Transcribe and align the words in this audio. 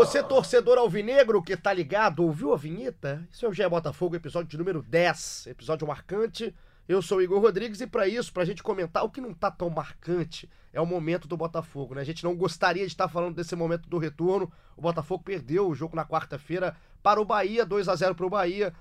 Você, 0.00 0.22
torcedor 0.22 0.78
alvinegro 0.78 1.42
que 1.42 1.54
tá 1.54 1.74
ligado, 1.74 2.24
ouviu 2.24 2.54
a 2.54 2.56
vinheta? 2.56 3.22
Isso 3.30 3.44
é 3.44 3.48
o 3.50 3.52
GE 3.52 3.68
Botafogo, 3.68 4.16
episódio 4.16 4.58
número 4.58 4.82
10, 4.82 5.48
episódio 5.48 5.86
marcante. 5.86 6.54
Eu 6.88 7.02
sou 7.02 7.18
o 7.18 7.22
Igor 7.22 7.38
Rodrigues 7.38 7.82
e 7.82 7.86
para 7.86 8.08
isso, 8.08 8.32
pra 8.32 8.46
gente 8.46 8.62
comentar 8.62 9.04
o 9.04 9.10
que 9.10 9.20
não 9.20 9.34
tá 9.34 9.50
tão 9.50 9.68
marcante, 9.68 10.48
é 10.72 10.80
o 10.80 10.86
momento 10.86 11.28
do 11.28 11.36
Botafogo, 11.36 11.94
né? 11.94 12.00
A 12.00 12.04
gente 12.04 12.24
não 12.24 12.34
gostaria 12.34 12.86
de 12.86 12.92
estar 12.92 13.08
falando 13.08 13.34
desse 13.34 13.54
momento 13.54 13.90
do 13.90 13.98
retorno. 13.98 14.50
O 14.74 14.80
Botafogo 14.80 15.22
perdeu 15.22 15.68
o 15.68 15.74
jogo 15.74 15.94
na 15.94 16.06
quarta-feira 16.06 16.74
para 17.02 17.20
o 17.20 17.24
Bahia, 17.26 17.66
2 17.66 17.86
a 17.86 17.94
0 17.94 18.14
para 18.14 18.26
o 18.26 18.30
Bahia. 18.30 18.72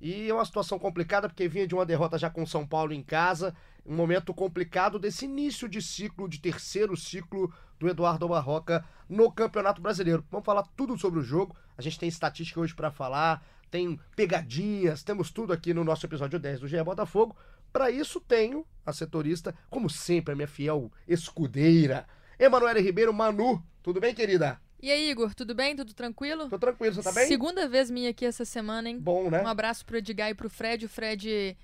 E 0.00 0.28
é 0.28 0.32
uma 0.32 0.44
situação 0.44 0.78
complicada 0.78 1.28
porque 1.28 1.48
vinha 1.48 1.66
de 1.66 1.74
uma 1.74 1.84
derrota 1.84 2.16
já 2.16 2.30
com 2.30 2.46
São 2.46 2.64
Paulo 2.64 2.92
em 2.92 3.02
casa, 3.02 3.52
um 3.84 3.96
momento 3.96 4.32
complicado 4.32 4.96
desse 4.96 5.24
início 5.24 5.68
de 5.68 5.82
ciclo, 5.82 6.28
de 6.28 6.38
terceiro 6.38 6.96
ciclo 6.96 7.52
do 7.78 7.88
Eduardo 7.88 8.28
Barroca 8.28 8.84
no 9.08 9.30
Campeonato 9.30 9.80
Brasileiro. 9.80 10.24
Vamos 10.30 10.44
falar 10.44 10.64
tudo 10.76 10.98
sobre 10.98 11.20
o 11.20 11.22
jogo. 11.22 11.56
A 11.76 11.82
gente 11.82 11.98
tem 11.98 12.08
estatística 12.08 12.60
hoje 12.60 12.74
para 12.74 12.90
falar, 12.90 13.44
tem 13.70 13.98
pegadinhas, 14.16 15.02
temos 15.02 15.30
tudo 15.30 15.52
aqui 15.52 15.72
no 15.72 15.84
nosso 15.84 16.04
episódio 16.04 16.38
10 16.38 16.60
do 16.60 16.68
GE 16.68 16.82
Botafogo. 16.82 17.36
Para 17.72 17.90
isso 17.90 18.20
tenho 18.20 18.66
a 18.84 18.92
setorista, 18.92 19.54
como 19.70 19.88
sempre, 19.90 20.32
a 20.32 20.36
minha 20.36 20.48
fiel 20.48 20.90
escudeira, 21.06 22.06
Emanuele 22.38 22.80
Ribeiro 22.80 23.12
Manu. 23.12 23.62
Tudo 23.82 24.00
bem, 24.00 24.14
querida? 24.14 24.60
E 24.80 24.92
aí, 24.92 25.10
Igor, 25.10 25.34
tudo 25.34 25.54
bem? 25.54 25.74
Tudo 25.74 25.92
tranquilo? 25.92 26.48
Tô 26.48 26.58
tranquilo, 26.58 26.94
você 26.94 27.02
tá 27.02 27.12
bem? 27.12 27.26
Segunda 27.26 27.68
vez 27.68 27.90
minha 27.90 28.10
aqui 28.10 28.24
essa 28.24 28.44
semana, 28.44 28.88
hein? 28.88 28.98
Bom, 28.98 29.28
né? 29.28 29.42
Um 29.42 29.48
abraço 29.48 29.84
pro 29.84 29.98
Edgar 29.98 30.30
e 30.30 30.34
pro 30.34 30.48
Fred. 30.48 30.86
O 30.86 30.88
Fred 30.88 31.56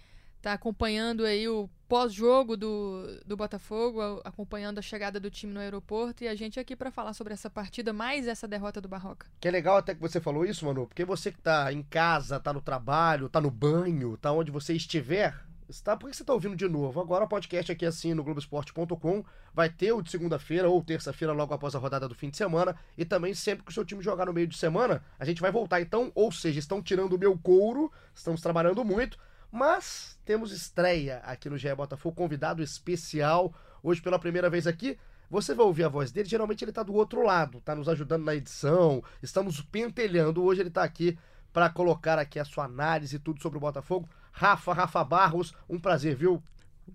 tá 0.44 0.52
acompanhando 0.52 1.24
aí 1.24 1.48
o 1.48 1.70
pós-jogo 1.88 2.54
do, 2.54 3.02
do 3.24 3.34
Botafogo, 3.34 4.20
acompanhando 4.22 4.78
a 4.78 4.82
chegada 4.82 5.18
do 5.18 5.30
time 5.30 5.50
no 5.54 5.58
aeroporto 5.58 6.22
e 6.22 6.28
a 6.28 6.34
gente 6.34 6.60
aqui 6.60 6.76
para 6.76 6.90
falar 6.90 7.14
sobre 7.14 7.32
essa 7.32 7.48
partida, 7.48 7.94
mais 7.94 8.28
essa 8.28 8.46
derrota 8.46 8.78
do 8.78 8.86
Barroca. 8.86 9.26
Que 9.40 9.48
é 9.48 9.50
legal 9.50 9.78
até 9.78 9.94
que 9.94 10.02
você 10.02 10.20
falou 10.20 10.44
isso, 10.44 10.66
Manu, 10.66 10.86
porque 10.86 11.02
você 11.02 11.32
que 11.32 11.40
tá 11.40 11.72
em 11.72 11.82
casa, 11.82 12.38
tá 12.38 12.52
no 12.52 12.60
trabalho, 12.60 13.30
tá 13.30 13.40
no 13.40 13.50
banho, 13.50 14.18
tá 14.18 14.32
onde 14.32 14.50
você 14.50 14.74
estiver, 14.74 15.34
Está, 15.66 15.96
por 15.96 16.10
que 16.10 16.16
você 16.16 16.22
está 16.22 16.34
ouvindo 16.34 16.54
de 16.54 16.68
novo? 16.68 17.00
Agora 17.00 17.24
o 17.24 17.28
podcast 17.28 17.72
aqui 17.72 17.86
assim 17.86 18.12
no 18.12 18.22
Globoesporte.com 18.22 19.24
vai 19.54 19.70
ter 19.70 19.92
o 19.92 20.02
de 20.02 20.10
segunda-feira 20.10 20.68
ou 20.68 20.82
terça-feira, 20.82 21.32
logo 21.32 21.54
após 21.54 21.74
a 21.74 21.78
rodada 21.78 22.06
do 22.06 22.14
fim 22.14 22.28
de 22.28 22.36
semana. 22.36 22.76
E 22.98 23.04
também 23.04 23.32
sempre 23.32 23.64
que 23.64 23.70
o 23.70 23.74
seu 23.74 23.82
time 23.82 24.02
jogar 24.02 24.26
no 24.26 24.32
meio 24.32 24.46
de 24.46 24.58
semana, 24.58 25.02
a 25.18 25.24
gente 25.24 25.40
vai 25.40 25.50
voltar. 25.50 25.80
Então, 25.80 26.12
ou 26.14 26.30
seja, 26.30 26.58
estão 26.58 26.82
tirando 26.82 27.14
o 27.14 27.18
meu 27.18 27.38
couro, 27.38 27.90
estamos 28.14 28.42
trabalhando 28.42 28.84
muito, 28.84 29.18
mas 29.54 30.18
temos 30.24 30.50
estreia 30.50 31.18
aqui 31.18 31.48
no 31.48 31.56
GE 31.56 31.72
Botafogo, 31.76 32.16
convidado 32.16 32.60
especial, 32.60 33.54
hoje 33.84 34.02
pela 34.02 34.18
primeira 34.18 34.50
vez 34.50 34.66
aqui. 34.66 34.98
Você 35.30 35.54
vai 35.54 35.64
ouvir 35.64 35.84
a 35.84 35.88
voz 35.88 36.10
dele, 36.10 36.28
geralmente 36.28 36.64
ele 36.64 36.72
está 36.72 36.82
do 36.82 36.92
outro 36.92 37.22
lado, 37.22 37.58
está 37.58 37.72
nos 37.72 37.88
ajudando 37.88 38.24
na 38.24 38.34
edição, 38.34 39.00
estamos 39.22 39.60
pentelhando. 39.60 40.42
Hoje 40.42 40.60
ele 40.60 40.70
está 40.70 40.82
aqui 40.82 41.16
para 41.52 41.70
colocar 41.70 42.18
aqui 42.18 42.40
a 42.40 42.44
sua 42.44 42.64
análise 42.64 43.14
e 43.14 43.18
tudo 43.20 43.40
sobre 43.40 43.56
o 43.56 43.60
Botafogo. 43.60 44.08
Rafa, 44.32 44.72
Rafa 44.72 45.04
Barros, 45.04 45.54
um 45.68 45.78
prazer, 45.78 46.16
viu? 46.16 46.42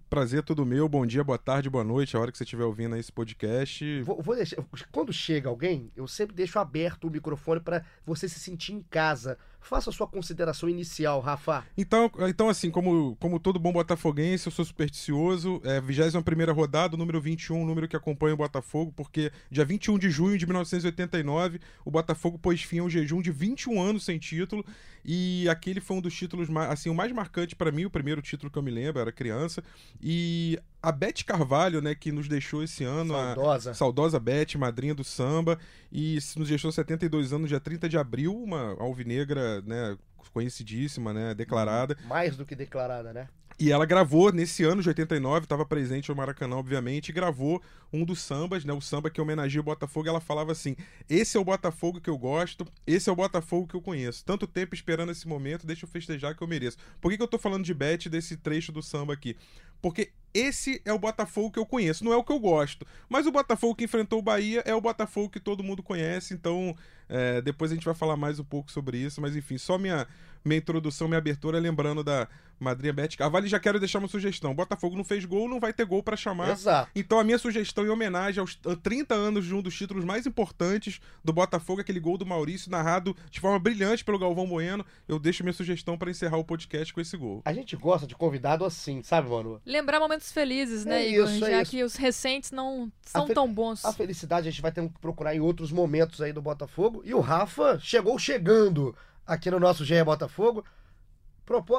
Prazer 0.10 0.44
todo 0.44 0.66
meu, 0.66 0.90
bom 0.90 1.06
dia, 1.06 1.24
boa 1.24 1.38
tarde, 1.38 1.70
boa 1.70 1.84
noite, 1.84 2.16
a 2.16 2.20
hora 2.20 2.32
que 2.32 2.38
você 2.38 2.44
estiver 2.44 2.66
ouvindo 2.66 2.96
esse 2.98 3.12
podcast. 3.12 4.04
Vou, 4.04 4.22
vou 4.22 4.36
deixar, 4.36 4.58
quando 4.92 5.14
chega 5.14 5.48
alguém, 5.48 5.92
eu 5.96 6.08
sempre 6.08 6.36
deixo 6.36 6.60
aberto 6.60 7.08
o 7.08 7.10
microfone 7.10 7.62
para 7.62 7.86
você 8.06 8.28
se 8.28 8.40
sentir 8.40 8.74
em 8.74 8.82
casa. 8.84 9.38
Faça 9.62 9.90
a 9.90 9.94
sua 9.94 10.08
consideração 10.08 10.70
inicial, 10.70 11.20
Rafa. 11.20 11.66
Então, 11.78 12.10
então 12.28 12.50
assim, 12.50 12.72
como, 12.72 13.16
como 13.20 13.40
todo 13.40 13.60
bom 13.60 13.72
botafoguense, 13.72 14.48
eu 14.48 14.52
sou 14.52 14.66
supersticioso. 14.66 15.62
É 15.64 15.80
21 15.80 16.54
rodada, 16.54 16.98
número 16.98 17.20
21, 17.22 17.66
número 17.66 17.88
que 17.88 17.96
acompanha 17.96 18.34
o 18.34 18.38
Botafogo, 18.38 18.94
porque 18.96 19.32
dia 19.52 19.66
21 19.66 20.00
de 20.00 20.10
junho 20.10 20.38
de 20.38 20.46
1989, 20.46 21.60
o 21.86 21.92
Botafogo 21.92 22.40
pôs 22.40 22.62
fim 22.64 22.80
ao 22.80 22.90
jejum 22.90 23.22
de 23.22 23.32
21 23.32 23.82
anos 23.82 24.06
sem 24.06 24.18
título. 24.18 24.66
E 25.04 25.48
aquele 25.50 25.80
foi 25.80 25.98
um 25.98 26.02
dos 26.02 26.14
títulos, 26.14 26.50
assim, 26.70 26.90
o 26.90 26.96
mais 26.96 27.12
marcante 27.12 27.56
para 27.56 27.72
mim, 27.72 27.86
o 27.86 27.90
primeiro 27.90 28.22
título 28.22 28.52
que 28.52 28.58
eu 28.58 28.64
me 28.64 28.72
lembro, 28.72 29.02
era 29.02 29.12
criança. 29.12 29.64
E 30.02 30.60
a 30.82 30.92
Beth 30.92 31.24
Carvalho, 31.26 31.82
né, 31.82 31.94
que 31.94 32.12
nos 32.12 32.28
deixou 32.28 32.64
esse 32.64 32.84
ano. 32.84 33.14
Saudosa. 33.14 33.72
A 33.72 33.74
saudosa 33.74 34.20
Beth, 34.20 34.56
madrinha 34.58 34.96
do 34.96 35.04
samba, 35.04 35.60
e 35.92 36.18
nos 36.38 36.48
deixou 36.48 36.72
72 36.72 37.34
anos, 37.34 37.50
dia 37.50 37.60
30 37.60 37.90
de 37.90 37.98
abril, 37.98 38.36
uma 38.36 38.76
alvinegra, 38.80 39.62
né, 39.62 39.98
conhecidíssima, 40.34 41.14
né, 41.14 41.34
declarada. 41.34 41.98
Mais 42.06 42.38
do 42.38 42.46
que 42.46 42.56
declarada, 42.56 43.12
né? 43.12 43.28
E 43.60 43.74
ela 43.74 43.86
gravou 43.86 44.32
nesse 44.32 44.64
ano 44.64 44.82
de 44.82 44.88
89, 44.88 45.44
estava 45.44 45.66
presente 45.66 46.08
no 46.08 46.16
Maracanã, 46.16 46.56
obviamente, 46.56 47.10
e 47.10 47.12
gravou 47.12 47.62
um 47.92 48.06
dos 48.06 48.22
sambas, 48.22 48.64
né? 48.64 48.72
O 48.72 48.80
samba 48.80 49.10
que 49.10 49.20
homenageia 49.20 49.60
o 49.60 49.66
Botafogo. 49.66 50.08
Ela 50.08 50.22
falava 50.22 50.54
assim: 50.54 50.78
Esse 51.10 51.36
é 51.36 51.40
o 51.42 51.44
Botafogo 51.44 52.00
que 52.00 52.10
eu 52.10 52.18
gosto, 52.18 52.66
esse 52.88 53.10
é 53.10 53.12
o 53.12 53.16
Botafogo 53.18 53.68
que 53.68 53.76
eu 53.76 53.82
conheço. 53.82 54.24
Tanto 54.24 54.48
tempo 54.48 54.74
esperando 54.74 55.12
esse 55.12 55.28
momento, 55.28 55.68
deixa 55.68 55.84
eu 55.84 55.90
festejar 55.90 56.38
que 56.38 56.42
eu 56.42 56.48
mereço. 56.48 56.78
Por 57.02 57.12
que, 57.12 57.18
que 57.18 57.24
eu 57.24 57.28
tô 57.28 57.38
falando 57.38 57.66
de 57.66 57.74
Beth 57.74 58.08
desse 58.10 58.38
trecho 58.38 58.72
do 58.72 58.82
samba 58.82 59.12
aqui? 59.12 59.36
Porque 59.82 60.12
esse 60.34 60.82
é 60.86 60.94
o 60.94 61.00
Botafogo 61.00 61.52
que 61.52 61.60
eu 61.60 61.66
conheço, 61.66 62.04
não 62.04 62.14
é 62.14 62.16
o 62.16 62.24
que 62.24 62.32
eu 62.32 62.40
gosto. 62.40 62.86
Mas 63.08 63.26
o 63.26 63.32
Botafogo 63.32 63.76
que 63.76 63.86
enfrentou 63.86 64.20
o 64.20 64.22
Bahia 64.22 64.62
é 64.66 64.74
o 64.74 64.82
Botafogo 64.82 65.30
que 65.30 65.40
todo 65.40 65.64
mundo 65.64 65.82
conhece, 65.82 66.34
então 66.34 66.76
é, 67.10 67.42
depois 67.42 67.72
a 67.72 67.76
gente 67.76 67.86
vai 67.86 67.96
falar 67.96 68.16
mais 68.16 68.40
um 68.40 68.44
pouco 68.44 68.72
sobre 68.72 68.98
isso. 68.98 69.20
Mas 69.20 69.36
enfim, 69.36 69.58
só 69.58 69.78
minha, 69.78 70.08
minha 70.46 70.60
introdução, 70.60 71.08
minha 71.08 71.18
abertura, 71.18 71.60
lembrando 71.60 72.04
da 72.04 72.28
madrinha 72.60 72.94
Beth 72.94 73.16
Carvalho. 73.18 73.48
Já 73.48 73.60
quero 73.60 73.80
deixar 73.80 74.00
uma 74.00 74.08
sugestão: 74.08 74.54
Botafogo 74.54 74.96
não 74.96 75.04
fez 75.04 75.26
gol, 75.26 75.50
não 75.50 75.60
vai 75.60 75.74
ter 75.74 75.86
gol 75.86 76.04
para 76.04 76.16
chamar. 76.16 76.52
Exato. 76.52 76.92
Então 76.96 77.20
a 77.20 77.24
minha 77.24 77.38
sugestão 77.38 77.86
em 77.86 77.90
homenagem 77.90 78.40
aos 78.40 78.56
30 78.84 79.16
anos 79.16 79.46
de 79.46 79.56
um 79.56 79.62
dos 79.62 79.76
títulos 79.76 80.04
mais 80.04 80.28
importantes 80.28 81.00
do 81.24 81.34
Botafogo, 81.34 81.82
aquele 81.82 82.00
gol 82.00 82.18
do 82.18 82.26
Maurício, 82.26 82.70
narrado 82.70 83.16
de 83.32 83.40
forma 83.40 83.58
brilhante 83.58 84.04
pelo 84.04 84.20
Galvão 84.20 84.48
Bueno, 84.48 84.86
eu 85.08 85.18
deixo 85.18 85.44
minha 85.44 85.54
sugestão 85.54 85.98
para 85.98 86.12
encerrar 86.12 86.38
o 86.38 86.44
podcast 86.44 86.94
com 86.94 87.02
esse 87.02 87.16
gol. 87.18 87.42
A 87.46 87.54
gente 87.54 87.76
gosta 87.76 88.06
de 88.06 88.16
convidado 88.16 88.66
assim, 88.66 89.02
sabe, 89.02 89.30
mano? 89.30 89.62
Lembrar 89.70 90.00
momentos 90.00 90.32
felizes, 90.32 90.84
né, 90.84 91.04
é 91.04 91.10
Igor? 91.12 91.30
Isso, 91.30 91.46
é 91.46 91.52
Já 91.52 91.62
isso. 91.62 91.72
que 91.72 91.84
os 91.84 91.96
recentes 91.96 92.52
não 92.52 92.92
são 93.04 93.28
tão 93.28 93.54
bons. 93.54 93.86
A 93.86 93.94
felicidade 93.94 94.48
a 94.48 94.52
gente 94.52 94.62
vai 94.62 94.72
ter 94.72 94.82
que 94.88 95.00
procurar 95.00 95.36
em 95.36 95.40
outros 95.40 95.72
momentos 95.72 96.22
aí 96.22 96.34
do 96.34 96.42
Botafogo. 96.42 97.04
E 97.06 97.14
o 97.14 97.20
Rafa 97.20 97.80
chegou 97.80 98.18
chegando 98.18 98.96
aqui 99.26 99.52
no 99.52 99.60
nosso 99.60 99.86
GE 99.86 100.04
Botafogo. 100.04 100.66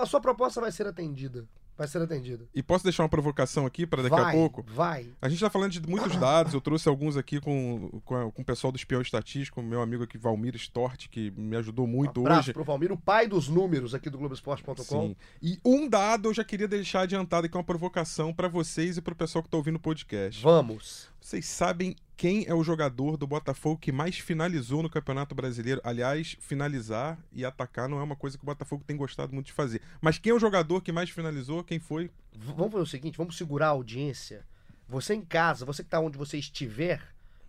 A 0.00 0.06
sua 0.06 0.20
proposta 0.20 0.60
vai 0.60 0.70
ser 0.70 0.86
atendida 0.86 1.46
vai 1.80 1.88
ser 1.88 2.02
atendido. 2.02 2.46
E 2.54 2.62
posso 2.62 2.84
deixar 2.84 3.02
uma 3.02 3.08
provocação 3.08 3.64
aqui 3.64 3.86
para 3.86 4.02
daqui 4.02 4.14
vai, 4.14 4.34
a 4.34 4.36
pouco? 4.36 4.62
Vai. 4.68 5.06
A 5.20 5.30
gente 5.30 5.38
está 5.38 5.48
falando 5.48 5.72
de 5.72 5.80
muitos 5.80 6.14
dados, 6.20 6.52
eu 6.52 6.60
trouxe 6.60 6.86
alguns 6.86 7.16
aqui 7.16 7.40
com, 7.40 8.02
com, 8.04 8.30
com 8.30 8.42
o 8.42 8.44
pessoal 8.44 8.70
do 8.70 8.76
Espião 8.76 9.00
Estatístico, 9.00 9.62
meu 9.62 9.80
amigo 9.80 10.04
aqui, 10.04 10.18
Valmir 10.18 10.54
Stort, 10.56 11.08
que 11.08 11.30
me 11.30 11.56
ajudou 11.56 11.86
muito 11.86 12.20
um 12.20 12.26
abraço 12.26 12.40
hoje. 12.40 12.52
pro 12.52 12.64
Valmir, 12.64 12.92
o 12.92 12.98
pai 12.98 13.26
dos 13.26 13.48
números 13.48 13.94
aqui 13.94 14.10
do 14.10 14.18
Globoesporte.com. 14.18 14.84
Sim. 14.84 15.16
E 15.40 15.58
um 15.64 15.88
dado 15.88 16.28
eu 16.28 16.34
já 16.34 16.44
queria 16.44 16.68
deixar 16.68 17.00
adiantado 17.00 17.46
aqui, 17.46 17.56
uma 17.56 17.64
provocação 17.64 18.30
para 18.30 18.46
vocês 18.46 18.98
e 18.98 19.00
para 19.00 19.14
o 19.14 19.16
pessoal 19.16 19.42
que 19.42 19.48
está 19.48 19.56
ouvindo 19.56 19.76
o 19.76 19.80
podcast. 19.80 20.42
Vamos. 20.42 21.09
Vocês 21.30 21.46
sabem 21.46 21.94
quem 22.16 22.44
é 22.48 22.52
o 22.52 22.64
jogador 22.64 23.16
do 23.16 23.24
Botafogo 23.24 23.78
que 23.78 23.92
mais 23.92 24.18
finalizou 24.18 24.82
no 24.82 24.90
Campeonato 24.90 25.32
Brasileiro? 25.32 25.80
Aliás, 25.84 26.36
finalizar 26.40 27.16
e 27.32 27.44
atacar 27.44 27.88
não 27.88 28.00
é 28.00 28.02
uma 28.02 28.16
coisa 28.16 28.36
que 28.36 28.42
o 28.42 28.46
Botafogo 28.46 28.82
tem 28.84 28.96
gostado 28.96 29.32
muito 29.32 29.46
de 29.46 29.52
fazer. 29.52 29.80
Mas 30.00 30.18
quem 30.18 30.32
é 30.32 30.34
o 30.34 30.40
jogador 30.40 30.80
que 30.80 30.90
mais 30.90 31.08
finalizou? 31.08 31.62
Quem 31.62 31.78
foi? 31.78 32.10
Vamos 32.34 32.72
fazer 32.72 32.82
o 32.82 32.86
seguinte, 32.86 33.16
vamos 33.16 33.36
segurar 33.36 33.66
a 33.66 33.70
audiência. 33.70 34.44
Você 34.88 35.14
em 35.14 35.20
casa, 35.20 35.64
você 35.64 35.84
que 35.84 35.86
está 35.86 36.00
onde 36.00 36.18
você 36.18 36.36
estiver, 36.36 37.00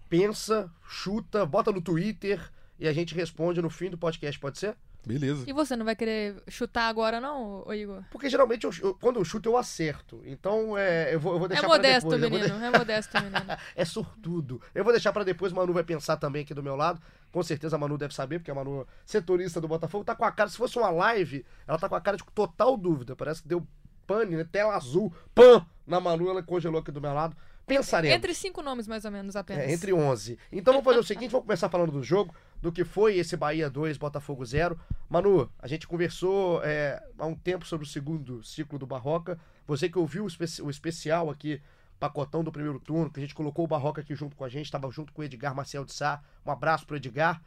pensa, 0.07 0.71
chuta, 0.88 1.44
bota 1.44 1.71
no 1.71 1.81
Twitter 1.81 2.51
e 2.77 2.88
a 2.88 2.94
gente 2.94 3.15
responde 3.15 3.63
no 3.63 3.69
fim 3.71 3.89
do 3.89 3.97
podcast, 3.97 4.39
pode 4.39 4.59
ser? 4.59 4.77
Beleza. 5.06 5.45
E 5.48 5.53
você 5.53 5.75
não 5.75 5.83
vai 5.83 5.95
querer 5.95 6.36
chutar 6.48 6.88
agora, 6.88 7.19
não, 7.19 7.65
Igor? 7.74 8.03
Porque 8.12 8.30
geralmente 8.30 8.65
eu, 8.65 8.71
eu, 8.81 8.94
quando 8.94 9.19
eu 9.19 9.25
chuto 9.25 9.50
eu 9.50 9.57
acerto. 9.57 10.21
Então 10.25 10.77
é, 10.77 11.13
eu, 11.13 11.19
vou, 11.19 11.33
eu 11.33 11.39
vou 11.39 11.48
deixar 11.48 11.65
é 11.65 11.68
modesto, 11.68 12.09
pra 12.09 12.18
depois. 12.18 12.44
Menino, 12.44 12.63
É 12.63 12.77
modesto, 12.77 13.18
menino. 13.19 13.45
é 13.75 13.86
sortudo. 13.86 14.62
Eu 14.75 14.83
vou 14.83 14.94
deixar 14.94 15.12
para 15.12 15.24
depois, 15.24 15.51
Manu 15.51 15.74
vai 15.74 15.83
pensar 15.83 16.18
também 16.18 16.44
aqui 16.44 16.53
do 16.53 16.62
meu 16.62 16.75
lado. 16.75 17.01
Com 17.31 17.42
certeza 17.42 17.75
a 17.75 17.80
Manu 17.80 17.98
deve 17.98 18.13
saber, 18.13 18.39
porque 18.39 18.51
a 18.51 18.56
Manu, 18.56 18.86
setorista 19.06 19.59
do 19.59 19.68
Botafogo, 19.68 20.03
tá 20.03 20.15
com 20.15 20.25
a 20.25 20.31
cara. 20.31 20.50
Se 20.50 20.57
fosse 20.57 20.77
uma 20.77 20.92
live, 20.92 21.45
ela 21.68 21.80
tá 21.80 21.89
com 21.89 21.95
a 21.95 22.01
cara 22.01 22.18
de 22.18 22.24
total 22.36 22.77
dúvida. 22.77 23.15
Parece 23.15 23.42
que 23.42 23.48
deu 23.48 23.65
pane, 24.06 24.36
né? 24.36 24.45
Tela 24.51 24.75
azul, 24.75 25.12
pã! 25.33 25.65
Na 25.88 26.00
Manu, 26.00 26.30
ela 26.30 26.44
congelou 26.44 26.80
aqui 26.80 26.92
do 26.92 27.01
meu 27.01 27.13
lado. 27.13 27.36
Pensaremos. 27.65 28.15
Entre 28.15 28.33
cinco 28.33 28.62
nomes, 28.62 28.88
mais 28.88 29.06
ou 29.06 29.12
menos, 29.12 29.36
apenas. 29.36 29.63
É, 29.63 29.71
entre 29.71 29.94
onze. 29.94 30.38
Então 30.51 30.74
vamos 30.74 30.86
fazer 30.86 31.00
o 31.00 31.03
seguinte: 31.03 31.31
vamos 31.31 31.45
começar 31.45 31.69
falando 31.69 31.92
do 31.92 32.03
jogo. 32.03 32.33
Do 32.61 32.71
que 32.71 32.83
foi 32.83 33.17
esse 33.17 33.35
Bahia 33.35 33.69
2, 33.69 33.97
Botafogo 33.97 34.45
0. 34.45 34.79
Manu, 35.09 35.51
a 35.59 35.67
gente 35.67 35.87
conversou 35.87 36.63
é, 36.63 37.01
há 37.17 37.25
um 37.25 37.35
tempo 37.35 37.65
sobre 37.65 37.85
o 37.85 37.89
segundo 37.89 38.43
ciclo 38.43 38.77
do 38.77 38.85
Barroca. 38.85 39.39
Você 39.65 39.89
que 39.89 39.97
ouviu 39.97 40.25
o, 40.25 40.27
espe 40.27 40.61
o 40.61 40.69
especial 40.69 41.29
aqui, 41.29 41.61
pacotão 41.99 42.43
do 42.43 42.51
primeiro 42.51 42.79
turno, 42.79 43.09
que 43.09 43.19
a 43.19 43.23
gente 43.23 43.35
colocou 43.35 43.65
o 43.65 43.67
Barroca 43.67 44.01
aqui 44.01 44.15
junto 44.15 44.35
com 44.35 44.43
a 44.43 44.49
gente, 44.49 44.65
estava 44.65 44.89
junto 44.91 45.11
com 45.11 45.21
o 45.21 45.25
Edgar 45.25 45.55
Marcel 45.55 45.83
de 45.83 45.93
Sá. 45.93 46.21
Um 46.45 46.51
abraço 46.51 46.85
pro 46.85 46.97
Edgar. 46.97 47.41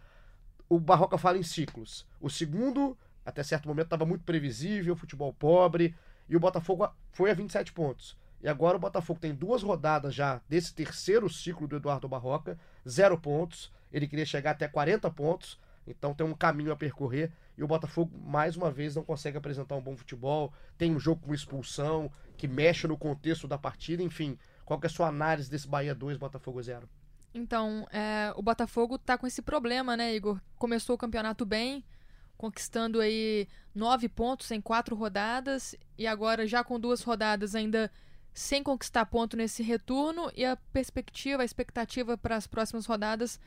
O 0.68 0.80
Barroca 0.80 1.16
fala 1.16 1.38
em 1.38 1.42
ciclos. 1.42 2.06
O 2.20 2.28
segundo, 2.28 2.96
até 3.24 3.42
certo 3.42 3.68
momento, 3.68 3.86
estava 3.86 4.04
muito 4.04 4.24
previsível, 4.24 4.96
futebol 4.96 5.32
pobre, 5.32 5.94
e 6.28 6.36
o 6.36 6.40
Botafogo 6.40 6.88
foi 7.12 7.30
a 7.30 7.34
27 7.34 7.72
pontos. 7.72 8.16
E 8.42 8.48
agora 8.48 8.76
o 8.76 8.80
Botafogo 8.80 9.18
tem 9.20 9.34
duas 9.34 9.62
rodadas 9.62 10.14
já 10.14 10.40
desse 10.48 10.74
terceiro 10.74 11.30
ciclo 11.30 11.66
do 11.66 11.76
Eduardo 11.76 12.08
Barroca, 12.08 12.58
zero 12.86 13.18
pontos. 13.18 13.72
Ele 13.94 14.08
queria 14.08 14.26
chegar 14.26 14.50
até 14.50 14.66
40 14.66 15.08
pontos, 15.12 15.56
então 15.86 16.12
tem 16.12 16.26
um 16.26 16.34
caminho 16.34 16.72
a 16.72 16.76
percorrer. 16.76 17.30
E 17.56 17.62
o 17.62 17.66
Botafogo, 17.68 18.10
mais 18.18 18.56
uma 18.56 18.68
vez, 18.68 18.96
não 18.96 19.04
consegue 19.04 19.38
apresentar 19.38 19.76
um 19.76 19.80
bom 19.80 19.96
futebol. 19.96 20.52
Tem 20.76 20.92
um 20.92 20.98
jogo 20.98 21.24
com 21.24 21.32
expulsão, 21.32 22.10
que 22.36 22.48
mexe 22.48 22.88
no 22.88 22.98
contexto 22.98 23.46
da 23.46 23.56
partida. 23.56 24.02
Enfim, 24.02 24.36
qual 24.64 24.80
que 24.80 24.86
é 24.86 24.90
a 24.90 24.92
sua 24.92 25.06
análise 25.06 25.48
desse 25.48 25.68
Bahia 25.68 25.94
2, 25.94 26.18
Botafogo 26.18 26.60
0? 26.60 26.88
Então, 27.32 27.86
é, 27.92 28.32
o 28.36 28.42
Botafogo 28.42 28.98
tá 28.98 29.16
com 29.16 29.28
esse 29.28 29.40
problema, 29.40 29.96
né, 29.96 30.12
Igor? 30.12 30.40
Começou 30.56 30.96
o 30.96 30.98
campeonato 30.98 31.46
bem, 31.46 31.84
conquistando 32.36 33.00
aí 33.00 33.46
nove 33.72 34.08
pontos 34.08 34.50
em 34.50 34.60
quatro 34.60 34.96
rodadas, 34.96 35.76
e 35.96 36.04
agora 36.04 36.48
já 36.48 36.64
com 36.64 36.80
duas 36.80 37.00
rodadas 37.02 37.54
ainda 37.54 37.88
sem 38.34 38.64
conquistar 38.64 39.06
ponto 39.06 39.36
nesse 39.36 39.62
retorno 39.62 40.30
e 40.34 40.44
a 40.44 40.56
perspectiva, 40.56 41.42
a 41.42 41.44
expectativa 41.44 42.18
para 42.18 42.34
as 42.34 42.48
próximas 42.48 42.84
rodadas 42.84 43.38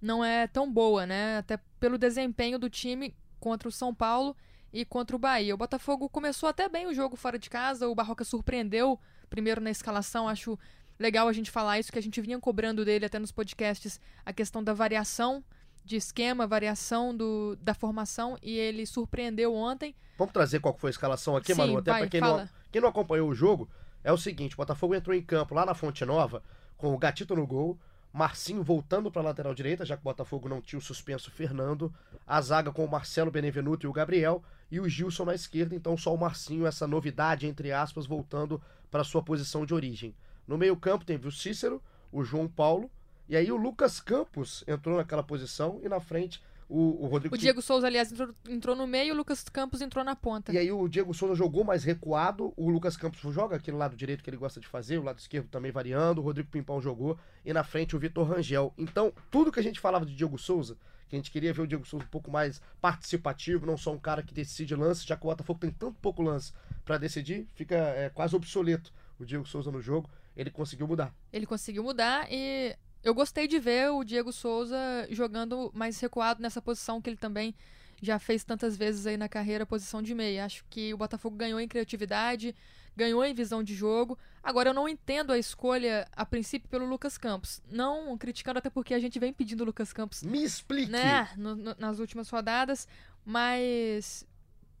não 0.00 0.24
é 0.24 0.46
tão 0.46 0.70
boa, 0.70 1.06
né? 1.06 1.38
Até 1.38 1.58
pelo 1.80 1.98
desempenho 1.98 2.58
do 2.58 2.68
time 2.68 3.14
contra 3.40 3.68
o 3.68 3.72
São 3.72 3.94
Paulo 3.94 4.36
e 4.72 4.84
contra 4.84 5.16
o 5.16 5.18
Bahia. 5.18 5.54
O 5.54 5.58
Botafogo 5.58 6.08
começou 6.08 6.48
até 6.48 6.68
bem 6.68 6.86
o 6.86 6.94
jogo 6.94 7.16
fora 7.16 7.38
de 7.38 7.48
casa, 7.48 7.88
o 7.88 7.94
Barroca 7.94 8.24
surpreendeu 8.24 8.98
primeiro 9.28 9.60
na 9.60 9.70
escalação, 9.70 10.28
acho 10.28 10.58
legal 10.98 11.28
a 11.28 11.32
gente 11.32 11.50
falar 11.50 11.78
isso 11.78 11.92
que 11.92 11.98
a 11.98 12.02
gente 12.02 12.20
vinha 12.20 12.38
cobrando 12.38 12.84
dele 12.84 13.06
até 13.06 13.18
nos 13.18 13.32
podcasts, 13.32 14.00
a 14.24 14.32
questão 14.32 14.62
da 14.62 14.72
variação 14.72 15.44
de 15.84 15.96
esquema, 15.96 16.46
variação 16.46 17.16
do, 17.16 17.56
da 17.60 17.72
formação 17.72 18.36
e 18.42 18.58
ele 18.58 18.84
surpreendeu 18.84 19.54
ontem. 19.54 19.94
Vamos 20.18 20.32
trazer 20.32 20.58
qual 20.60 20.76
foi 20.76 20.88
a 20.88 20.90
escalação 20.90 21.36
aqui, 21.36 21.54
Sim, 21.54 21.60
Manu, 21.60 21.78
até 21.78 21.92
para 21.92 22.08
quem 22.08 22.20
fala. 22.20 22.38
não, 22.38 22.48
quem 22.72 22.82
não 22.82 22.88
acompanhou 22.88 23.28
o 23.28 23.34
jogo, 23.34 23.68
é 24.02 24.12
o 24.12 24.18
seguinte: 24.18 24.54
o 24.54 24.56
Botafogo 24.56 24.94
entrou 24.94 25.14
em 25.14 25.22
campo 25.22 25.54
lá 25.54 25.64
na 25.64 25.74
Fonte 25.74 26.04
Nova 26.04 26.42
com 26.76 26.92
o 26.92 26.98
Gatito 26.98 27.36
no 27.36 27.46
gol, 27.46 27.78
Marcinho 28.16 28.62
voltando 28.62 29.10
para 29.10 29.20
a 29.20 29.24
lateral 29.26 29.54
direita, 29.54 29.84
já 29.84 29.94
que 29.94 30.00
o 30.00 30.04
Botafogo 30.04 30.48
não 30.48 30.62
tinha 30.62 30.78
o 30.78 30.82
suspenso 30.82 31.30
Fernando, 31.30 31.92
a 32.26 32.40
zaga 32.40 32.72
com 32.72 32.82
o 32.82 32.90
Marcelo 32.90 33.30
Benevenuto 33.30 33.84
e 33.84 33.88
o 33.88 33.92
Gabriel, 33.92 34.42
e 34.70 34.80
o 34.80 34.88
Gilson 34.88 35.26
na 35.26 35.34
esquerda, 35.34 35.74
então 35.74 35.98
só 35.98 36.14
o 36.14 36.18
Marcinho, 36.18 36.66
essa 36.66 36.86
novidade, 36.86 37.46
entre 37.46 37.72
aspas, 37.72 38.06
voltando 38.06 38.58
para 38.90 39.04
sua 39.04 39.22
posição 39.22 39.66
de 39.66 39.74
origem. 39.74 40.14
No 40.48 40.56
meio-campo 40.56 41.04
teve 41.04 41.28
o 41.28 41.30
Cícero, 41.30 41.82
o 42.10 42.24
João 42.24 42.48
Paulo, 42.48 42.90
e 43.28 43.36
aí 43.36 43.52
o 43.52 43.56
Lucas 43.56 44.00
Campos 44.00 44.64
entrou 44.66 44.96
naquela 44.96 45.22
posição, 45.22 45.78
e 45.84 45.88
na 45.90 46.00
frente 46.00 46.42
o, 46.68 47.04
o 47.04 47.06
Rodrigo 47.06 47.34
O 47.34 47.38
Diego 47.38 47.62
Souza, 47.62 47.86
aliás, 47.86 48.10
entrou, 48.10 48.34
entrou 48.48 48.76
no 48.76 48.86
meio, 48.86 49.14
o 49.14 49.16
Lucas 49.16 49.44
Campos 49.44 49.80
entrou 49.80 50.04
na 50.04 50.16
ponta. 50.16 50.52
E 50.52 50.58
aí 50.58 50.70
o 50.70 50.88
Diego 50.88 51.14
Souza 51.14 51.34
jogou 51.34 51.64
mais 51.64 51.84
recuado, 51.84 52.52
o 52.56 52.68
Lucas 52.68 52.96
Campos 52.96 53.20
joga 53.32 53.56
aquele 53.56 53.76
lado 53.76 53.96
direito 53.96 54.22
que 54.22 54.30
ele 54.30 54.36
gosta 54.36 54.60
de 54.60 54.66
fazer, 54.66 54.98
o 54.98 55.02
lado 55.02 55.18
esquerdo 55.18 55.48
também 55.48 55.70
variando, 55.70 56.20
o 56.20 56.24
Rodrigo 56.24 56.48
Pimpão 56.50 56.80
jogou, 56.80 57.18
e 57.44 57.52
na 57.52 57.62
frente 57.62 57.94
o 57.94 57.98
Vitor 57.98 58.26
Rangel. 58.26 58.72
Então, 58.76 59.12
tudo 59.30 59.52
que 59.52 59.60
a 59.60 59.62
gente 59.62 59.80
falava 59.80 60.04
de 60.04 60.14
Diego 60.14 60.38
Souza, 60.38 60.76
que 61.08 61.14
a 61.14 61.18
gente 61.18 61.30
queria 61.30 61.52
ver 61.52 61.62
o 61.62 61.66
Diego 61.66 61.86
Souza 61.86 62.04
um 62.04 62.08
pouco 62.08 62.30
mais 62.30 62.60
participativo, 62.80 63.64
não 63.64 63.76
só 63.76 63.92
um 63.92 63.98
cara 63.98 64.22
que 64.22 64.34
decide 64.34 64.74
lance, 64.74 65.06
já 65.06 65.16
que 65.16 65.24
o 65.24 65.30
Botafogo 65.30 65.60
tem 65.60 65.70
tanto 65.70 65.98
pouco 66.00 66.22
lance 66.22 66.52
para 66.84 66.98
decidir, 66.98 67.46
fica 67.54 67.76
é, 67.76 68.10
quase 68.10 68.34
obsoleto 68.34 68.92
o 69.18 69.24
Diego 69.24 69.46
Souza 69.46 69.70
no 69.70 69.80
jogo. 69.80 70.10
Ele 70.36 70.50
conseguiu 70.50 70.86
mudar. 70.86 71.14
Ele 71.32 71.46
conseguiu 71.46 71.82
mudar 71.82 72.26
e 72.30 72.76
eu 73.06 73.14
gostei 73.14 73.46
de 73.46 73.58
ver 73.58 73.90
o 73.90 74.02
Diego 74.04 74.32
Souza 74.32 74.76
jogando 75.10 75.70
mais 75.74 75.98
recuado 76.00 76.42
nessa 76.42 76.60
posição 76.60 77.00
que 77.00 77.08
ele 77.10 77.16
também 77.16 77.54
já 78.02 78.18
fez 78.18 78.44
tantas 78.44 78.76
vezes 78.76 79.06
aí 79.06 79.16
na 79.16 79.28
carreira, 79.28 79.64
posição 79.64 80.02
de 80.02 80.14
meia. 80.14 80.44
Acho 80.44 80.64
que 80.68 80.92
o 80.92 80.98
Botafogo 80.98 81.36
ganhou 81.36 81.58
em 81.60 81.68
criatividade, 81.68 82.54
ganhou 82.96 83.24
em 83.24 83.32
visão 83.32 83.62
de 83.62 83.74
jogo. 83.74 84.18
Agora 84.42 84.70
eu 84.70 84.74
não 84.74 84.88
entendo 84.88 85.32
a 85.32 85.38
escolha 85.38 86.06
a 86.14 86.26
princípio 86.26 86.68
pelo 86.68 86.84
Lucas 86.86 87.16
Campos. 87.16 87.62
Não 87.70 88.16
criticando 88.18 88.58
até 88.58 88.68
porque 88.68 88.92
a 88.92 88.98
gente 88.98 89.18
vem 89.18 89.32
pedindo 89.32 89.62
o 89.62 89.64
Lucas 89.66 89.92
Campos, 89.92 90.22
Me 90.22 90.42
explique! 90.44 90.90
né, 90.90 91.30
no- 91.36 91.54
no- 91.56 91.76
nas 91.78 91.98
últimas 91.98 92.28
rodadas, 92.28 92.86
mas 93.24 94.26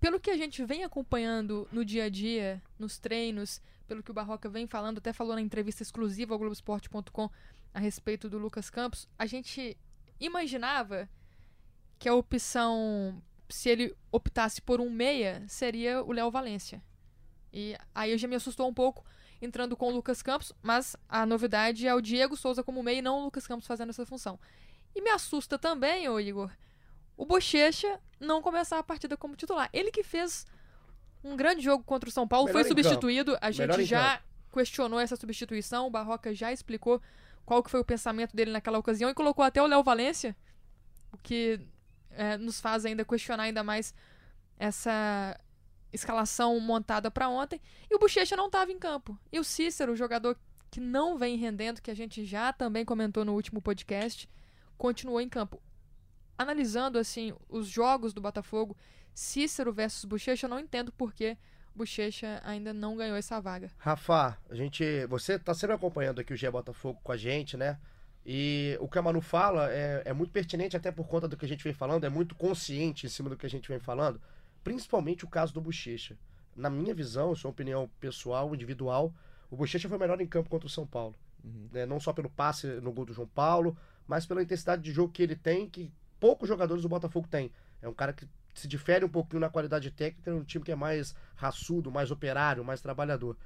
pelo 0.00 0.20
que 0.20 0.30
a 0.30 0.36
gente 0.36 0.64
vem 0.64 0.84
acompanhando 0.84 1.66
no 1.72 1.84
dia 1.84 2.04
a 2.04 2.08
dia, 2.08 2.60
nos 2.78 2.98
treinos, 2.98 3.60
pelo 3.88 4.02
que 4.02 4.10
o 4.10 4.14
Barroca 4.14 4.48
vem 4.48 4.66
falando, 4.66 4.98
até 4.98 5.12
falou 5.12 5.34
na 5.34 5.40
entrevista 5.40 5.82
exclusiva 5.82 6.34
ao 6.34 6.38
Globoesporte.com 6.38 7.30
a 7.76 7.78
respeito 7.78 8.30
do 8.30 8.38
Lucas 8.38 8.70
Campos, 8.70 9.06
a 9.18 9.26
gente 9.26 9.76
imaginava 10.18 11.06
que 11.98 12.08
a 12.08 12.14
opção, 12.14 13.22
se 13.50 13.68
ele 13.68 13.94
optasse 14.10 14.62
por 14.62 14.80
um 14.80 14.88
meia, 14.88 15.44
seria 15.46 16.02
o 16.02 16.10
Léo 16.10 16.30
Valência. 16.30 16.82
E 17.52 17.76
aí 17.94 18.16
já 18.16 18.26
me 18.26 18.34
assustou 18.34 18.66
um 18.66 18.72
pouco 18.72 19.04
entrando 19.42 19.76
com 19.76 19.88
o 19.88 19.94
Lucas 19.94 20.22
Campos, 20.22 20.54
mas 20.62 20.96
a 21.06 21.26
novidade 21.26 21.86
é 21.86 21.94
o 21.94 22.00
Diego 22.00 22.34
Souza 22.34 22.62
como 22.62 22.82
meia 22.82 23.00
e 23.00 23.02
não 23.02 23.18
o 23.20 23.24
Lucas 23.24 23.46
Campos 23.46 23.66
fazendo 23.66 23.90
essa 23.90 24.06
função. 24.06 24.40
E 24.94 25.02
me 25.02 25.10
assusta 25.10 25.58
também, 25.58 26.08
ô 26.08 26.18
Igor, 26.18 26.50
o 27.14 27.26
Bochecha 27.26 28.00
não 28.18 28.40
começar 28.40 28.78
a 28.78 28.82
partida 28.82 29.18
como 29.18 29.36
titular. 29.36 29.68
Ele 29.70 29.90
que 29.90 30.02
fez 30.02 30.46
um 31.22 31.36
grande 31.36 31.60
jogo 31.62 31.84
contra 31.84 32.08
o 32.08 32.12
São 32.12 32.26
Paulo, 32.26 32.46
Melhor 32.46 32.62
foi 32.62 32.70
campo. 32.70 32.82
substituído, 32.82 33.36
a 33.38 33.50
gente 33.50 33.84
já 33.84 34.22
questionou 34.50 34.98
essa 34.98 35.14
substituição, 35.14 35.86
o 35.86 35.90
Barroca 35.90 36.32
já 36.32 36.50
explicou 36.50 37.02
qual 37.46 37.62
que 37.62 37.70
foi 37.70 37.80
o 37.80 37.84
pensamento 37.84 38.34
dele 38.34 38.50
naquela 38.50 38.78
ocasião 38.78 39.08
e 39.08 39.14
colocou 39.14 39.44
até 39.44 39.62
o 39.62 39.66
Léo 39.66 39.82
Valência, 39.84 40.36
o 41.12 41.16
que 41.16 41.60
é, 42.10 42.36
nos 42.36 42.60
faz 42.60 42.84
ainda 42.84 43.04
questionar 43.04 43.44
ainda 43.44 43.62
mais 43.62 43.94
essa 44.58 45.38
escalação 45.92 46.58
montada 46.58 47.08
para 47.08 47.28
ontem. 47.28 47.60
E 47.88 47.94
o 47.94 47.98
Bochecha 48.00 48.36
não 48.36 48.46
estava 48.46 48.72
em 48.72 48.78
campo. 48.78 49.18
E 49.32 49.38
o 49.38 49.44
Cícero, 49.44 49.92
o 49.92 49.96
jogador 49.96 50.36
que 50.70 50.80
não 50.80 51.16
vem 51.16 51.36
rendendo, 51.36 51.80
que 51.80 51.90
a 51.90 51.94
gente 51.94 52.24
já 52.24 52.52
também 52.52 52.84
comentou 52.84 53.24
no 53.24 53.34
último 53.34 53.62
podcast, 53.62 54.28
continuou 54.76 55.20
em 55.20 55.28
campo. 55.28 55.62
Analisando 56.36 56.98
assim 56.98 57.32
os 57.48 57.68
jogos 57.68 58.12
do 58.12 58.20
Botafogo, 58.20 58.76
Cícero 59.14 59.72
versus 59.72 60.04
Bochecha, 60.04 60.46
eu 60.46 60.50
não 60.50 60.58
entendo 60.58 60.90
por 60.92 61.14
que 61.14 61.38
Bochecha 61.76 62.40
ainda 62.44 62.72
não 62.72 62.96
ganhou 62.96 63.16
essa 63.16 63.40
vaga. 63.40 63.70
Rafa, 63.78 64.36
a 64.48 64.54
gente. 64.54 65.06
Você 65.06 65.38
tá 65.38 65.54
sempre 65.54 65.76
acompanhando 65.76 66.20
aqui 66.20 66.32
o 66.32 66.36
GE 66.36 66.50
Botafogo 66.50 66.98
com 67.02 67.12
a 67.12 67.16
gente, 67.16 67.56
né? 67.56 67.78
E 68.24 68.76
o 68.80 68.88
que 68.88 68.98
a 68.98 69.02
Manu 69.02 69.20
fala 69.20 69.70
é, 69.70 70.02
é 70.06 70.12
muito 70.12 70.32
pertinente, 70.32 70.76
até 70.76 70.90
por 70.90 71.06
conta 71.06 71.28
do 71.28 71.36
que 71.36 71.44
a 71.44 71.48
gente 71.48 71.62
vem 71.62 71.72
falando, 71.72 72.04
é 72.04 72.08
muito 72.08 72.34
consciente 72.34 73.06
em 73.06 73.08
cima 73.08 73.30
do 73.30 73.36
que 73.36 73.46
a 73.46 73.48
gente 73.48 73.68
vem 73.68 73.78
falando, 73.78 74.20
principalmente 74.64 75.24
o 75.24 75.28
caso 75.28 75.54
do 75.54 75.60
Bochecha. 75.60 76.18
Na 76.56 76.68
minha 76.68 76.92
visão, 76.92 77.36
sua 77.36 77.52
opinião 77.52 77.88
pessoal, 78.00 78.52
individual, 78.52 79.14
o 79.48 79.56
Bochecha 79.56 79.88
foi 79.88 79.96
o 79.96 80.00
melhor 80.00 80.20
em 80.20 80.26
campo 80.26 80.50
contra 80.50 80.66
o 80.66 80.70
São 80.70 80.84
Paulo. 80.84 81.14
Uhum. 81.44 81.68
né? 81.70 81.86
Não 81.86 82.00
só 82.00 82.12
pelo 82.12 82.28
passe 82.28 82.66
no 82.80 82.92
gol 82.92 83.04
do 83.04 83.12
João 83.12 83.28
Paulo, 83.28 83.76
mas 84.08 84.26
pela 84.26 84.42
intensidade 84.42 84.82
de 84.82 84.90
jogo 84.90 85.12
que 85.12 85.22
ele 85.22 85.36
tem, 85.36 85.68
que 85.68 85.92
poucos 86.18 86.48
jogadores 86.48 86.82
do 86.82 86.88
Botafogo 86.88 87.28
têm. 87.30 87.52
É 87.80 87.88
um 87.88 87.94
cara 87.94 88.12
que 88.12 88.26
se 88.56 88.66
difere 88.66 89.04
um 89.04 89.08
pouquinho 89.08 89.40
na 89.40 89.50
qualidade 89.50 89.90
técnica, 89.90 90.34
um 90.34 90.42
time 90.42 90.64
que 90.64 90.72
é 90.72 90.76
mais 90.76 91.14
raçudo, 91.34 91.90
mais 91.90 92.10
operário, 92.10 92.64
mais 92.64 92.80
trabalhador. 92.80 93.36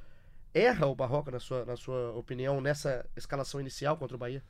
Erra 0.55 0.87
o 0.87 0.95
Barroca, 0.95 1.31
na 1.31 1.41
sua, 1.41 1.65
na 1.65 1.77
sua 1.77 2.13
opinião, 2.13 2.61
nessa 2.61 3.05
escalação 3.17 3.61
inicial 3.61 3.97
contra 3.97 4.17
o 4.17 4.19
Bahia? 4.19 4.43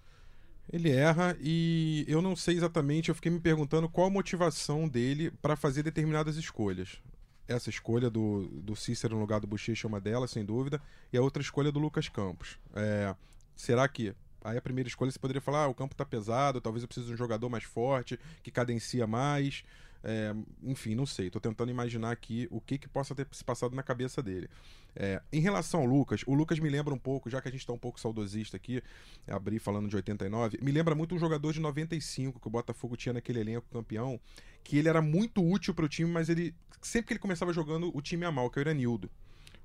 Ele 0.72 0.90
erra 0.90 1.36
e 1.40 2.04
eu 2.06 2.22
não 2.22 2.36
sei 2.36 2.56
exatamente, 2.56 3.08
eu 3.08 3.14
fiquei 3.14 3.30
me 3.30 3.40
perguntando 3.40 3.88
qual 3.88 4.06
a 4.06 4.10
motivação 4.10 4.88
dele 4.88 5.30
para 5.42 5.56
fazer 5.56 5.82
determinadas 5.82 6.36
escolhas. 6.36 7.02
Essa 7.48 7.68
escolha 7.68 8.08
do, 8.08 8.46
do 8.62 8.76
Cícero 8.76 9.14
no 9.14 9.20
lugar 9.20 9.40
do 9.40 9.46
Bochecha 9.46 9.86
é 9.86 9.88
uma 9.88 10.00
delas, 10.00 10.30
sem 10.30 10.44
dúvida, 10.44 10.80
e 11.12 11.18
a 11.18 11.22
outra 11.22 11.42
escolha 11.42 11.72
do 11.72 11.80
Lucas 11.80 12.08
Campos. 12.08 12.58
É, 12.74 13.14
será 13.56 13.88
que 13.88 14.14
aí 14.44 14.56
a 14.56 14.62
primeira 14.62 14.88
escolha 14.88 15.10
você 15.10 15.18
poderia 15.18 15.42
falar, 15.42 15.64
ah, 15.64 15.68
o 15.68 15.74
campo 15.74 15.94
tá 15.94 16.04
pesado, 16.04 16.60
talvez 16.60 16.82
eu 16.82 16.88
precise 16.88 17.08
de 17.08 17.14
um 17.14 17.16
jogador 17.16 17.48
mais 17.48 17.64
forte, 17.64 18.18
que 18.42 18.50
cadencia 18.50 19.06
mais. 19.06 19.64
É, 20.02 20.34
enfim, 20.62 20.94
não 20.94 21.06
sei. 21.06 21.30
Tô 21.30 21.40
tentando 21.40 21.70
imaginar 21.70 22.10
aqui 22.10 22.48
o 22.50 22.60
que, 22.60 22.78
que 22.78 22.88
possa 22.88 23.14
ter 23.14 23.26
se 23.32 23.44
passado 23.44 23.74
na 23.74 23.82
cabeça 23.82 24.22
dele. 24.22 24.48
É, 24.96 25.22
em 25.32 25.40
relação 25.40 25.80
ao 25.80 25.86
Lucas, 25.86 26.22
o 26.26 26.34
Lucas 26.34 26.58
me 26.58 26.68
lembra 26.68 26.92
um 26.92 26.98
pouco, 26.98 27.30
já 27.30 27.40
que 27.40 27.48
a 27.48 27.52
gente 27.52 27.66
tá 27.66 27.72
um 27.72 27.78
pouco 27.78 28.00
saudosista 28.00 28.56
aqui, 28.56 28.82
abri 29.28 29.58
falando 29.58 29.88
de 29.88 29.96
89, 29.96 30.58
me 30.62 30.72
lembra 30.72 30.94
muito 30.94 31.14
um 31.14 31.18
jogador 31.18 31.52
de 31.52 31.60
95 31.60 32.40
que 32.40 32.46
o 32.46 32.50
Botafogo 32.50 32.96
tinha 32.96 33.12
naquele 33.12 33.40
elenco 33.40 33.66
campeão, 33.70 34.18
que 34.64 34.78
ele 34.78 34.88
era 34.88 35.00
muito 35.00 35.46
útil 35.46 35.74
para 35.74 35.84
o 35.84 35.88
time, 35.88 36.10
mas 36.10 36.28
ele 36.28 36.54
sempre 36.82 37.08
que 37.08 37.12
ele 37.12 37.20
começava 37.20 37.52
jogando, 37.52 37.96
o 37.96 38.02
time 38.02 38.24
ia 38.24 38.32
mal, 38.32 38.50
que 38.50 38.58
é 38.58 38.60
o 38.60 38.64
Iranildo. 38.64 39.10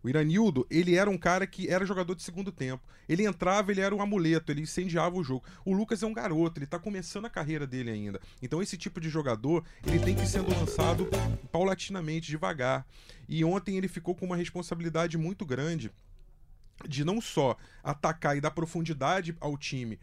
O 0.05 0.09
Iranildo, 0.09 0.67
ele 0.69 0.93
era 0.93 1.09
um 1.09 1.17
cara 1.17 1.47
que 1.47 1.67
era 1.67 1.83
jogador 1.83 2.13
de 2.13 2.21
segundo 2.21 2.51
tempo. 2.51 2.87
Ele 3.09 3.25
entrava, 3.25 3.71
ele 3.71 3.81
era 3.81 3.95
um 3.95 4.03
amuleto, 4.03 4.51
ele 4.51 4.61
incendiava 4.61 5.15
o 5.15 5.23
jogo. 5.23 5.43
O 5.65 5.73
Lucas 5.73 6.03
é 6.03 6.05
um 6.05 6.13
garoto, 6.13 6.59
ele 6.59 6.67
tá 6.67 6.77
começando 6.77 7.25
a 7.25 7.29
carreira 7.29 7.65
dele 7.65 7.89
ainda. 7.89 8.21
Então 8.39 8.61
esse 8.61 8.77
tipo 8.77 9.01
de 9.01 9.09
jogador, 9.09 9.65
ele 9.83 9.97
tem 9.97 10.13
que 10.13 10.21
ir 10.21 10.27
sendo 10.27 10.51
lançado 10.51 11.09
paulatinamente, 11.51 12.29
devagar. 12.29 12.85
E 13.27 13.43
ontem 13.43 13.77
ele 13.77 13.87
ficou 13.87 14.13
com 14.13 14.27
uma 14.27 14.37
responsabilidade 14.37 15.17
muito 15.17 15.43
grande 15.43 15.91
de 16.87 17.03
não 17.03 17.19
só 17.19 17.57
atacar 17.83 18.37
e 18.37 18.41
dar 18.41 18.51
profundidade 18.51 19.35
ao 19.39 19.57
time 19.57 19.99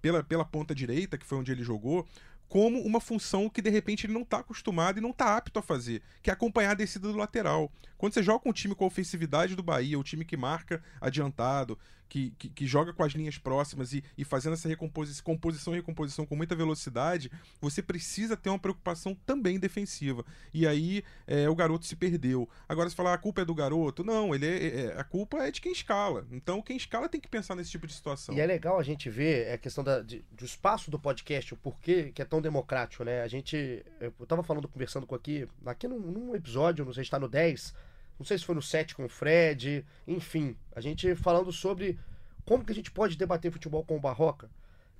pela, 0.00 0.22
pela 0.22 0.44
ponta 0.44 0.72
direita, 0.72 1.18
que 1.18 1.26
foi 1.26 1.38
onde 1.38 1.50
ele 1.50 1.64
jogou, 1.64 2.06
como 2.54 2.80
uma 2.82 3.00
função 3.00 3.48
que 3.48 3.60
de 3.60 3.68
repente 3.68 4.06
ele 4.06 4.12
não 4.12 4.22
está 4.22 4.38
acostumado 4.38 4.96
e 4.96 5.00
não 5.00 5.10
está 5.10 5.36
apto 5.36 5.58
a 5.58 5.62
fazer, 5.62 6.00
que 6.22 6.30
é 6.30 6.32
acompanhar 6.32 6.70
a 6.70 6.74
descida 6.74 7.10
do 7.10 7.18
lateral. 7.18 7.68
Quando 7.98 8.14
você 8.14 8.22
joga 8.22 8.48
um 8.48 8.52
time 8.52 8.76
com 8.76 8.84
a 8.84 8.86
ofensividade 8.86 9.56
do 9.56 9.62
Bahia, 9.64 9.98
o 9.98 10.04
time 10.04 10.24
que 10.24 10.36
marca 10.36 10.80
adiantado, 11.00 11.76
que, 12.14 12.30
que, 12.38 12.48
que, 12.48 12.64
joga 12.64 12.92
com 12.92 13.02
as 13.02 13.12
linhas 13.12 13.38
próximas 13.38 13.92
e, 13.92 14.04
e 14.16 14.24
fazendo 14.24 14.52
essa 14.52 14.68
recomposição, 14.68 15.24
composição 15.24 15.72
e 15.72 15.78
recomposição 15.78 16.24
com 16.24 16.36
muita 16.36 16.54
velocidade, 16.54 17.28
você 17.60 17.82
precisa 17.82 18.36
ter 18.36 18.50
uma 18.50 18.58
preocupação 18.58 19.16
também 19.26 19.58
defensiva. 19.58 20.24
E 20.52 20.64
aí 20.64 21.02
é, 21.26 21.48
o 21.48 21.56
garoto 21.56 21.84
se 21.84 21.96
perdeu. 21.96 22.48
Agora, 22.68 22.88
se 22.88 22.94
falar 22.94 23.10
ah, 23.10 23.14
a 23.14 23.18
culpa 23.18 23.40
é 23.40 23.44
do 23.44 23.52
garoto, 23.52 24.04
não, 24.04 24.32
ele 24.32 24.46
é, 24.46 24.66
é, 24.66 24.96
a 24.96 25.02
culpa 25.02 25.38
é 25.38 25.50
de 25.50 25.60
quem 25.60 25.72
escala. 25.72 26.24
Então, 26.30 26.62
quem 26.62 26.76
escala 26.76 27.08
tem 27.08 27.20
que 27.20 27.26
pensar 27.26 27.56
nesse 27.56 27.72
tipo 27.72 27.84
de 27.84 27.92
situação. 27.92 28.32
E 28.32 28.40
é 28.40 28.46
legal 28.46 28.78
a 28.78 28.84
gente 28.84 29.10
ver 29.10 29.50
a 29.50 29.58
questão 29.58 29.82
da, 29.82 30.00
de, 30.00 30.24
do 30.30 30.44
espaço 30.44 30.92
do 30.92 31.00
podcast, 31.00 31.52
o 31.52 31.56
porquê 31.56 32.12
que 32.14 32.22
é 32.22 32.24
tão 32.24 32.40
democrático, 32.40 33.02
né? 33.02 33.22
A 33.22 33.28
gente. 33.28 33.84
Eu 34.00 34.12
tava 34.24 34.44
falando, 34.44 34.68
conversando 34.68 35.04
com 35.04 35.16
aqui, 35.16 35.48
aqui 35.66 35.88
num, 35.88 35.98
num 35.98 36.36
episódio, 36.36 36.84
não 36.84 36.92
sei 36.92 37.02
se 37.02 37.08
está 37.08 37.18
no 37.18 37.28
10 37.28 37.74
não 38.18 38.24
sei 38.24 38.38
se 38.38 38.44
foi 38.44 38.54
no 38.54 38.62
set 38.62 38.94
com 38.94 39.04
o 39.04 39.08
Fred, 39.08 39.84
enfim, 40.06 40.56
a 40.74 40.80
gente 40.80 41.14
falando 41.14 41.50
sobre 41.52 41.98
como 42.44 42.64
que 42.64 42.72
a 42.72 42.74
gente 42.74 42.90
pode 42.90 43.16
debater 43.16 43.50
futebol 43.50 43.84
com 43.84 43.96
o 43.96 44.00
Barroca 44.00 44.50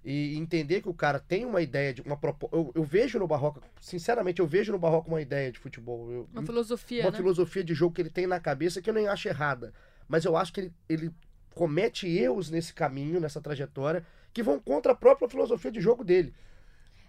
e 0.05 0.37
entender 0.37 0.83
que 0.83 0.89
o 0.89 0.95
cara 0.95 1.19
tem 1.19 1.47
uma 1.47 1.63
ideia 1.63 1.95
de 1.95 2.03
uma 2.03 2.17
proposta. 2.17 2.55
Eu, 2.55 2.71
eu, 2.75 2.85
vejo 2.85 3.19
no 3.19 3.27
Barroca, 3.27 3.63
sinceramente, 3.81 4.41
eu 4.41 4.47
vejo 4.47 4.71
no 4.71 4.79
Barroca 4.79 5.09
uma 5.09 5.23
ideia 5.23 5.51
de 5.51 5.59
futebol. 5.59 6.11
Eu, 6.11 6.29
uma 6.31 6.43
filosofia. 6.43 7.03
Uma 7.05 7.11
né? 7.11 7.17
filosofia 7.17 7.65
de 7.65 7.75
jogo 7.75 7.95
que 7.95 8.03
ele 8.03 8.11
tem 8.11 8.27
na 8.27 8.39
cabeça 8.39 8.83
que 8.83 8.91
eu 8.91 8.95
nem 8.95 9.09
acho 9.09 9.29
errada. 9.29 9.73
Mas 10.07 10.27
eu 10.27 10.37
acho 10.37 10.53
que 10.53 10.61
ele, 10.61 10.73
ele 10.89 11.11
comete 11.55 12.07
erros 12.07 12.51
nesse 12.51 12.75
caminho, 12.75 13.19
nessa 13.19 13.41
trajetória, 13.41 14.05
que 14.33 14.43
vão 14.43 14.61
contra 14.61 14.93
a 14.93 14.95
própria 14.95 15.29
filosofia 15.29 15.73
de 15.73 15.81
jogo 15.81 16.05
dele. 16.05 16.35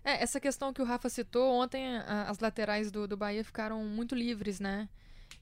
É, 0.04 0.22
essa 0.24 0.40
questão 0.40 0.72
que 0.72 0.82
o 0.82 0.86
Rafa 0.86 1.10
citou, 1.10 1.52
ontem 1.52 1.98
a, 1.98 2.30
as 2.30 2.40
laterais 2.40 2.92
do, 2.92 3.08
do 3.08 3.18
Bahia 3.18 3.44
ficaram 3.44 3.84
muito 3.84 4.16
livres, 4.16 4.60
né? 4.60 4.88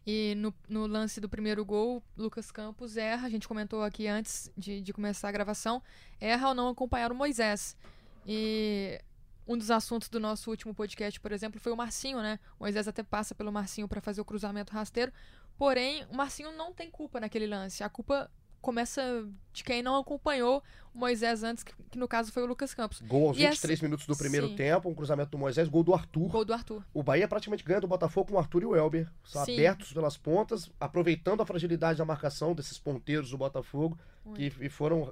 E 0.06 0.36
no, 0.36 0.54
no, 0.68 0.86
lance 0.86 1.22
do 1.22 1.30
primeiro 1.30 1.64
gol, 1.64 2.04
Lucas 2.18 2.52
Campos 2.52 2.98
erra, 2.98 3.26
a 3.26 3.30
gente 3.30 3.48
comentou 3.48 3.84
aqui 3.84 4.08
antes 4.08 4.52
de, 4.58 4.82
de 4.82 4.92
começar 4.92 5.30
a 5.30 5.32
gravação, 5.32 5.82
erra 6.20 6.48
ao 6.48 6.54
não 6.54 6.68
acompanhar 6.68 7.12
o 7.12 7.16
Moisés. 7.16 7.78
E 8.26 9.00
um 9.48 9.58
dos 9.58 9.72
assuntos 9.72 10.10
do 10.10 10.20
nosso 10.20 10.50
último 10.50 10.74
podcast, 10.74 11.20
por 11.20 11.32
exemplo, 11.32 11.60
foi 11.60 11.72
o 11.72 11.78
Marcinho, 11.78 12.22
né? 12.22 12.40
O 12.60 12.64
Moisés 12.64 12.88
até 12.88 13.02
passa 13.02 13.34
pelo 13.34 13.52
Marcinho 13.52 13.88
para 13.88 14.02
fazer 14.02 14.20
o 14.20 14.26
cruzamento 14.26 14.74
rasteiro. 14.74 15.12
Porém, 15.58 16.06
o 16.12 16.16
Marcinho 16.16 16.52
não 16.52 16.74
tem 16.74 16.90
culpa 16.90 17.20
naquele 17.20 17.48
lance. 17.48 17.84
A 17.84 17.90
culpa 17.90 18.30
começa 18.64 19.28
de 19.52 19.64
quem 19.64 19.84
não 19.84 19.98
acompanhou 19.98 20.64
o 20.96 20.98
Moisés 20.98 21.44
antes, 21.44 21.64
que, 21.64 21.74
que 21.92 22.00
no 22.00 22.08
caso 22.08 22.32
foi 22.32 22.44
o 22.44 22.46
Lucas 22.46 22.74
Campos. 22.74 23.02
Gol 23.02 23.28
aos 23.28 23.38
e 23.38 23.42
23 23.42 23.78
essa... 23.78 23.86
minutos 23.86 24.08
do 24.08 24.16
primeiro 24.16 24.48
Sim. 24.48 24.56
tempo, 24.56 24.90
um 24.90 24.96
cruzamento 24.96 25.32
do 25.32 25.38
Moisés, 25.38 25.68
gol 25.68 25.84
do 25.84 25.94
Arthur. 25.94 26.30
Gol 26.30 26.46
do 26.46 26.54
Arthur. 26.54 26.84
O 26.94 27.04
Bahia 27.04 27.28
praticamente 27.28 27.64
ganha 27.64 27.82
do 27.82 27.88
Botafogo 27.88 28.30
com 28.30 28.36
o 28.36 28.40
Arthur 28.40 28.64
e 28.64 28.66
o 28.66 28.76
Elber. 28.76 29.08
São 29.24 29.44
Sim. 29.44 29.54
abertos 29.54 29.92
pelas 29.92 30.18
pontas, 30.18 30.72
aproveitando 30.80 31.42
a 31.42 31.46
fragilidade 31.46 31.98
da 31.98 32.06
marcação 32.06 32.56
desses 32.56 32.80
ponteiros 32.80 33.30
do 33.30 33.38
Botafogo, 33.38 34.00
que 34.34 34.52
e 34.60 34.70
foram. 34.70 35.12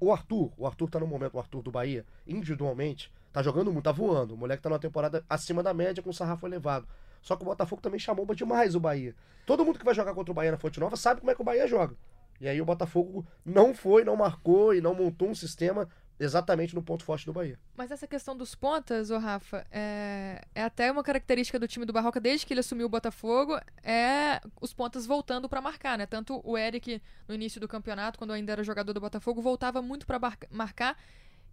O 0.00 0.12
Arthur, 0.12 0.50
o 0.56 0.66
Arthur 0.66 0.88
tá 0.88 1.00
no 1.00 1.06
momento, 1.06 1.34
o 1.34 1.38
Arthur 1.38 1.60
do 1.60 1.70
Bahia, 1.70 2.06
individualmente, 2.26 3.12
tá 3.32 3.42
jogando 3.42 3.70
muito, 3.72 3.84
tá 3.84 3.92
voando. 3.92 4.32
O 4.32 4.36
moleque 4.36 4.62
tá 4.62 4.70
numa 4.70 4.78
temporada 4.78 5.24
acima 5.28 5.62
da 5.62 5.74
média, 5.74 6.02
com 6.02 6.10
o 6.10 6.14
sarrafo 6.14 6.46
elevado. 6.46 6.86
Só 7.20 7.36
que 7.36 7.42
o 7.42 7.46
Botafogo 7.46 7.82
também 7.82 7.98
chamou 7.98 8.26
demais 8.34 8.74
o 8.74 8.80
Bahia. 8.80 9.14
Todo 9.44 9.64
mundo 9.64 9.78
que 9.78 9.84
vai 9.84 9.94
jogar 9.94 10.14
contra 10.14 10.30
o 10.30 10.34
Bahia 10.34 10.52
na 10.52 10.56
Fonte 10.56 10.78
Nova 10.78 10.96
sabe 10.96 11.20
como 11.20 11.30
é 11.30 11.34
que 11.34 11.42
o 11.42 11.44
Bahia 11.44 11.66
joga. 11.66 11.96
E 12.40 12.48
aí 12.48 12.60
o 12.60 12.64
Botafogo 12.64 13.26
não 13.44 13.74
foi, 13.74 14.04
não 14.04 14.16
marcou 14.16 14.74
e 14.74 14.80
não 14.80 14.94
montou 14.94 15.28
um 15.28 15.34
sistema 15.34 15.88
exatamente 16.18 16.74
no 16.74 16.82
ponto 16.82 17.04
forte 17.04 17.26
do 17.26 17.32
Bahia. 17.32 17.58
Mas 17.76 17.90
essa 17.90 18.06
questão 18.06 18.36
dos 18.36 18.54
pontas, 18.54 19.10
ô 19.10 19.18
Rafa, 19.18 19.66
é, 19.70 20.40
é 20.54 20.62
até 20.62 20.90
uma 20.90 21.02
característica 21.02 21.58
do 21.58 21.66
time 21.66 21.84
do 21.84 21.92
Barroca 21.92 22.20
desde 22.20 22.46
que 22.46 22.52
ele 22.52 22.60
assumiu 22.60 22.86
o 22.86 22.88
Botafogo, 22.88 23.58
é 23.82 24.40
os 24.60 24.72
pontas 24.72 25.06
voltando 25.06 25.48
para 25.48 25.60
marcar, 25.60 25.98
né? 25.98 26.06
Tanto 26.06 26.40
o 26.44 26.56
Eric 26.56 27.02
no 27.26 27.34
início 27.34 27.60
do 27.60 27.66
campeonato, 27.66 28.18
quando 28.18 28.32
ainda 28.32 28.52
era 28.52 28.62
jogador 28.62 28.92
do 28.92 29.00
Botafogo, 29.00 29.42
voltava 29.42 29.82
muito 29.82 30.06
para 30.06 30.20
marcar 30.50 30.96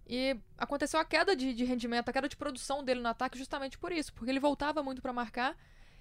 e 0.07 0.35
aconteceu 0.57 1.00
a 1.00 1.05
queda 1.05 1.35
de, 1.35 1.53
de, 1.53 1.63
rendimento, 1.63 2.09
a 2.09 2.13
queda 2.13 2.27
de 2.27 2.35
produção 2.35 2.83
dele 2.83 3.01
no 3.01 3.09
ataque 3.09 3.38
justamente 3.38 3.77
por 3.77 3.91
isso, 3.91 4.13
porque 4.13 4.29
ele 4.29 4.39
voltava 4.39 4.83
muito 4.83 5.01
para 5.01 5.13
marcar 5.13 5.55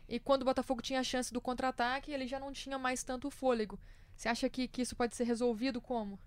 e 0.08 0.18
quando 0.18 0.42
o 0.42 0.44
Botafogo 0.44 0.82
tinha 0.82 1.00
a 1.00 1.04
chance 1.04 1.32
do 1.32 1.40
contra-ataque, 1.40 2.10
ele 2.10 2.26
já 2.26 2.40
não 2.40 2.52
tinha 2.52 2.76
mais 2.76 3.04
tanto 3.04 3.30
fôlego. 3.30 3.78
Você 4.20 4.28
acha 4.28 4.50
que, 4.50 4.68
que 4.68 4.82
isso 4.82 4.94
pode 4.94 5.16
ser 5.16 5.24
resolvido 5.24 5.80
como? 5.80 6.18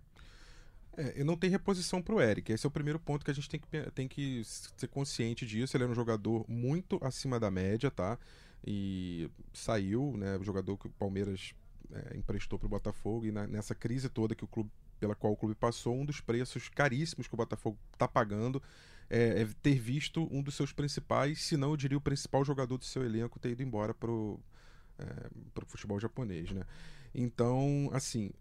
É, 0.97 1.13
eu 1.15 1.23
não 1.23 1.37
tenho 1.37 1.51
reposição 1.51 2.01
para 2.01 2.15
o 2.15 2.19
Eric. 2.19 2.51
Esse 2.51 2.65
é 2.65 2.67
o 2.67 2.71
primeiro 2.71 2.99
ponto 2.99 3.23
que 3.23 3.29
a 3.29 3.33
gente 3.35 3.47
tem 3.47 3.59
que, 3.59 3.91
tem 3.91 4.07
que 4.07 4.41
ser 4.43 4.87
consciente 4.87 5.45
disso. 5.45 5.77
Ele 5.77 5.83
era 5.83 5.91
um 5.91 5.95
jogador 5.95 6.43
muito 6.49 6.97
acima 7.03 7.39
da 7.39 7.51
média, 7.51 7.91
tá? 7.91 8.17
E 8.65 9.29
saiu, 9.53 10.17
né? 10.17 10.37
O 10.37 10.43
jogador 10.43 10.75
que 10.75 10.87
o 10.87 10.89
Palmeiras 10.89 11.53
é, 11.91 12.17
emprestou 12.17 12.57
para 12.57 12.65
o 12.65 12.69
Botafogo. 12.69 13.27
E 13.27 13.31
na, 13.31 13.45
nessa 13.45 13.75
crise 13.75 14.09
toda 14.09 14.33
que 14.33 14.43
o 14.43 14.47
clube, 14.47 14.71
pela 14.99 15.13
qual 15.13 15.33
o 15.33 15.37
clube 15.37 15.53
passou, 15.53 15.95
um 15.95 16.03
dos 16.03 16.19
preços 16.19 16.69
caríssimos 16.69 17.27
que 17.27 17.35
o 17.35 17.37
Botafogo 17.37 17.77
está 17.93 18.07
pagando 18.07 18.59
é, 19.07 19.43
é, 19.43 19.47
ter 19.61 19.77
visto 19.77 20.27
um 20.31 20.41
dos 20.41 20.55
seus 20.55 20.73
principais, 20.73 21.43
se 21.43 21.55
não 21.55 21.69
eu 21.69 21.77
diria 21.77 21.99
o 21.99 22.01
principal 22.01 22.43
jogador 22.43 22.79
do 22.79 22.85
seu 22.85 23.05
elenco 23.05 23.37
ter 23.37 23.51
ido 23.51 23.61
embora 23.61 23.93
para 23.93 24.09
o 24.09 24.39
é, 24.97 25.65
futebol 25.67 25.99
japonês, 25.99 26.49
né? 26.49 26.63
Então, 27.13 27.89
assim, 27.93 28.31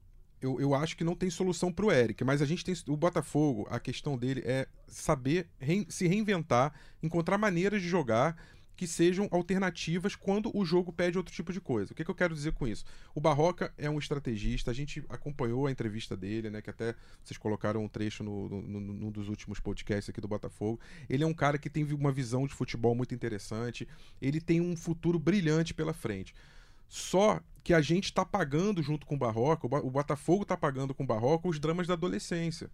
eu, 0.41 0.61
eu 0.61 0.75
acho 0.75 0.97
que 0.97 1.05
não 1.05 1.15
tem 1.15 1.31
solução 1.31 1.73
para 1.73 1.87
o 1.87 1.93
Eric, 1.93 2.25
mas 2.25 2.43
a 2.43 2.47
gente 2.47 2.65
tem. 2.65 2.75
O 2.89 2.97
Botafogo, 2.97 3.67
a 3.71 3.79
questão 3.79 4.19
dele 4.19 4.43
é 4.45 4.67
saber 4.89 5.49
se 5.89 6.07
reinventar, 6.07 6.75
encontrar 7.03 7.39
maneiras 7.39 7.81
de 7.81 7.89
jogar 7.89 8.37
que 8.75 8.87
sejam 8.87 9.29
alternativas 9.31 10.17
quando 10.17 10.51
o 10.57 10.65
jogo 10.65 10.93
pede 10.93 11.17
outro 11.17 11.33
tipo 11.33 11.53
de 11.53 11.61
coisa. 11.61 11.93
O 11.93 11.95
que, 11.95 12.05
que, 12.05 12.11
eu 12.11 12.15
quero 12.15 12.35
dizer 12.35 12.53
com 12.53 12.67
isso? 12.67 12.85
O 13.15 13.21
Barroca 13.21 13.73
é 13.79 13.89
um 13.89 13.99
estrategista, 13.99 14.73
a 14.73 14.75
gente 14.75 15.05
acompanhou 15.09 15.69
a 15.69 15.71
entrevista 15.71 16.17
dele, 16.17 16.51
né? 16.51 16.61
Que 16.61 16.71
até 16.71 16.97
vocês 17.23 17.39
colocaram 17.39 17.85
um 17.85 17.89
trecho 17.89 18.25
no, 18.25 18.49
no, 18.49 18.81
num 18.81 19.11
dos 19.13 19.29
últimos 19.29 19.61
podcasts 19.61 20.09
aqui 20.09 20.21
do 20.21 20.27
Botafogo. 20.27 20.81
Ele 21.09 21.23
é 21.23 21.27
um 21.27 21.35
cara 21.35 21.59
que 21.59 21.71
tem 21.71 21.85
uma 21.93 22.11
visão 22.11 22.45
de 22.45 22.55
futebol 22.55 22.95
muito 22.95 23.15
interessante, 23.15 23.87
ele 24.21 24.41
tem 24.41 24.61
um 24.61 24.77
futuro 24.77 25.19
brilhante 25.19 25.73
pela 25.73 25.93
frente. 25.93 26.35
Só 26.93 27.41
que 27.65 27.73
a 27.73 27.81
gente 27.81 28.05
está 28.05 28.23
pagando 28.23 28.83
junto 28.83 29.07
com 29.07 29.15
o 29.15 29.19
Barroca, 29.19 29.67
o 29.67 29.91
Botafogo 29.91 30.43
está 30.43 30.59
pagando 30.59 30.93
com 30.93 31.05
o 31.05 31.07
Barroca 31.07 31.49
os 31.49 31.59
dramas 31.59 31.87
da 31.87 31.95
adolescência. 31.95 32.71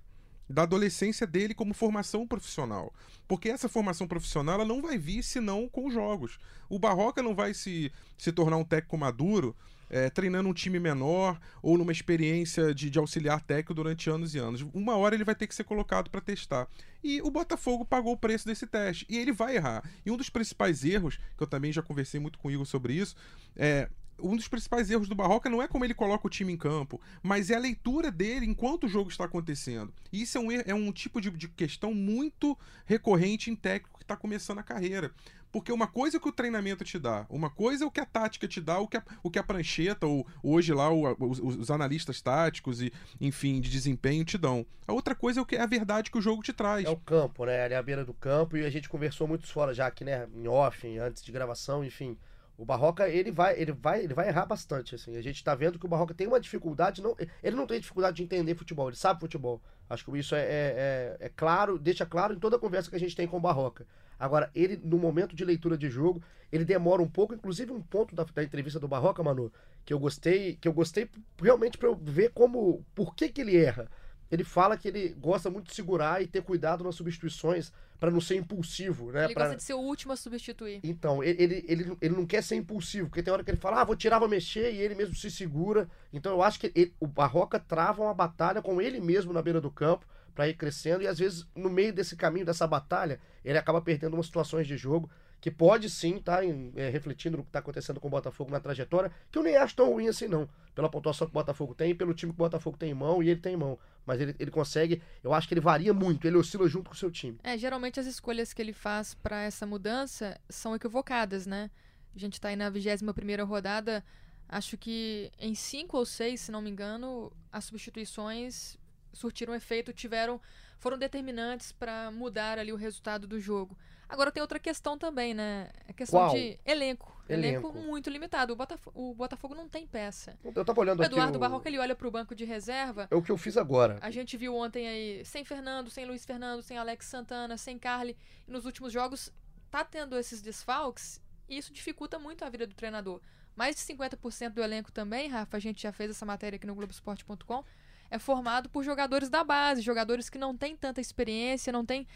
Da 0.51 0.65
adolescência 0.65 1.25
dele 1.25 1.55
como 1.55 1.73
formação 1.73 2.27
profissional. 2.27 2.93
Porque 3.29 3.49
essa 3.49 3.69
formação 3.69 4.09
profissional 4.09 4.57
ela 4.57 4.65
não 4.65 4.83
vai 4.83 4.99
vir 4.99 5.23
senão 5.23 5.69
com 5.69 5.87
os 5.87 5.95
jogos. 5.95 6.37
O 6.69 6.81
Barroca 6.81 7.23
não 7.23 7.33
vai 7.33 7.55
se, 7.55 7.93
se 8.17 8.33
tornar 8.33 8.57
um 8.57 8.65
técnico 8.65 8.99
maduro 8.99 9.55
é, 9.91 10.11
treinando 10.11 10.49
um 10.49 10.53
time 10.53 10.79
menor 10.79 11.39
ou 11.63 11.79
numa 11.79 11.93
experiência 11.93 12.75
de, 12.75 12.91
de, 12.91 12.99
auxiliar 12.99 13.41
técnico 13.41 13.75
durante 13.75 14.11
anos 14.11 14.35
e 14.35 14.39
anos. 14.39 14.63
Uma 14.75 14.97
hora 14.97 15.15
ele 15.15 15.25
vai 15.25 15.35
ter 15.35 15.47
que 15.47 15.55
ser 15.55 15.65
colocado 15.65 16.11
para 16.11 16.21
testar. 16.21 16.69
E 17.03 17.23
o 17.23 17.31
Botafogo 17.31 17.85
pagou 17.85 18.13
o 18.13 18.17
preço 18.17 18.47
desse 18.47 18.67
teste. 18.67 19.07
E 19.09 19.17
ele 19.17 19.33
vai 19.33 19.57
errar. 19.57 19.89
E 20.05 20.11
um 20.11 20.17
dos 20.17 20.29
principais 20.29 20.85
erros, 20.85 21.19
que 21.37 21.43
eu 21.43 21.47
também 21.47 21.73
já 21.73 21.83
conversei 21.83 22.21
muito 22.21 22.39
com 22.39 22.49
o 22.49 22.51
Igor 22.51 22.67
sobre 22.67 22.95
isso, 22.95 23.17
é 23.57 23.89
um 24.21 24.37
dos 24.37 24.49
principais 24.49 24.91
erros 24.91 25.09
do 25.09 25.15
Barroca 25.15 25.49
não 25.49 25.63
é 25.63 25.69
como 25.69 25.85
ele 25.85 25.95
coloca 25.95 26.27
o 26.27 26.31
time 26.31 26.53
em 26.53 26.57
campo, 26.57 27.01
mas 27.23 27.51
é 27.51 27.55
a 27.55 27.61
leitura 27.61 28.11
dele 28.11 28.47
enquanto 28.47 28.85
o 28.85 28.89
jogo 28.89 29.11
está 29.11 29.25
acontecendo. 29.25 29.93
E 30.13 30.23
isso 30.23 30.39
é 30.39 30.41
um, 30.41 30.53
é 30.53 30.75
um 30.75 30.93
tipo 30.93 31.21
de, 31.21 31.31
de 31.31 31.49
questão 31.49 31.95
muito 31.95 32.57
recorrente 32.85 33.51
em 33.51 33.57
técnico 33.57 33.99
que 33.99 34.05
está 34.05 34.17
começando 34.17 34.59
a 34.59 34.63
carreira. 34.63 35.13
Porque 35.51 35.73
uma 35.73 35.87
coisa 35.87 36.19
é 36.19 36.21
que 36.21 36.29
o 36.29 36.33
treinamento 36.33 36.85
te 36.85 36.99
dá, 36.99 37.25
uma 37.29 37.49
coisa 37.49 37.85
é 37.85 37.87
o 37.87 37.91
que 37.91 38.01
a 38.01 38.05
tática 38.05 38.47
te 38.47 38.61
dá, 38.61 38.79
o 38.79 38.87
que 38.87 38.99
a, 38.99 39.03
o 39.23 39.31
que 39.31 39.39
a 39.39 39.43
prancheta, 39.43 40.07
ou 40.07 40.27
hoje 40.43 40.75
lá 40.75 40.91
o, 40.91 41.17
os, 41.19 41.39
os, 41.39 41.71
analistas 41.71 42.21
táticos 42.21 42.83
e, 42.83 42.93
enfim, 43.21 43.61
de 43.61 43.71
desempenho 43.71 44.25
te 44.25 44.37
dão. 44.37 44.67
A 44.87 44.93
outra 44.93 45.15
coisa 45.15 45.41
é 45.41 45.43
o 45.43 45.47
que 45.47 45.57
é 45.57 45.61
a 45.61 45.67
verdade 45.67 46.11
que 46.11 46.19
o 46.19 46.21
jogo 46.21 46.43
te 46.43 46.53
traz. 46.53 46.85
É 46.85 46.91
o 46.91 46.97
campo, 46.97 47.47
né? 47.47 47.65
Ali 47.65 47.75
é 47.75 47.79
a 47.79 47.83
beira 47.83 48.05
do 48.05 48.13
campo, 48.13 48.57
e 48.57 48.65
a 48.65 48.71
gente 48.71 48.89
conversou 48.89 49.27
muito 49.27 49.47
fora 49.47 49.73
já 49.73 49.87
aqui, 49.87 50.05
né? 50.05 50.29
Em 50.35 50.47
off, 50.47 50.99
antes 50.99 51.23
de 51.23 51.33
gravação, 51.33 51.83
enfim. 51.83 52.17
O 52.59 52.65
Barroca, 52.65 53.09
ele 53.09 53.31
vai, 53.31 53.57
ele 53.57 53.71
vai, 53.71 54.03
ele 54.03 54.13
vai 54.13 54.27
errar 54.27 54.45
bastante, 54.45 54.97
assim. 54.97 55.17
A 55.17 55.23
gente 55.23 55.45
tá 55.45 55.55
vendo 55.55 55.79
que 55.79 55.87
o 55.87 55.89
Barroca 55.89 56.13
tem 56.13 56.27
uma 56.27 56.41
dificuldade, 56.41 57.01
não, 57.01 57.17
ele 57.41 57.55
não 57.55 57.69
tem 57.69 57.79
dificuldade 57.79 58.17
de 58.17 58.25
entender 58.25 58.57
futebol, 58.57 58.89
ele 58.89 58.97
sabe 58.97 59.21
futebol. 59.21 59.63
Acho 59.89 60.05
que 60.05 60.19
isso 60.19 60.35
é, 60.35 60.41
é, 60.41 60.47
é, 60.51 61.27
é 61.27 61.29
claro, 61.29 61.79
deixa 61.79 62.05
claro 62.05 62.35
em 62.35 62.39
toda 62.39 62.57
a 62.57 62.59
conversa 62.59 62.91
que 62.91 62.97
a 62.97 62.99
gente 62.99 63.15
tem 63.15 63.29
com 63.29 63.37
o 63.37 63.41
Barroca. 63.41 63.87
Agora, 64.19 64.51
ele, 64.57 64.77
no 64.83 64.99
momento 64.99 65.37
de 65.37 65.45
leitura 65.45 65.79
de 65.79 65.89
jogo, 65.89 66.21
ele 66.51 66.65
demora 66.65 67.01
um 67.01 67.09
pouco, 67.09 67.33
inclusive 67.33 67.71
um 67.71 67.81
ponto 67.81 68.17
da, 68.17 68.25
da 68.25 68.43
entrevista 68.43 68.81
do 68.81 68.89
Barroca, 68.89 69.23
Manu, 69.23 69.53
que 69.85 69.95
eu 69.95 69.99
gostei, 70.01 70.57
que 70.61 70.67
eu 70.67 70.73
gostei 70.73 71.09
realmente 71.41 71.79
para 71.79 71.89
eu 71.89 71.95
ver 71.95 72.33
como, 72.33 72.85
por 72.93 73.15
que 73.15 73.29
que 73.29 73.41
ele 73.41 73.57
erra. 73.57 73.89
Ele 74.31 74.45
fala 74.45 74.77
que 74.77 74.89
ele 74.89 75.09
gosta 75.19 75.51
muito 75.51 75.69
de 75.69 75.75
segurar 75.75 76.23
e 76.23 76.27
ter 76.27 76.43
cuidado 76.43 76.85
nas 76.85 76.95
substituições 76.95 77.73
para 77.99 78.11
não 78.11 78.21
ser 78.21 78.37
impulsivo, 78.37 79.11
né? 79.11 79.25
Ele 79.25 79.35
pra... 79.35 79.45
gosta 79.45 79.57
de 79.57 79.63
ser 79.63 79.75
o 79.75 79.79
último 79.79 80.13
a 80.13 80.17
substituir. 80.17 80.81
Então, 80.83 81.23
ele, 81.23 81.43
ele, 81.43 81.65
ele, 81.67 81.97
ele, 82.01 82.15
não 82.15 82.27
quer 82.27 82.43
ser 82.43 82.57
impulsivo, 82.57 83.09
porque 83.09 83.23
tem 83.23 83.33
hora 83.33 83.43
que 83.43 83.51
ele 83.51 83.59
fala, 83.59 83.81
ah, 83.81 83.85
vou 83.85 83.97
tirar, 83.97 84.19
vou 84.19 84.29
mexer, 84.29 84.73
e 84.73 84.79
ele 84.79 84.95
mesmo 84.95 85.15
se 85.15 85.31
segura. 85.31 85.89
Então 86.13 86.33
eu 86.33 86.43
acho 86.43 86.61
que 86.61 86.71
ele, 86.75 86.95
o 87.01 87.07
Barroca 87.07 87.59
trava 87.59 88.03
uma 88.03 88.15
batalha 88.15 88.63
com 88.63 88.81
ele 88.81 89.01
mesmo 89.01 89.33
na 89.33 89.43
beira 89.43 89.61
do 89.61 89.71
campo 89.71 90.07
para 90.35 90.49
ir 90.49 90.55
crescendo, 90.55 91.03
e 91.03 91.07
às 91.09 91.19
vezes, 91.19 91.45
no 91.57 91.69
meio 91.69 91.93
desse 91.93 92.15
caminho, 92.15 92.47
dessa 92.47 92.65
batalha, 92.65 93.19
ele 93.45 93.59
acaba 93.59 93.81
perdendo 93.81 94.15
umas 94.15 94.27
situações 94.27 94.69
de 94.69 94.77
jogo 94.77 95.11
que 95.41 95.51
pode 95.51 95.89
sim 95.89 96.17
estar 96.17 96.39
tá 96.39 96.45
é, 96.77 96.89
refletindo 96.89 97.37
no 97.37 97.43
que 97.43 97.49
está 97.49 97.61
acontecendo 97.61 98.01
com 98.01 98.09
o 98.09 98.11
Botafogo 98.11 98.51
na 98.51 98.61
trajetória, 98.61 99.11
que 99.31 99.39
eu 99.39 99.43
nem 99.43 99.57
acho 99.57 99.75
tão 99.75 99.93
ruim 99.93 100.09
assim, 100.09 100.27
não. 100.27 100.49
Pela 100.75 100.89
pontuação 100.89 101.27
que 101.27 101.33
o 101.33 101.35
Botafogo 101.35 101.75
tem, 101.75 101.95
pelo 101.95 102.15
time 102.15 102.33
que 102.33 102.37
o 102.37 102.45
Botafogo 102.45 102.77
tem 102.77 102.91
em 102.91 102.95
mão, 102.95 103.23
e 103.23 103.31
ele 103.31 103.41
tem 103.41 103.55
em 103.55 103.57
mão. 103.57 103.79
Mas 104.09 104.23
ele, 104.23 104.35
ele 104.39 104.51
consegue, 104.51 105.03
eu 105.23 105.35
acho 105.35 105.47
que 105.47 105.53
ele 105.53 105.61
varia 105.61 105.93
muito, 105.93 106.27
ele 106.27 106.39
oscila 106.39 106.67
junto 106.67 106.89
com 106.89 106.95
o 106.95 106.99
seu 106.99 107.11
time. 107.11 107.39
É, 107.45 107.59
geralmente 107.59 108.01
as 108.01 108.07
escolhas 108.07 108.55
que 108.55 108.63
ele 108.63 108.73
faz 108.73 109.13
para 109.13 109.43
essa 109.43 109.67
mudança 109.67 110.41
são 110.49 110.75
equivocadas, 110.75 111.45
né? 111.45 111.71
A 112.17 112.19
gente 112.19 112.33
está 112.33 112.49
aí 112.49 112.57
na 112.57 112.71
21 112.71 113.13
primeira 113.13 113.45
rodada, 113.45 114.03
acho 114.49 114.79
que 114.79 115.31
em 115.39 115.55
cinco 115.55 115.99
ou 115.99 116.07
seis, 116.07 116.41
se 116.41 116.51
não 116.51 116.63
me 116.63 116.71
engano, 116.71 117.31
as 117.53 117.67
substituições 117.67 118.79
surtiram 119.13 119.55
efeito, 119.55 119.93
tiveram 119.93 120.41
foram 120.79 120.97
determinantes 120.97 121.71
para 121.71 122.11
mudar 122.11 122.59
ali 122.59 122.73
o 122.73 122.77
resultado 122.77 123.27
do 123.27 123.39
jogo. 123.39 123.77
Agora 124.09 124.33
tem 124.33 124.41
outra 124.41 124.59
questão 124.59 124.97
também, 124.97 125.35
né? 125.35 125.69
A 125.89 125.93
questão 125.93 126.21
Qual? 126.21 126.31
de 126.35 126.59
elenco. 126.65 127.15
elenco. 127.29 127.69
Elenco. 127.69 127.73
muito 127.73 128.09
limitado. 128.09 128.53
O 128.55 128.57
Botafogo, 128.57 128.99
o 129.11 129.15
Botafogo 129.15 129.55
não 129.55 129.69
tem 129.69 129.87
peça. 129.87 130.39
Eu 130.43 130.65
tava 130.65 130.81
olhando 130.81 131.01
O. 131.01 131.05
Eduardo 131.05 131.37
o- 131.37 131.41
Barroca 131.41 131.69
ele 131.69 131.79
olha 131.79 131.95
pro 131.95 132.11
banco 132.11 132.35
de 132.35 132.45
reserva. 132.45 133.07
É 133.11 133.15
o 133.15 133.23
que 133.23 133.31
eu 133.31 133.37
fiz 133.37 133.57
agora. 133.59 133.99
A 134.01 134.11
gente 134.11 134.37
viu 134.37 134.57
ontem 134.57 134.89
aí 134.89 135.25
sem 135.27 135.45
Fernando, 135.45 135.91
sem 135.91 136.07
Luiz 136.07 136.25
Fernando, 136.25 136.63
sem 136.63 136.79
Alex 136.79 137.05
Santana, 137.07 137.57
sem 137.59 137.79
Carly. 137.79 138.17
E 138.47 138.51
nos 138.51 138.65
últimos 138.65 138.93
jogos 138.93 139.31
tá 139.71 139.85
tendo 139.85 140.17
esses 140.17 140.41
desfalques 140.41 141.21
e 141.47 141.59
isso 141.59 141.71
dificulta 141.73 142.19
muito 142.19 142.45
a 142.45 142.49
vida 142.49 142.67
do 142.67 142.75
treinador. 142.75 143.21
Mais 143.55 143.75
de 143.77 143.83
50% 143.83 144.51
do 144.55 144.63
elenco 144.63 144.91
também, 144.91 145.29
Rafa, 145.29 145.57
a 145.57 145.61
gente 145.61 145.83
já 145.83 145.93
fez 145.93 146.11
essa 146.11 146.25
matéria 146.25 146.57
aqui 146.57 146.67
no 146.67 146.75
Globoesporte.com, 146.75 147.63
é 148.11 148.19
formado 148.19 148.71
por 148.71 148.83
jogadores 148.85 149.29
da 149.29 149.45
base, 149.45 149.83
jogadores 149.83 150.31
que 150.31 150.39
não 150.39 150.57
têm 150.57 150.75
tanta 150.77 151.01
experiência, 151.01 151.71
não 151.73 151.85
tem 151.85 152.07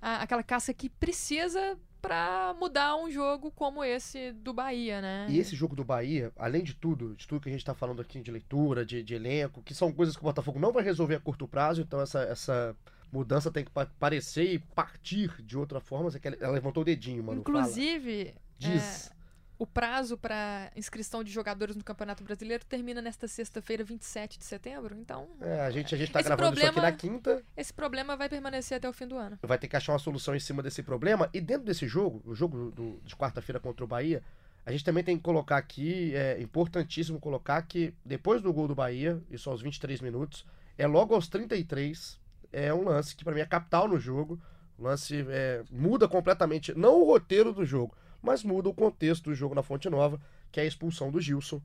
a- 0.00 0.22
aquela 0.22 0.42
caça 0.42 0.72
que 0.74 0.88
precisa 0.88 1.78
pra 2.02 2.54
mudar 2.60 2.96
um 2.96 3.10
jogo 3.10 3.50
como 3.50 3.82
esse 3.82 4.30
do 4.32 4.52
Bahia, 4.52 5.00
né? 5.00 5.26
E 5.28 5.38
esse 5.38 5.56
jogo 5.56 5.74
do 5.74 5.82
Bahia, 5.84 6.32
além 6.36 6.62
de 6.62 6.72
tudo, 6.74 7.14
de 7.16 7.26
tudo 7.26 7.40
que 7.40 7.48
a 7.48 7.52
gente 7.52 7.64
tá 7.64 7.74
falando 7.74 8.00
aqui 8.00 8.20
de 8.20 8.30
leitura, 8.30 8.84
de, 8.86 9.02
de 9.02 9.14
elenco, 9.14 9.62
que 9.62 9.74
são 9.74 9.92
coisas 9.92 10.14
que 10.14 10.22
o 10.22 10.24
Botafogo 10.24 10.58
não 10.60 10.72
vai 10.72 10.84
resolver 10.84 11.16
a 11.16 11.20
curto 11.20 11.48
prazo, 11.48 11.80
então 11.82 12.00
essa, 12.00 12.20
essa 12.22 12.76
mudança 13.12 13.50
tem 13.50 13.64
que 13.64 13.70
pa- 13.70 13.88
parecer 13.98 14.52
e 14.52 14.58
partir 14.58 15.42
de 15.42 15.56
outra 15.58 15.80
forma. 15.80 16.10
Ela 16.40 16.52
levantou 16.52 16.82
o 16.82 16.86
dedinho, 16.86 17.24
mano. 17.24 17.42
fala. 17.42 17.58
Inclusive, 17.60 18.34
Diz. 18.58 19.10
O 19.58 19.66
prazo 19.66 20.18
para 20.18 20.70
inscrição 20.76 21.24
de 21.24 21.30
jogadores 21.32 21.74
no 21.76 21.82
Campeonato 21.82 22.22
Brasileiro 22.22 22.62
termina 22.66 23.00
nesta 23.00 23.26
sexta-feira, 23.26 23.82
27 23.82 24.38
de 24.38 24.44
setembro. 24.44 24.94
Então, 24.94 25.28
É, 25.40 25.60
a 25.60 25.70
gente, 25.70 25.94
a 25.94 25.98
gente 25.98 26.12
tá 26.12 26.20
Esse 26.20 26.28
gravando 26.28 26.54
isso 26.58 26.66
aqui 26.66 26.72
problema- 26.74 26.90
na 26.90 26.96
quinta. 26.96 27.42
esse 27.56 27.72
problema 27.72 28.16
vai 28.16 28.28
permanecer 28.28 28.76
até 28.76 28.86
o 28.88 28.92
fim 28.92 29.06
do 29.06 29.16
ano. 29.16 29.38
vai 29.42 29.58
ter 29.58 29.66
que 29.66 29.74
achar 29.76 29.92
uma 29.94 29.98
solução 29.98 30.34
em 30.36 30.40
cima 30.40 30.62
desse 30.62 30.82
problema. 30.82 31.30
E 31.32 31.40
dentro 31.40 31.64
desse 31.64 31.88
jogo, 31.88 32.20
o 32.26 32.34
jogo 32.34 32.70
do- 32.70 33.00
de 33.02 33.16
quarta-feira 33.16 33.58
contra 33.58 33.82
o 33.82 33.88
Bahia, 33.88 34.22
a 34.66 34.70
gente 34.72 34.84
também 34.84 35.02
tem 35.02 35.16
que 35.16 35.22
colocar 35.22 35.56
aqui, 35.56 36.14
é 36.14 36.38
importantíssimo 36.42 37.18
colocar 37.18 37.62
que 37.62 37.94
depois 38.04 38.42
do 38.42 38.52
gol 38.52 38.68
do 38.68 38.74
Bahia, 38.74 39.22
isso 39.30 39.48
aos 39.48 39.62
23 39.62 40.02
minutos, 40.02 40.44
é 40.76 40.86
logo 40.86 41.14
aos 41.14 41.28
33, 41.28 42.20
é 42.52 42.74
um 42.74 42.84
lance 42.84 43.16
que 43.16 43.24
pra 43.24 43.32
mim 43.32 43.40
é 43.40 43.46
capital 43.46 43.88
no 43.88 43.98
jogo. 43.98 44.38
O 44.78 44.82
lance 44.82 45.24
é, 45.30 45.64
muda 45.70 46.06
completamente, 46.06 46.74
não 46.76 47.00
o 47.00 47.04
roteiro 47.06 47.54
do 47.54 47.64
jogo, 47.64 47.96
mas 48.26 48.42
muda 48.42 48.68
o 48.68 48.74
contexto 48.74 49.30
do 49.30 49.34
jogo 49.34 49.54
na 49.54 49.62
Fonte 49.62 49.88
Nova, 49.88 50.20
que 50.50 50.58
é 50.58 50.64
a 50.64 50.66
expulsão 50.66 51.12
do 51.12 51.20
Gilson. 51.20 51.62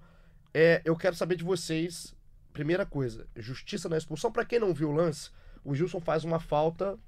É, 0.53 0.79
eu 0.85 0.95
quero 0.95 1.15
saber 1.15 1.35
de 1.35 1.43
vocês, 1.43 2.15
primeira 2.53 2.85
coisa, 2.85 3.27
justiça 3.35 3.89
na 3.89 3.97
expulsão. 3.97 4.31
Pra 4.31 4.45
quem 4.45 4.59
não 4.59 4.71
viu 4.71 4.89
o 4.89 4.93
lance, 4.93 5.31
o 5.63 5.73
Gilson 5.73 5.99
faz 5.99 6.23
uma 6.23 6.39
falta 6.39 6.99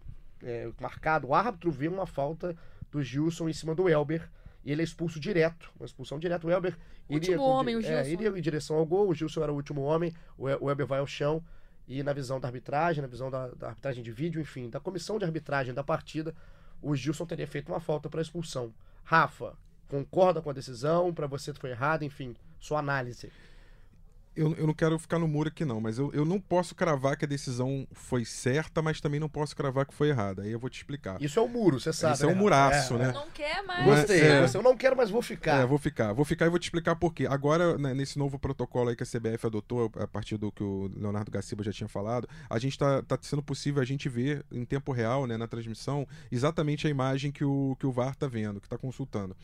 é, 0.41 0.71
marcado, 0.79 1.27
o 1.27 1.35
árbitro 1.35 1.69
vê 1.69 1.87
uma 1.87 2.07
falta 2.07 2.57
do 2.91 3.03
Gilson 3.03 3.47
em 3.47 3.53
cima 3.53 3.75
do 3.75 3.87
Elber 3.87 4.27
e 4.65 4.71
ele 4.71 4.81
é 4.81 4.83
expulso 4.83 5.19
direto, 5.19 5.71
uma 5.79 5.85
expulsão 5.85 6.17
direta. 6.17 6.47
O 6.47 6.51
Elber 6.51 6.75
iria, 7.07 7.29
Último 7.29 7.43
homem, 7.43 7.75
o 7.75 7.79
é, 7.79 7.83
Gilson. 7.83 8.09
iria 8.09 8.29
em 8.29 8.41
direção 8.41 8.75
ao 8.77 8.85
gol, 8.87 9.07
o 9.07 9.13
Gilson 9.13 9.43
era 9.43 9.51
o 9.51 9.55
último 9.55 9.81
homem, 9.81 10.11
o 10.35 10.49
Elber 10.49 10.87
vai 10.87 10.99
ao 10.99 11.07
chão 11.07 11.43
e 11.87 12.01
na 12.01 12.11
visão 12.11 12.39
da 12.39 12.47
arbitragem, 12.47 13.03
na 13.03 13.07
visão 13.07 13.29
da, 13.29 13.49
da 13.49 13.67
arbitragem 13.67 14.03
de 14.03 14.11
vídeo, 14.11 14.41
enfim, 14.41 14.67
da 14.67 14.79
comissão 14.79 15.19
de 15.19 15.25
arbitragem 15.25 15.75
da 15.75 15.83
partida, 15.83 16.33
o 16.81 16.95
Gilson 16.95 17.25
teria 17.27 17.45
feito 17.45 17.71
uma 17.71 17.79
falta 17.79 18.09
para 18.09 18.21
expulsão. 18.21 18.73
Rafa, 19.03 19.53
concorda 19.87 20.41
com 20.41 20.49
a 20.49 20.53
decisão? 20.53 21.13
Para 21.13 21.27
você 21.27 21.53
foi 21.53 21.71
errado, 21.71 22.03
enfim, 22.03 22.35
sua 22.59 22.79
análise. 22.79 23.31
Eu, 24.35 24.55
eu 24.55 24.65
não 24.65 24.73
quero 24.73 24.97
ficar 24.97 25.19
no 25.19 25.27
muro 25.27 25.49
aqui, 25.49 25.63
não, 25.63 25.79
mas 25.79 25.99
eu, 25.99 26.11
eu 26.13 26.25
não 26.25 26.39
posso 26.39 26.73
cravar 26.73 27.15
que 27.15 27.25
a 27.25 27.27
decisão 27.27 27.87
foi 27.91 28.25
certa, 28.25 28.81
mas 28.81 28.99
também 28.99 29.19
não 29.19 29.29
posso 29.29 29.55
cravar 29.55 29.85
que 29.85 29.93
foi 29.93 30.09
errada. 30.09 30.41
Aí 30.41 30.51
eu 30.51 30.59
vou 30.59 30.69
te 30.69 30.77
explicar. 30.77 31.21
Isso 31.21 31.39
é 31.39 31.41
o 31.41 31.47
muro, 31.47 31.79
você 31.79 31.93
sabe. 31.93 32.15
Isso 32.15 32.25
é 32.25 32.27
um 32.27 32.31
né, 32.31 32.35
muraço, 32.37 32.95
É, 32.95 32.97
né? 32.97 33.11
Não 33.11 33.29
quer 33.29 33.63
mais. 33.63 33.85
Gostei, 33.85 34.21
É. 34.21 34.41
gostei. 34.41 34.59
Eu 34.59 34.63
não 34.63 34.75
quero, 34.75 34.97
mas 34.97 35.09
vou 35.09 35.21
ficar. 35.21 35.61
É, 35.61 35.65
vou 35.65 35.77
ficar. 35.77 36.13
Vou 36.13 36.25
ficar 36.25 36.47
e 36.47 36.49
vou 36.49 36.57
te 36.57 36.63
explicar 36.63 36.95
por 36.95 37.13
quê. 37.13 37.27
Agora, 37.29 37.77
né, 37.77 37.93
nesse 37.93 38.17
novo 38.17 38.39
protocolo 38.39 38.89
aí 38.89 38.95
que 38.95 39.03
a 39.03 39.05
CBF 39.05 39.45
adotou, 39.45 39.91
a 39.97 40.07
partir 40.07 40.37
do 40.37 40.51
que 40.51 40.63
o 40.63 40.89
Leonardo 40.95 41.29
Gaciba 41.31 41.63
já 41.63 41.71
tinha 41.71 41.87
falado, 41.87 42.27
a 42.49 42.57
gente 42.57 42.77
tá, 42.77 43.01
tá 43.03 43.17
sendo 43.21 43.43
possível 43.43 43.81
a 43.81 43.85
gente 43.85 44.09
ver 44.09 44.43
em 44.51 44.65
tempo 44.65 44.91
real, 44.91 45.27
né, 45.27 45.37
na 45.37 45.47
transmissão, 45.47 46.07
exatamente 46.31 46.87
a 46.87 46.89
imagem 46.89 47.31
que 47.31 47.43
o, 47.45 47.75
que 47.79 47.85
o 47.85 47.91
VAR 47.91 48.15
tá 48.15 48.27
vendo, 48.27 48.59
que 48.59 48.67
tá 48.67 48.77
consultando. 48.77 49.35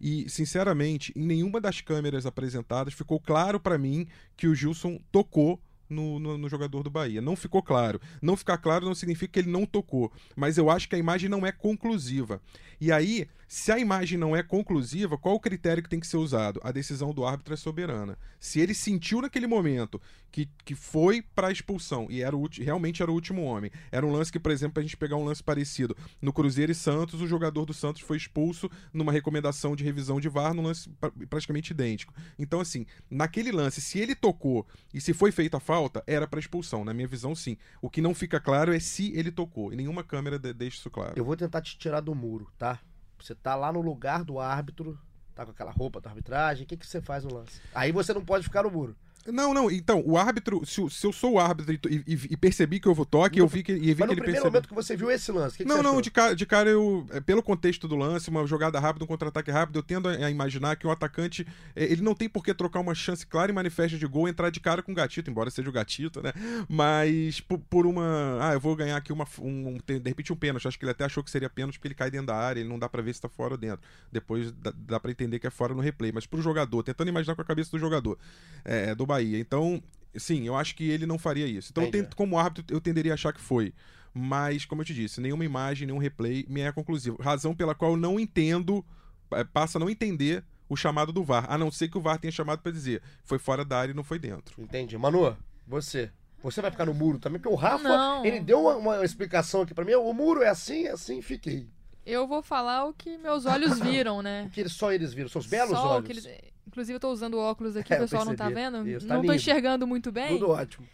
E, 0.00 0.28
sinceramente, 0.28 1.12
em 1.16 1.24
nenhuma 1.24 1.60
das 1.60 1.80
câmeras 1.80 2.26
apresentadas 2.26 2.94
ficou 2.94 3.20
claro 3.20 3.58
pra 3.58 3.78
mim 3.78 4.06
que 4.36 4.46
o 4.46 4.54
Gilson 4.54 5.00
tocou 5.10 5.60
no, 5.88 6.18
no- 6.18 6.38
no 6.38 6.48
jogador 6.48 6.82
do 6.82 6.90
Bahia. 6.90 7.20
Não 7.20 7.36
ficou 7.36 7.62
claro. 7.62 8.00
Não 8.20 8.36
ficar 8.36 8.58
claro 8.58 8.84
não 8.86 8.94
significa 8.94 9.32
que 9.34 9.38
ele 9.40 9.50
não 9.50 9.64
tocou. 9.66 10.12
Mas 10.36 10.58
eu 10.58 10.70
acho 10.70 10.88
que 10.88 10.94
a 10.94 10.98
imagem 10.98 11.28
não 11.28 11.46
é 11.46 11.52
conclusiva. 11.52 12.40
E 12.80 12.92
aí, 12.92 13.26
se 13.48 13.72
a 13.72 13.78
imagem 13.78 14.16
não 14.18 14.36
é 14.36 14.42
conclusiva, 14.42 15.18
qual 15.18 15.34
o 15.34 15.40
critério 15.40 15.82
que 15.82 15.88
tem 15.88 15.98
que 15.98 16.06
ser 16.06 16.16
usado? 16.18 16.60
A 16.62 16.70
decisão 16.70 17.12
do 17.12 17.24
árbitro 17.24 17.54
é 17.54 17.56
soberana. 17.56 18.16
Se 18.38 18.60
ele 18.60 18.72
sentiu 18.74 19.20
naquele 19.20 19.46
momento 19.48 20.00
que, 20.30 20.48
que 20.64 20.74
foi 20.76 21.20
para 21.34 21.50
expulsão 21.50 22.06
e 22.08 22.22
era 22.22 22.36
o, 22.36 22.46
realmente 22.52 23.02
era 23.02 23.10
o 23.10 23.14
último 23.14 23.42
homem, 23.42 23.70
era 23.90 24.06
um 24.06 24.12
lance 24.12 24.30
que, 24.30 24.38
por 24.38 24.52
exemplo, 24.52 24.78
a 24.78 24.82
gente 24.82 24.96
pegar 24.96 25.16
um 25.16 25.24
lance 25.24 25.42
parecido 25.42 25.96
no 26.22 26.32
Cruzeiro 26.32 26.70
e 26.70 26.74
Santos, 26.74 27.20
o 27.20 27.26
jogador 27.26 27.64
do 27.64 27.74
Santos 27.74 28.02
foi 28.02 28.16
expulso 28.16 28.70
numa 28.92 29.10
recomendação 29.10 29.74
de 29.74 29.82
revisão 29.82 30.20
de 30.20 30.28
VAR 30.28 30.54
num 30.54 30.62
lance 30.62 30.88
pra- 31.00 31.10
praticamente 31.28 31.72
idêntico. 31.72 32.14
Então, 32.38 32.60
assim, 32.60 32.86
naquele 33.10 33.50
lance, 33.50 33.80
se 33.80 33.98
ele 33.98 34.14
tocou 34.14 34.66
e 34.94 35.00
se 35.00 35.12
foi 35.12 35.32
feita 35.32 35.56
a 35.56 35.60
era 36.06 36.26
para 36.26 36.40
expulsão. 36.40 36.84
Na 36.84 36.92
minha 36.94 37.06
visão, 37.08 37.34
sim. 37.34 37.56
O 37.80 37.88
que 37.90 38.00
não 38.00 38.14
fica 38.14 38.40
claro 38.40 38.74
é 38.74 38.80
se 38.80 39.12
ele 39.14 39.30
tocou. 39.30 39.72
E 39.72 39.76
nenhuma 39.76 40.02
câmera 40.02 40.38
de- 40.38 40.52
deixa 40.52 40.78
isso 40.78 40.90
claro. 40.90 41.12
Eu 41.16 41.24
vou 41.24 41.36
tentar 41.36 41.60
te 41.60 41.76
tirar 41.78 42.00
do 42.00 42.14
muro, 42.14 42.50
tá? 42.58 42.80
Você 43.20 43.34
tá 43.34 43.54
lá 43.54 43.72
no 43.72 43.80
lugar 43.80 44.24
do 44.24 44.38
árbitro, 44.38 44.98
tá 45.34 45.44
com 45.44 45.50
aquela 45.50 45.70
roupa 45.70 46.00
da 46.00 46.08
arbitragem, 46.10 46.64
o 46.64 46.66
que, 46.66 46.76
que 46.76 46.86
você 46.86 47.00
faz 47.00 47.24
no 47.24 47.34
lance? 47.34 47.60
Aí 47.74 47.92
você 47.92 48.12
não 48.14 48.24
pode 48.24 48.44
ficar 48.44 48.62
no 48.62 48.70
muro. 48.70 48.96
Não, 49.26 49.52
não, 49.52 49.70
então, 49.70 50.02
o 50.06 50.16
árbitro, 50.16 50.64
se, 50.64 50.80
o- 50.80 50.88
se 50.88 51.06
eu 51.06 51.12
sou 51.12 51.32
o 51.34 51.38
árbitro 51.38 51.72
e, 51.74 51.96
e- 52.06 52.28
e 52.30 52.36
percebi 52.36 52.80
que 52.80 52.88
houve 52.88 53.02
o 53.02 53.04
toque, 53.04 53.38
eu 53.38 53.46
vi 53.46 53.62
que, 53.62 53.72
e 53.72 53.76
vi 53.92 53.94
que 53.96 54.04
no 54.06 54.12
ele 54.12 54.20
primeiro 54.22 54.24
percebeu. 54.24 54.50
momento 54.50 54.68
que 54.68 54.74
você 54.74 54.96
viu 54.96 55.10
esse 55.10 55.30
lance, 55.30 55.54
o 55.54 55.58
que, 55.58 55.64
que 55.64 55.68
Não, 55.68 55.82
não, 55.82 56.00
de 56.00 56.10
cara, 56.10 56.34
de 56.34 56.46
cara 56.46 56.70
eu, 56.70 57.06
é, 57.10 57.20
pelo 57.20 57.42
contexto 57.42 57.86
do 57.86 57.94
lance, 57.94 58.30
uma 58.30 58.46
jogada 58.46 58.80
rápida, 58.80 59.04
um 59.04 59.08
contra-ataque 59.08 59.50
rápido, 59.50 59.78
eu 59.78 59.82
tendo 59.82 60.08
a, 60.08 60.30
imaginar 60.30 60.76
que 60.76 60.86
o 60.86 60.90
atacante, 60.90 61.46
é, 61.76 61.84
ele 61.84 62.00
não 62.00 62.14
tem 62.14 62.26
por 62.28 62.42
que 62.42 62.54
trocar 62.54 62.80
uma 62.80 62.94
chance 62.94 63.26
clara 63.26 63.52
e 63.52 63.54
manifesta 63.54 63.98
de 63.98 64.06
gol, 64.06 64.26
e 64.26 64.30
entrar 64.30 64.48
de 64.48 64.60
cara 64.60 64.82
com 64.82 64.92
o 64.92 64.94
gatito, 64.94 65.30
embora 65.30 65.50
seja 65.50 65.68
o 65.68 65.72
gatito, 65.72 66.22
né? 66.22 66.32
Mas 66.68 67.40
por, 67.40 67.58
por 67.58 67.86
uma, 67.86 68.38
ah, 68.40 68.52
eu 68.54 68.60
vou 68.60 68.74
ganhar 68.76 68.96
aqui 68.96 69.12
uma, 69.12 69.26
um, 69.40 69.68
um- 69.74 69.78
de 69.86 70.08
repente 70.08 70.32
um 70.32 70.36
pênalti, 70.36 70.66
acho 70.68 70.78
que 70.78 70.84
ele 70.84 70.92
até 70.92 71.04
achou 71.04 71.22
que 71.24 71.30
seria 71.30 71.50
pênalti 71.50 71.74
porque 71.78 71.88
ele 71.88 71.94
cai 71.94 72.10
dentro 72.10 72.28
da 72.28 72.36
área, 72.36 72.60
ele 72.60 72.68
não 72.68 72.78
dá 72.78 72.88
pra 72.88 73.02
ver 73.02 73.14
se 73.14 73.20
tá 73.20 73.28
fora 73.28 73.54
ou 73.54 73.58
dentro. 73.58 73.80
Depois 74.10 74.52
dá, 74.52 74.72
dá 74.74 75.00
para 75.00 75.10
entender 75.10 75.38
que 75.38 75.46
é 75.46 75.50
fora 75.50 75.74
no 75.74 75.80
replay, 75.82 76.12
mas 76.12 76.24
pro 76.24 76.40
jogador, 76.40 76.82
tentando 76.82 77.08
imaginar 77.08 77.34
com 77.34 77.42
a 77.42 77.44
cabeça 77.44 77.70
do 77.72 77.78
jogador, 77.78 78.16
é, 78.64 78.94
do 78.94 79.04
Bahia. 79.08 79.38
Então, 79.40 79.82
sim, 80.16 80.46
eu 80.46 80.54
acho 80.54 80.76
que 80.76 80.88
ele 80.88 81.04
não 81.06 81.18
faria 81.18 81.46
isso. 81.46 81.70
Então, 81.72 81.90
tento, 81.90 82.14
como 82.16 82.38
árbitro, 82.38 82.64
eu 82.76 82.80
tenderia 82.80 83.12
a 83.12 83.14
achar 83.14 83.32
que 83.32 83.40
foi. 83.40 83.74
Mas, 84.14 84.64
como 84.64 84.80
eu 84.82 84.86
te 84.86 84.94
disse, 84.94 85.20
nenhuma 85.20 85.44
imagem, 85.44 85.86
nenhum 85.86 85.98
replay 85.98 86.44
me 86.48 86.60
é 86.60 86.70
conclusivo. 86.72 87.20
Razão 87.20 87.54
pela 87.54 87.74
qual 87.74 87.92
eu 87.92 87.96
não 87.96 88.18
entendo, 88.18 88.84
eh, 89.32 89.44
passa 89.44 89.78
a 89.78 89.80
não 89.80 89.90
entender 89.90 90.44
o 90.68 90.76
chamado 90.76 91.12
do 91.12 91.22
VAR. 91.24 91.46
A 91.48 91.56
não 91.58 91.70
ser 91.70 91.88
que 91.88 91.98
o 91.98 92.00
VAR 92.00 92.18
tenha 92.18 92.30
chamado 92.32 92.60
pra 92.60 92.70
dizer 92.72 93.02
foi 93.24 93.38
fora 93.38 93.64
da 93.64 93.78
área 93.78 93.92
e 93.92 93.94
não 93.94 94.04
foi 94.04 94.18
dentro. 94.18 94.60
Entendi. 94.62 94.96
Manu, 94.98 95.36
você. 95.66 96.10
Você 96.42 96.62
vai 96.62 96.70
ficar 96.70 96.86
no 96.86 96.94
muro 96.94 97.18
também, 97.18 97.40
porque 97.40 97.52
o 97.52 97.56
Rafa, 97.56 97.82
Não. 97.88 98.24
ele 98.24 98.38
deu 98.38 98.60
uma, 98.60 98.76
uma 98.76 99.04
explicação 99.04 99.62
aqui 99.62 99.74
pra 99.74 99.84
mim. 99.84 99.94
O 99.94 100.12
muro 100.12 100.40
é 100.42 100.48
assim, 100.48 100.84
é 100.86 100.92
assim, 100.92 101.20
fiquei. 101.20 101.68
Eu 102.06 102.26
vou 102.26 102.42
falar 102.42 102.86
o 102.86 102.94
que 102.94 103.18
meus 103.18 103.44
olhos 103.44 103.78
viram, 103.80 104.22
né? 104.22 104.44
O 104.46 104.50
que 104.50 104.68
só 104.68 104.92
eles 104.92 105.12
viram, 105.12 105.28
seus 105.28 105.46
belos 105.46 105.70
Só 105.76 105.84
o 105.86 105.90
olhos. 105.96 106.06
que 106.06 106.12
eles- 106.12 106.28
Inclusive, 106.68 106.96
eu 106.96 107.00
tô 107.00 107.10
usando 107.10 107.38
óculos 107.38 107.76
aqui, 107.76 107.92
É, 107.94 107.96
o 107.96 108.00
pessoal 108.00 108.26
não 108.26 108.36
tá 108.36 108.48
vendo. 108.50 108.84
Tá 109.00 109.06
não 109.06 109.16
tô 109.16 109.22
lindo. 109.22 109.34
enxergando 109.34 109.86
muito 109.86 110.12
bem. 110.12 110.28
Tudo 110.38 110.50
ótimo. 110.50 110.86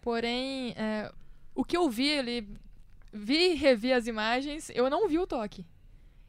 Porém, 0.00 0.70
é, 0.78 1.12
o 1.54 1.62
que 1.62 1.76
eu 1.76 1.88
vi 1.90 2.18
ali, 2.18 2.48
vi 3.12 3.52
e 3.52 3.54
revi 3.54 3.92
as 3.92 4.06
imagens, 4.06 4.70
eu 4.74 4.88
não 4.88 5.06
vi 5.06 5.18
o 5.18 5.26
toque. 5.26 5.66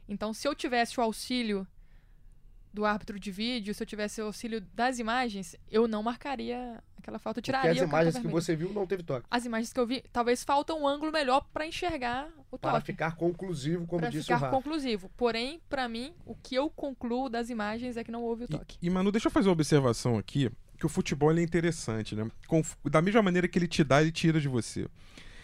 Então, 0.10 0.34
se 0.34 0.45
eu 0.45 0.54
tivesse 0.54 0.99
o 0.99 1.04
auxílio 1.04 1.65
do 2.74 2.86
árbitro 2.86 3.20
de 3.20 3.32
vídeo, 3.32 3.74
se 3.74 3.84
eu 3.84 3.88
tivesse 3.88 4.22
o 4.22 4.26
auxílio 4.26 4.62
das 4.74 4.98
imagens, 5.00 5.56
eu 5.70 5.88
não 5.88 6.02
marcaria 6.02 6.82
aquela 6.98 7.18
falta, 7.20 7.40
eu 7.40 7.42
Porque 7.42 7.52
tiraria 7.52 7.72
as 7.72 7.78
o 7.78 7.80
cartão 7.90 8.00
imagens 8.10 8.22
que 8.26 8.32
você 8.32 8.56
viu 8.56 8.72
não 8.72 8.86
teve 8.88 9.04
toque. 9.04 9.26
As 9.30 9.44
imagens 9.46 9.74
que 9.74 9.80
eu 9.80 9.88
vi, 9.88 10.04
talvez 10.14 10.44
falta 10.44 10.74
um 10.74 10.88
ângulo 10.88 11.12
melhor 11.12 11.46
pra 11.52 11.66
enxergar 11.66 12.30
o 12.52 12.58
Para 12.58 12.74
toque. 12.74 12.86
ficar 12.88 13.16
conclusivo, 13.16 13.86
como 13.88 14.02
Pra 14.02 14.10
disse 14.10 14.32
o 14.32 14.36
ficar 14.36 14.50
conclusivo. 14.52 15.10
Porém, 15.18 15.60
pra 15.68 15.90
mim, 15.90 16.14
o 16.26 16.36
que 16.36 16.56
eu 16.56 16.70
concluo 16.70 17.28
das 17.28 17.50
imagens 17.50 17.98
é 17.98 18.04
que 18.04 18.12
não 18.12 18.24
houve 18.24 18.44
o 18.46 18.48
toque. 18.48 18.78
E, 18.82 18.88
e, 18.88 18.90
Manu, 18.90 19.12
deixa 19.12 19.28
eu 19.28 19.32
fazer 19.32 19.50
uma 19.50 19.54
observação 19.54 20.18
aqui, 20.18 20.50
que 20.78 20.86
o 20.86 20.90
futebol 20.90 21.32
é 21.36 21.42
interessante, 21.42 22.16
né? 22.16 22.30
Com- 22.48 22.62
da 22.90 23.02
mesma 23.02 23.22
maneira 23.22 23.48
que 23.48 23.58
ele 23.60 23.68
te 23.68 23.84
dá, 23.84 24.02
ele 24.02 24.12
tira 24.12 24.40
de 24.40 24.48
você. 24.48 24.88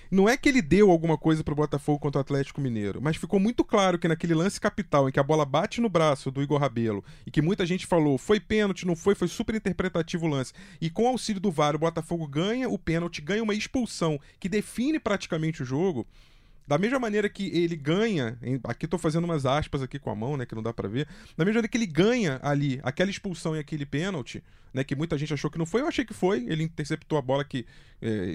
Não 0.10 0.28
é 0.28 0.38
que 0.38 0.48
ele 0.48 0.62
deu 0.62 0.90
alguma 0.90 1.18
coisa 1.18 1.44
pro 1.44 1.56
Botafogo 1.56 2.00
contra 2.00 2.20
o 2.20 2.22
Atlético 2.22 2.62
Mineiro, 2.62 3.02
mas 3.02 3.18
ficou 3.18 3.40
muito 3.40 3.64
claro 3.64 4.00
que 4.00 4.08
naquele 4.08 4.34
lance 4.34 4.60
capital 4.60 5.08
em 5.08 5.12
que 5.12 5.20
a 5.20 5.24
bola 5.24 5.46
bate 5.46 5.82
no 5.82 5.90
braço 5.90 6.32
do 6.32 6.42
Igor 6.42 6.60
Rabelo 6.60 7.04
e 7.26 7.32
que 7.32 7.42
muita 7.42 7.66
gente 7.66 7.86
falou, 7.86 8.18
foi 8.18 8.40
pênalti, 8.40 8.86
não 8.86 8.96
foi, 8.96 9.16
foi 9.16 9.28
super 9.28 9.56
interpretativo 9.56 10.26
o 10.26 10.30
lance. 10.30 10.54
E 10.80 10.90
com 10.90 11.04
o 11.04 11.08
auxílio 11.08 11.42
do 11.42 11.52
VAR, 11.52 11.76
o 11.76 11.80
Botafogo 11.80 12.28
ganha 12.28 12.70
o 12.70 12.78
pênalti, 12.78 13.22
ganha 13.22 13.44
uma 13.44 13.54
expulsão 13.54 14.20
que 14.40 14.48
define 14.48 15.00
praticamente 15.00 15.62
o 15.62 15.66
jogo. 15.66 16.08
Da 16.68 16.78
mesma 16.78 17.00
maneira 17.00 17.30
que 17.30 17.48
ele 17.48 17.76
ganha, 17.78 18.38
aqui 18.66 18.86
tô 18.88 18.98
fazendo 18.98 19.24
umas 19.24 19.46
aspas 19.46 19.82
aqui 19.82 19.98
com 19.98 20.10
a 20.10 20.16
mão, 20.16 20.36
né, 20.36 20.46
que 20.46 20.54
não 20.54 20.62
dá 20.62 20.74
pra 20.74 20.90
ver. 20.90 21.08
Da 21.38 21.46
mesma 21.46 21.60
maneira 21.60 21.68
que 21.68 21.78
ele 21.78 21.88
ganha 21.88 22.40
ali 22.44 22.80
aquela 22.84 23.10
expulsão 23.10 23.56
e 23.56 23.60
aquele 23.60 23.86
pênalti, 23.86 24.44
né, 24.74 24.84
que 24.84 24.94
muita 24.96 25.18
gente 25.18 25.34
achou 25.34 25.50
que 25.50 25.58
não 25.58 25.66
foi, 25.66 25.80
eu 25.82 25.88
achei 25.88 26.04
que 26.04 26.14
foi. 26.14 26.46
Ele 26.48 26.64
interceptou 26.64 27.18
a 27.18 27.22
bola 27.22 27.46
que 27.46 27.66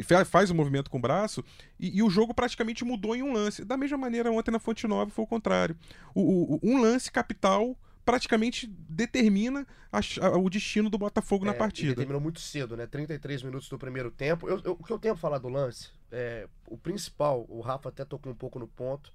fa- 0.05 0.25
faz 0.25 0.51
o 0.51 0.55
movimento 0.55 0.89
com 0.91 0.97
o 0.97 1.01
braço 1.01 1.45
e, 1.79 1.99
e 1.99 2.03
o 2.03 2.09
jogo 2.09 2.33
praticamente 2.33 2.85
mudou 2.85 3.15
em 3.15 3.23
um 3.23 3.33
lance. 3.33 3.65
Da 3.65 3.77
mesma 3.77 3.99
maneira 3.99 4.33
ontem 4.33 4.51
na 4.51 4.59
Fonte 4.59 4.87
Nova 4.87 5.11
foi 5.11 5.25
o 5.25 5.29
contrário. 5.29 5.77
O, 6.15 6.55
o- 6.55 6.61
um 6.63 6.81
lance 6.81 7.11
capital 7.13 7.77
praticamente 8.05 8.67
determina 8.67 9.67
a 9.93 9.99
a- 10.21 10.37
o 10.39 10.49
destino 10.51 10.89
do 10.91 10.99
Botafogo 10.99 11.45
na 11.45 11.51
É, 11.51 11.55
Ele 11.55 11.59
partida. 11.59 11.95
terminou 11.97 12.21
muito 12.21 12.41
cedo, 12.41 12.77
né? 12.77 12.87
33 12.87 13.43
minutos 13.43 13.69
do 13.69 13.79
primeiro 13.79 14.11
tempo. 14.11 14.49
Eu- 14.49 14.61
eu- 14.65 14.73
o 14.79 14.83
que 14.85 14.93
eu 14.93 14.99
tenho 14.99 15.15
a 15.15 15.17
falar 15.17 15.39
do 15.39 15.49
lance, 15.49 15.91
é, 16.11 16.49
o 16.67 16.77
principal, 16.77 17.45
o 17.49 17.61
Rafa 17.61 17.89
até 17.91 18.05
tocou 18.05 18.33
um 18.33 18.35
pouco 18.35 18.59
no 18.59 18.67
ponto, 18.67 19.13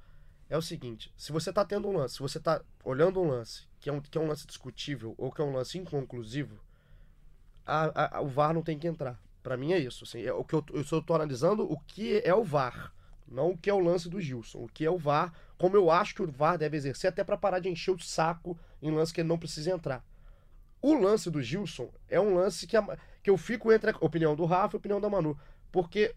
é 0.50 0.58
o 0.58 0.62
seguinte: 0.62 1.12
se 1.18 1.32
você 1.32 1.52
tá 1.52 1.66
tendo 1.66 1.88
um 1.88 1.98
lance, 1.98 2.16
se 2.16 2.20
você 2.22 2.40
tá 2.40 2.62
olhando 2.84 3.20
um 3.22 3.28
lance 3.28 3.68
que 3.80 3.90
é 3.90 3.94
um, 3.94 4.00
que 4.02 4.18
é 4.18 4.22
um 4.22 4.28
lance 4.28 4.46
discutível 4.48 5.14
ou 5.18 5.32
que 5.32 5.42
é 5.42 5.44
um 5.44 5.54
lance 5.54 5.78
inconclusivo, 5.78 6.60
a- 7.66 8.18
a- 8.18 8.22
o 8.22 8.28
VAR 8.28 8.54
não 8.54 8.62
tem 8.62 8.78
que 8.78 8.88
entrar. 8.88 9.20
Pra 9.44 9.58
mim 9.58 9.74
é 9.74 9.80
isso. 9.80 10.04
Assim, 10.04 10.22
é 10.22 10.34
o 10.34 10.44
que 10.44 10.54
eu, 10.54 10.64
eu 10.74 10.84
só 10.84 11.02
tô 11.02 11.14
analisando 11.14 11.64
o 11.72 11.80
que 11.80 12.22
é 12.24 12.34
o 12.34 12.44
VAR, 12.44 12.94
não 13.28 13.52
o 13.52 13.58
que 13.58 13.70
é 13.70 13.74
o 13.74 13.80
lance 13.80 14.10
do 14.10 14.20
Gilson. 14.22 14.60
O 14.64 14.68
que 14.70 14.86
é 14.86 14.90
o 14.90 14.98
VAR, 14.98 15.34
como 15.58 15.76
eu 15.76 15.90
acho 15.92 16.16
que 16.16 16.22
o 16.22 16.32
VAR 16.32 16.58
deve 16.58 16.78
exercer, 16.78 17.10
até 17.10 17.24
pra 17.24 17.38
parar 17.38 17.60
de 17.60 17.70
encher 17.70 17.92
o 17.92 18.00
saco 18.00 18.58
em 18.82 18.92
lance 18.92 19.14
que 19.14 19.22
ele 19.22 19.28
não 19.30 19.38
precisa 19.38 19.72
entrar. 19.72 20.04
O 20.82 20.94
lance 20.94 21.30
do 21.30 21.42
Gilson 21.42 21.90
é 22.08 22.20
um 22.20 22.34
lance 22.36 22.68
que, 22.68 22.78
a- 22.78 22.98
que 23.24 23.30
eu 23.30 23.38
fico 23.38 23.72
entre 23.72 23.92
a 23.92 23.98
opinião 24.00 24.36
do 24.36 24.46
Rafa 24.46 24.76
e 24.76 24.78
a 24.78 24.80
opinião 24.80 25.02
da 25.02 25.10
Manu. 25.10 25.38
Porque 25.72 26.14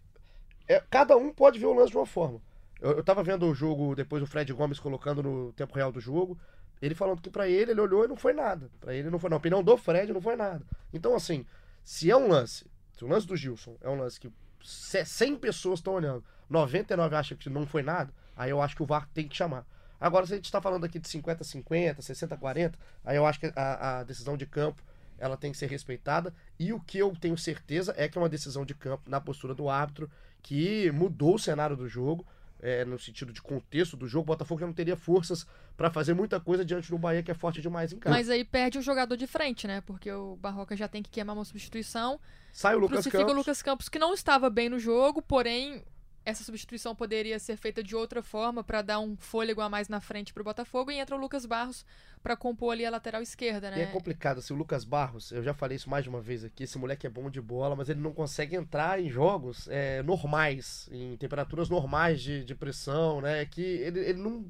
é, 0.69 0.83
cada 0.91 1.17
um 1.17 1.33
pode 1.33 1.59
ver 1.59 1.67
o 1.67 1.75
lance 1.75 1.91
de 1.91 1.97
uma 1.97 2.07
forma. 2.07 2.41
Eu, 2.81 2.93
eu 2.93 3.05
tava 3.05 3.23
vendo 3.23 3.47
o 3.47 3.55
jogo, 3.55 3.95
depois 3.95 4.23
o 4.23 4.27
Fred 4.27 4.53
Gomes 4.53 4.79
colocando 4.79 5.23
no 5.23 5.53
tempo 5.53 5.75
real 5.75 5.91
do 5.91 6.01
jogo, 6.01 6.39
ele 6.81 6.95
falando 6.95 7.21
que 7.21 7.31
pra 7.31 7.49
ele, 7.49 7.73
ele 7.73 7.81
olhou 7.81 8.05
e 8.05 8.09
não 8.09 8.17
foi 8.17 8.33
nada. 8.33 8.71
Pra 8.81 8.95
ele 8.95 9.11
não 9.11 9.19
foi 9.19 9.29
nada. 9.31 9.37
A 9.37 9.39
opinião 9.39 9.63
do 9.63 9.77
Fred 9.77 10.13
não 10.13 10.21
foi 10.21 10.37
nada. 10.37 10.65
Então, 10.93 11.15
assim, 11.15 11.45
se 11.83 12.11
é 12.11 12.17
um 12.17 12.29
lance, 12.29 12.67
se 12.97 13.05
o 13.05 13.09
lance 13.09 13.27
do 13.27 13.37
Gilson 13.37 13.77
é 13.81 13.89
um 13.89 13.99
lance 13.99 14.21
que 14.21 14.31
100 14.63 15.37
pessoas 15.37 15.79
estão 15.79 15.95
olhando, 15.95 16.25
99 16.49 17.15
acham 17.15 17.37
que 17.37 17.49
não 17.49 17.67
foi 17.67 17.83
nada, 17.83 18.13
aí 18.37 18.51
eu 18.51 18.61
acho 18.61 18.77
que 18.77 18.83
o 18.83 18.87
VAR 18.87 19.09
tem 19.13 19.29
que 19.29 19.37
chamar. 19.37 19.65
Agora, 20.01 20.27
se 20.27 20.33
a 20.33 20.37
gente 20.37 20.47
está 20.47 20.61
falando 20.61 20.85
aqui 20.85 20.99
de 20.99 21.09
50-50, 21.09 21.99
60-40, 21.99 22.75
aí 23.05 23.17
eu 23.17 23.27
acho 23.27 23.39
que 23.39 23.53
a, 23.55 23.99
a 23.99 24.03
decisão 24.03 24.37
de 24.37 24.47
campo 24.47 24.83
ela 25.19 25.37
tem 25.37 25.53
que 25.53 25.59
ser 25.59 25.69
respeitada. 25.69 26.33
E 26.59 26.73
o 26.73 26.81
que 26.81 26.99
eu 26.99 27.15
tenho 27.15 27.37
certeza 27.37 27.95
é 27.97 28.09
que 28.09 28.17
é 28.17 28.21
uma 28.21 28.29
decisão 28.29 28.65
de 28.65 28.75
campo 28.75 29.09
na 29.09 29.21
postura 29.21 29.55
do 29.55 29.69
árbitro 29.69 30.11
que 30.43 30.91
mudou 30.93 31.35
o 31.35 31.39
cenário 31.39 31.77
do 31.77 31.87
jogo, 31.87 32.27
é, 32.63 32.85
no 32.85 32.99
sentido 32.99 33.33
de 33.33 33.41
contexto 33.41 33.97
do 33.97 34.07
jogo. 34.07 34.23
O 34.23 34.27
Botafogo 34.27 34.61
já 34.61 34.67
não 34.67 34.73
teria 34.73 34.97
forças 34.97 35.47
para 35.77 35.91
fazer 35.91 36.15
muita 36.15 36.39
coisa 36.39 36.65
diante 36.65 36.91
do 36.91 36.99
Bahia, 36.99 37.23
que 37.23 37.31
é 37.31 37.35
forte 37.35 37.61
demais 37.61 37.93
em 37.93 37.99
casa. 37.99 38.15
Mas 38.15 38.29
aí 38.29 38.45
perde 38.45 38.79
um 38.79 38.83
jogador 38.83 39.17
de 39.17 39.27
frente, 39.27 39.67
né? 39.67 39.81
Porque 39.81 40.11
o 40.11 40.37
Barroca 40.37 40.77
já 40.77 40.89
tem 40.89 41.03
que 41.03 41.11
queimar 41.11 41.37
uma 41.37 41.45
substituição. 41.45 42.21
Sai 42.53 42.75
o 42.75 42.79
Lucas 42.79 43.07
Campos. 43.07 43.33
o 43.33 43.37
Lucas 43.37 43.63
Campos, 43.63 43.89
que 43.89 43.99
não 43.99 44.13
estava 44.13 44.51
bem 44.51 44.69
no 44.69 44.79
jogo, 44.79 45.23
porém 45.23 45.85
essa 46.25 46.45
substituição 46.45 46.95
poderia 46.95 47.39
ser 47.39 47.57
feita 47.57 47.83
de 47.83 47.97
outra 47.97 48.23
forma 48.23 48.63
para 48.63 48.83
dar 48.83 49.01
um 49.01 49.17
fôlego 49.17 49.61
a 49.61 49.69
mais 49.69 49.89
na 49.89 50.01
frente 50.01 50.33
pro 50.35 50.45
Botafogo 50.45 50.91
e 50.91 50.99
entra 50.99 51.17
o 51.17 51.19
Lucas 51.19 51.47
Barros 51.47 51.85
para 52.23 52.37
compor 52.37 52.73
ali 52.73 52.85
a 52.85 52.91
lateral 52.91 53.23
esquerda, 53.23 53.69
E 53.69 53.71
né? 53.71 53.83
é 53.83 53.87
complicado, 53.87 54.39
assim, 54.39 54.53
o 54.53 54.57
Lucas 54.57 54.85
Barros, 54.85 55.33
eu 55.33 55.43
já 55.43 55.55
falei 55.55 55.77
isso 55.77 55.89
mais 55.89 56.05
de 56.05 56.11
uma 56.11 56.21
vez 56.21 56.45
aqui, 56.45 56.65
esse 56.65 56.77
moleque 56.79 57.07
é 57.07 57.11
bom 57.11 57.31
de 57.31 57.41
bola, 57.41 57.75
mas 57.75 57.89
ele 57.89 58.01
não 58.01 58.13
consegue 58.13 58.55
entrar 58.55 59.01
em 59.01 59.09
jogos 59.09 59.67
é, 59.69 60.03
normais, 60.03 60.89
em 60.93 61.17
temperaturas 61.17 61.71
normais 61.71 62.21
de, 62.21 62.45
de 62.45 62.55
pressão, 62.55 63.21
né? 63.23 63.45
Que 63.47 63.63
ele, 63.63 64.01
ele 64.01 64.19
não. 64.21 64.45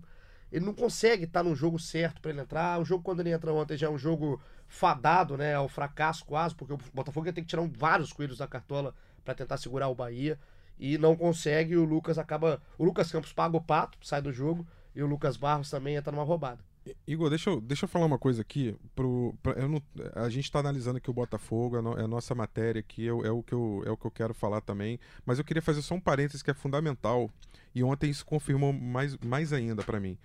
Ele 0.52 0.64
não 0.64 0.74
consegue 0.74 1.22
estar 1.22 1.44
no 1.44 1.54
jogo 1.54 1.78
certo 1.78 2.20
para 2.20 2.32
ele 2.32 2.40
entrar. 2.40 2.80
O 2.80 2.84
jogo, 2.84 3.04
quando 3.04 3.20
ele 3.20 3.30
entra 3.30 3.52
ontem, 3.52 3.76
já 3.76 3.86
é 3.86 3.90
um 3.90 3.96
jogo 3.96 4.42
fadado, 4.66 5.36
né? 5.36 5.54
Ao 5.54 5.68
fracasso 5.68 6.24
quase, 6.24 6.56
porque 6.56 6.72
o 6.72 6.78
Botafogo 6.92 7.32
ter 7.32 7.40
que 7.40 7.46
tirar 7.46 7.64
vários 7.68 8.12
coelhos 8.12 8.38
da 8.38 8.48
cartola 8.48 8.92
para 9.24 9.32
tentar 9.32 9.58
segurar 9.58 9.86
o 9.86 9.94
Bahia. 9.94 10.36
E 10.78 10.96
não 10.98 11.14
consegue, 11.16 11.74
e 11.74 11.76
o 11.76 11.84
Lucas 11.84 12.18
acaba. 12.18 12.60
O 12.78 12.84
Lucas 12.84 13.10
Campos 13.12 13.32
paga 13.32 13.56
o 13.56 13.60
pato, 13.60 13.98
sai 14.02 14.22
do 14.22 14.32
jogo, 14.32 14.66
e 14.94 15.02
o 15.02 15.06
Lucas 15.06 15.36
Barros 15.36 15.68
também 15.70 15.96
entra 15.96 16.10
numa 16.10 16.24
roubada. 16.24 16.58
Igor, 17.06 17.28
deixa 17.28 17.50
eu, 17.50 17.60
deixa 17.60 17.84
eu 17.84 17.88
falar 17.88 18.06
uma 18.06 18.18
coisa 18.18 18.40
aqui. 18.40 18.74
Pro, 18.96 19.34
pra- 19.42 19.52
eu 19.52 19.68
não- 19.68 19.82
a 20.14 20.30
gente 20.30 20.44
está 20.44 20.60
analisando 20.60 20.96
aqui 20.96 21.10
o 21.10 21.12
Botafogo, 21.12 21.76
é, 21.76 21.82
no- 21.82 21.98
é 21.98 22.04
a 22.04 22.08
nossa 22.08 22.34
matéria 22.34 22.80
aqui, 22.80 23.06
é, 23.06 23.12
o- 23.12 23.22
é 23.24 23.30
o 23.30 23.42
que 23.42 23.52
eu, 23.52 23.82
é 23.86 23.90
o 23.90 23.96
que 23.98 24.06
eu 24.06 24.10
quero 24.10 24.32
falar 24.32 24.62
também. 24.62 24.98
Mas 25.26 25.38
eu 25.38 25.44
queria 25.44 25.60
fazer 25.60 25.82
só 25.82 25.94
um 25.94 26.00
parênteses 26.00 26.42
que 26.42 26.50
é 26.50 26.54
fundamental. 26.54 27.30
E 27.74 27.84
ontem 27.84 28.08
isso 28.08 28.24
confirmou 28.24 28.72
mais, 28.72 29.14
mais 29.18 29.52
ainda 29.52 29.82
para 29.84 30.00
mim. 30.00 30.16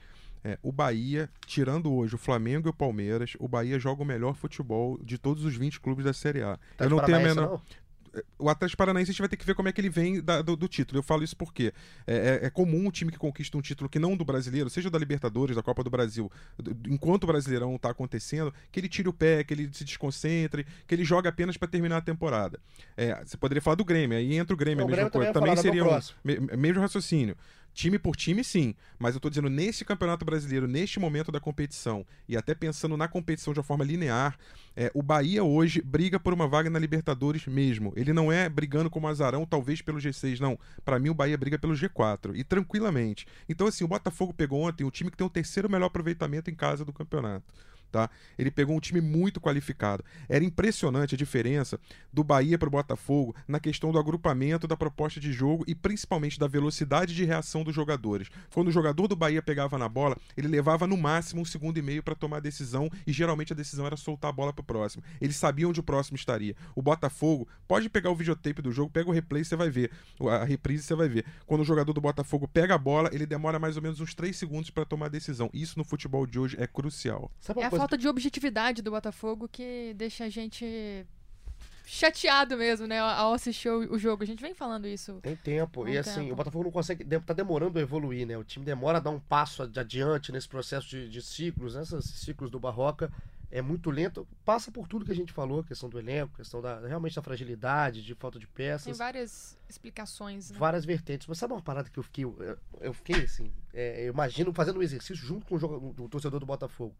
É, 0.45 0.57
o 0.63 0.71
Bahia, 0.71 1.29
tirando 1.45 1.91
hoje 1.93 2.15
o 2.15 2.19
Flamengo 2.19 2.67
e 2.67 2.71
o 2.71 2.73
Palmeiras, 2.73 3.33
o 3.39 3.47
Bahia 3.47 3.77
joga 3.77 4.03
o 4.03 4.05
melhor 4.05 4.35
futebol 4.35 4.97
de 5.03 5.17
todos 5.17 5.43
os 5.43 5.55
20 5.57 5.81
clubes 5.81 6.05
da 6.05 6.13
Série 6.13 6.41
A. 6.41 6.57
Tá 6.77 6.85
eu 6.85 6.89
não 6.89 7.03
tenho 7.03 7.17
a 7.17 7.21
menor 7.21 7.49
não? 7.49 7.61
O 8.39 8.49
Atlético 8.49 8.77
Paranaense 8.77 9.09
a 9.09 9.13
gente 9.13 9.19
vai 9.21 9.29
ter 9.29 9.37
que 9.37 9.45
ver 9.45 9.55
como 9.55 9.67
é 9.67 9.71
que 9.71 9.81
ele 9.81 9.89
vem 9.89 10.21
da- 10.21 10.41
do, 10.41 10.55
do 10.55 10.67
título. 10.67 10.99
Eu 10.99 11.03
falo 11.03 11.23
isso 11.23 11.35
porque 11.35 11.73
é, 12.07 12.39
é- 12.43 12.47
é 12.47 12.49
comum 12.49 12.87
um 12.87 12.91
time 12.91 13.11
que 13.11 13.17
conquista 13.17 13.57
um 13.57 13.61
título 13.61 13.89
que 13.89 13.99
não 13.99 14.15
do 14.15 14.23
brasileiro, 14.25 14.69
seja 14.69 14.89
da 14.89 14.97
Libertadores, 14.99 15.55
da 15.55 15.63
Copa 15.63 15.83
do 15.83 15.89
Brasil, 15.89 16.31
do- 16.57 16.75
enquanto 16.87 17.23
o 17.23 17.27
Brasileirão 17.27 17.77
tá 17.77 17.89
acontecendo, 17.89 18.53
que 18.71 18.79
ele 18.79 18.87
tire 18.89 19.09
o 19.09 19.13
pé, 19.13 19.43
que 19.43 19.53
ele 19.53 19.69
se 19.73 19.83
desconcentre, 19.83 20.65
que 20.87 20.95
ele 20.95 21.03
joga 21.03 21.29
apenas 21.29 21.57
para 21.57 21.67
terminar 21.67 21.97
a 21.97 22.01
temporada. 22.01 22.59
É, 22.95 23.23
você 23.25 23.37
poderia 23.37 23.61
falar 23.61 23.75
do 23.75 23.85
Grêmio, 23.85 24.17
aí 24.17 24.35
entra 24.37 24.53
o 24.53 24.57
Grêmio, 24.57 24.83
O 24.83 24.87
a 24.87 24.91
mesma 24.91 25.09
Grêmio 25.09 25.11
também 25.33 25.53
coisa. 25.53 25.55
Também 25.63 25.83
falar, 25.83 26.01
seria 26.01 26.53
um, 26.53 26.57
mesmo 26.57 26.81
raciocínio. 26.81 27.35
Time 27.75 27.99
por 27.99 28.15
time, 28.15 28.41
sim. 28.41 28.73
Mas 28.97 29.15
eu 29.15 29.19
tô 29.19 29.29
dizendo, 29.29 29.49
nesse 29.49 29.83
Campeonato 29.83 30.23
Brasileiro, 30.23 30.65
neste 30.65 30.97
momento 30.97 31.29
da 31.29 31.41
competição, 31.41 32.05
e 32.25 32.37
até 32.37 32.55
pensando 32.55 32.95
na 32.95 33.05
competição 33.05 33.51
de 33.51 33.59
uma 33.59 33.65
forma 33.65 33.83
linear, 33.83 34.39
é, 34.77 34.89
o 34.93 35.03
Bahia 35.03 35.43
hoje 35.43 35.81
briga 35.81 36.17
por 36.17 36.33
uma 36.33 36.47
vaga 36.47 36.69
na 36.69 36.79
Libertadores 36.79 37.45
mesmo. 37.45 37.91
Ele 37.97 38.13
não 38.13 38.31
é 38.31 38.47
brigando 38.47 38.89
como 38.89 39.09
azarão, 39.09 39.45
talvez 39.45 39.81
pelo 39.81 39.99
G6, 39.99 40.39
não. 40.39 40.57
Pra 40.85 40.97
mim, 40.97 41.09
o 41.09 41.13
Bahia 41.13 41.37
briga 41.37 41.59
pelo 41.59 41.73
G4. 41.73 42.33
E 42.33 42.45
tranquilamente. 42.45 43.27
Então, 43.49 43.67
assim, 43.67 43.83
o 43.83 43.89
Botafogo 43.89 44.33
pegou 44.33 44.61
ontem 44.61 44.85
o 44.85 44.91
time 44.91 45.11
que 45.11 45.17
tem 45.17 45.27
o 45.27 45.29
terceiro 45.29 45.69
melhor 45.69 45.87
aproveitamento 45.87 46.49
em 46.49 46.55
casa 46.55 46.85
do 46.85 46.93
campeonato. 46.93 47.43
Tá? 47.91 48.09
Ele 48.37 48.51
pegou 48.51 48.75
um 48.75 48.79
time 48.79 48.99
muito 48.99 49.39
qualificado. 49.39 50.03
Era 50.27 50.43
impressionante 50.43 51.15
a 51.15 51.17
diferença 51.17 51.79
do 52.11 52.23
Bahia 52.23 52.57
para 52.57 52.67
o 52.67 52.71
Botafogo 52.71 53.35
na 53.47 53.59
questão 53.59 53.91
do 53.91 53.99
agrupamento 53.99 54.67
da 54.67 54.75
proposta 54.75 55.19
de 55.19 55.31
jogo 55.31 55.63
e 55.67 55.73
principalmente 55.73 56.39
da 56.39 56.47
velocidade 56.47 57.15
de 57.15 57.23
reação 57.23 57.63
dos 57.63 57.73
jogadores. 57.73 58.29
Quando 58.53 58.67
o 58.67 58.71
jogador 58.71 59.07
do 59.07 59.15
Bahia 59.15 59.41
pegava 59.41 59.77
na 59.77 59.87
bola, 59.87 60.17
ele 60.35 60.47
levava 60.47 60.85
no 60.85 60.97
máximo 60.97 61.41
um 61.41 61.45
segundo 61.45 61.77
e 61.77 61.81
meio 61.81 62.03
para 62.03 62.15
tomar 62.15 62.37
a 62.37 62.41
decisão 62.41 62.89
e 63.07 63.13
geralmente 63.13 63.53
a 63.53 63.55
decisão 63.55 63.85
era 63.85 63.95
soltar 63.95 64.29
a 64.29 64.33
bola 64.33 64.51
para 64.51 64.61
o 64.61 64.65
próximo. 64.65 65.03
Eles 65.21 65.35
sabiam 65.35 65.69
onde 65.69 65.79
o 65.79 65.83
próximo 65.83 66.15
estaria. 66.15 66.55
O 66.75 66.81
Botafogo, 66.81 67.47
pode 67.67 67.89
pegar 67.89 68.09
o 68.09 68.15
videotape 68.15 68.61
do 68.61 68.71
jogo, 68.71 68.91
pega 68.91 69.09
o 69.09 69.13
replay, 69.13 69.43
você 69.43 69.55
vai 69.55 69.69
ver. 69.69 69.91
A 70.29 70.43
reprise 70.43 70.83
você 70.83 70.95
vai 70.95 71.07
ver. 71.07 71.25
Quando 71.45 71.61
o 71.61 71.65
jogador 71.65 71.93
do 71.93 72.01
Botafogo 72.01 72.47
pega 72.47 72.75
a 72.75 72.77
bola, 72.77 73.09
ele 73.13 73.25
demora 73.25 73.59
mais 73.59 73.75
ou 73.75 73.81
menos 73.81 73.99
uns 73.99 74.13
3 74.13 74.35
segundos 74.35 74.69
para 74.69 74.85
tomar 74.85 75.07
a 75.07 75.09
decisão. 75.09 75.49
Isso 75.53 75.77
no 75.77 75.83
futebol 75.83 76.25
de 76.25 76.39
hoje 76.39 76.57
é 76.59 76.67
crucial. 76.67 77.31
Sabe 77.39 77.61
É 77.61 77.69
coisa 77.75 77.81
falta 77.81 77.97
de 77.97 78.07
objetividade 78.07 78.81
do 78.81 78.91
Botafogo 78.91 79.47
que 79.47 79.93
deixa 79.95 80.25
a 80.25 80.29
gente 80.29 81.05
chateado 81.85 82.57
mesmo, 82.57 82.87
né, 82.87 82.99
ao 82.99 83.33
assistir 83.33 83.69
o, 83.69 83.97
jogo. 83.97 84.23
A 84.23 84.25
gente 84.25 84.41
vem 84.41 84.53
falando 84.53 84.87
isso. 84.87 85.19
Tem 85.21 85.35
tempo. 85.35 85.87
E 85.87 85.97
assim, 85.97 86.21
tempo. 86.21 86.33
o 86.33 86.35
Botafogo 86.35 86.63
não 86.65 86.71
consegue. 86.71 87.05
Tá 87.19 87.33
demorando 87.33 87.77
a 87.77 87.81
evoluir, 87.81 88.25
né? 88.25 88.37
O 88.37 88.43
time 88.43 88.65
demora 88.65 88.97
a 88.97 89.01
dar 89.01 89.11
um 89.11 89.19
passo 89.19 89.63
ad- 89.63 89.79
adiante 89.79 90.31
nesse 90.31 90.47
processo 90.47 90.87
de, 90.87 91.09
de 91.09 91.21
ciclos, 91.21 91.75
né? 91.75 91.83
Esses 91.83 92.19
ciclos 92.19 92.49
do 92.49 92.59
Barroca. 92.59 93.11
É 93.51 93.61
muito 93.61 93.89
lento. 93.91 94.27
Passa 94.43 94.71
por 94.71 94.87
tudo 94.87 95.05
que 95.05 95.11
a 95.11 95.15
gente 95.15 95.31
falou, 95.31 95.63
questão 95.63 95.87
do 95.87 95.97
elenco, 95.99 96.35
questão 96.35 96.61
da 96.61 96.79
realmente 96.85 97.15
da 97.15 97.21
fragilidade, 97.21 98.03
de 98.03 98.13
falta 98.15 98.39
de 98.39 98.47
Tem 98.47 98.55
peças. 98.67 98.97
várias 98.97 99.57
explicações. 99.69 100.51
Né? 100.51 100.57
várias 100.57 100.83
vertentes. 100.83 101.27
Mas 101.27 101.37
sabe 101.37 101.53
uma 101.53 101.61
parada 101.61 101.89
que 101.89 101.97
eu 101.97 102.03
fiquei. 102.03 102.25
Eu, 102.25 102.57
eu 102.81 102.93
fiquei 102.93 103.23
assim. 103.23 103.51
é, 103.73 104.07
eu 104.07 104.11
imagino 104.11 104.51
fazendo 104.51 104.79
um 104.79 104.83
exercício 104.83 105.15
junto 105.15 105.45
com 105.45 105.55
o, 105.55 105.59
jogo, 105.59 105.95
o 105.97 106.09
torcedor 106.09 106.39
do 106.39 106.45
Botafogo. 106.45 106.95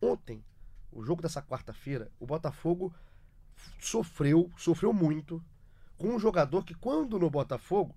Ontem, 0.00 0.44
o 0.92 1.02
jogo 1.02 1.22
dessa 1.22 1.42
quarta-feira, 1.42 2.10
o 2.18 2.26
Botafogo 2.26 2.94
sofreu, 3.78 4.50
sofreu 4.56 4.92
muito 4.92 5.42
com 5.96 6.08
um 6.08 6.18
jogador 6.18 6.64
que, 6.64 6.74
quando 6.74 7.18
no 7.18 7.30
Botafogo, 7.30 7.94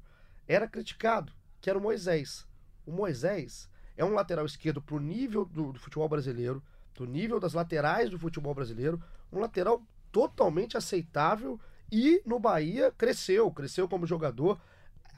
era 0.48 0.68
criticado, 0.68 1.34
que 1.62 1.70
era 1.70 1.78
o 1.78 1.82
Moisés. 1.82 2.48
O 2.86 2.92
Moisés 2.92 3.70
é 3.98 4.04
um 4.06 4.14
lateral 4.14 4.46
esquerdo 4.46 4.82
pro 4.82 5.00
nível 5.00 5.46
do, 5.46 5.74
do 5.74 5.80
futebol 5.80 6.08
brasileiro, 6.08 6.64
do 6.96 7.06
nível 7.06 7.40
das 7.40 7.54
laterais 7.54 8.10
do 8.10 8.18
futebol 8.18 8.54
brasileiro, 8.54 9.02
um 9.32 9.40
lateral 9.40 9.84
totalmente 10.12 10.78
aceitável 10.78 11.60
e 11.92 12.22
no 12.26 12.40
Bahia 12.40 12.92
cresceu, 12.92 13.52
cresceu 13.52 13.88
como 13.88 14.06
jogador, 14.06 14.60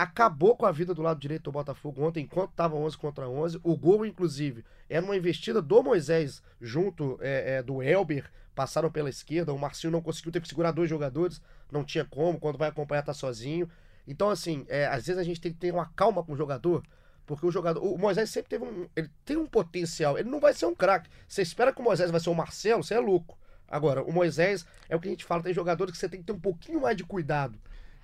acabou 0.02 0.56
com 0.56 0.66
a 0.66 0.72
vida 0.72 0.96
do 0.96 1.02
lado 1.04 1.20
direito 1.20 1.44
do 1.44 1.52
Botafogo 1.52 2.04
ontem, 2.04 2.24
enquanto 2.24 2.50
estava 2.50 2.76
11 2.76 2.98
contra 2.98 3.30
11. 3.30 3.60
O 3.62 3.78
gol, 3.78 4.04
inclusive, 4.04 4.66
era 4.90 5.06
uma 5.06 5.16
investida 5.16 5.62
do 5.62 5.84
Moisés 5.84 6.42
junto 6.60 7.20
é, 7.22 7.58
é, 7.58 7.64
do 7.64 7.84
Elber, 7.84 8.26
passaram 8.56 8.92
pela 8.92 9.10
esquerda. 9.10 9.54
O 9.54 9.60
Marcinho 9.60 9.92
não 9.92 10.02
conseguiu, 10.02 10.32
teve 10.32 10.44
que 10.44 10.50
segurar 10.50 10.72
dois 10.72 10.90
jogadores, 10.90 11.40
não 11.72 11.84
tinha 11.84 12.04
como, 12.04 12.40
quando 12.40 12.58
vai 12.58 12.70
acompanhar 12.70 13.04
tá 13.04 13.14
sozinho. 13.14 13.70
Então, 14.08 14.32
assim, 14.32 14.66
é, 14.70 14.88
às 14.88 15.06
vezes 15.06 15.20
a 15.20 15.24
gente 15.24 15.40
tem 15.40 15.54
que 15.54 15.60
ter 15.60 15.72
uma 15.72 15.86
calma 15.96 16.24
com 16.24 16.34
o 16.34 16.38
jogador. 16.38 16.84
Porque 17.28 17.46
o 17.46 17.52
jogador. 17.52 17.84
O 17.84 17.96
Moisés 17.96 18.32
sempre 18.32 18.50
teve 18.50 18.66
um. 18.66 18.90
Ele 18.96 19.10
tem 19.24 19.38
um 19.38 19.46
potencial. 19.46 20.18
Ele 20.18 20.30
não 20.30 20.40
vai 20.40 20.54
ser 20.56 20.66
um 20.66 20.74
craque. 20.74 21.12
Você 21.28 21.44
espera 21.44 21.72
que 21.72 21.80
o 21.80 21.84
Moisés 21.84 22.10
vai 22.10 22.20
ser 22.20 22.32
o 22.32 22.36
Marcelo, 22.36 22.84
você 22.84 22.96
é 22.96 23.00
louco. 23.00 23.38
Agora, 23.68 24.04
o 24.04 24.12
Moisés 24.12 24.66
é 24.90 24.96
o 24.96 25.00
que 25.00 25.08
a 25.08 25.12
gente 25.12 25.24
fala, 25.24 25.44
tem 25.44 25.54
jogadores 25.54 25.94
que 25.94 25.98
você 25.98 26.10
tem 26.10 26.20
que 26.20 26.26
ter 26.26 26.34
um 26.34 26.40
pouquinho 26.40 26.82
mais 26.82 26.98
de 26.98 27.06
cuidado. 27.06 27.58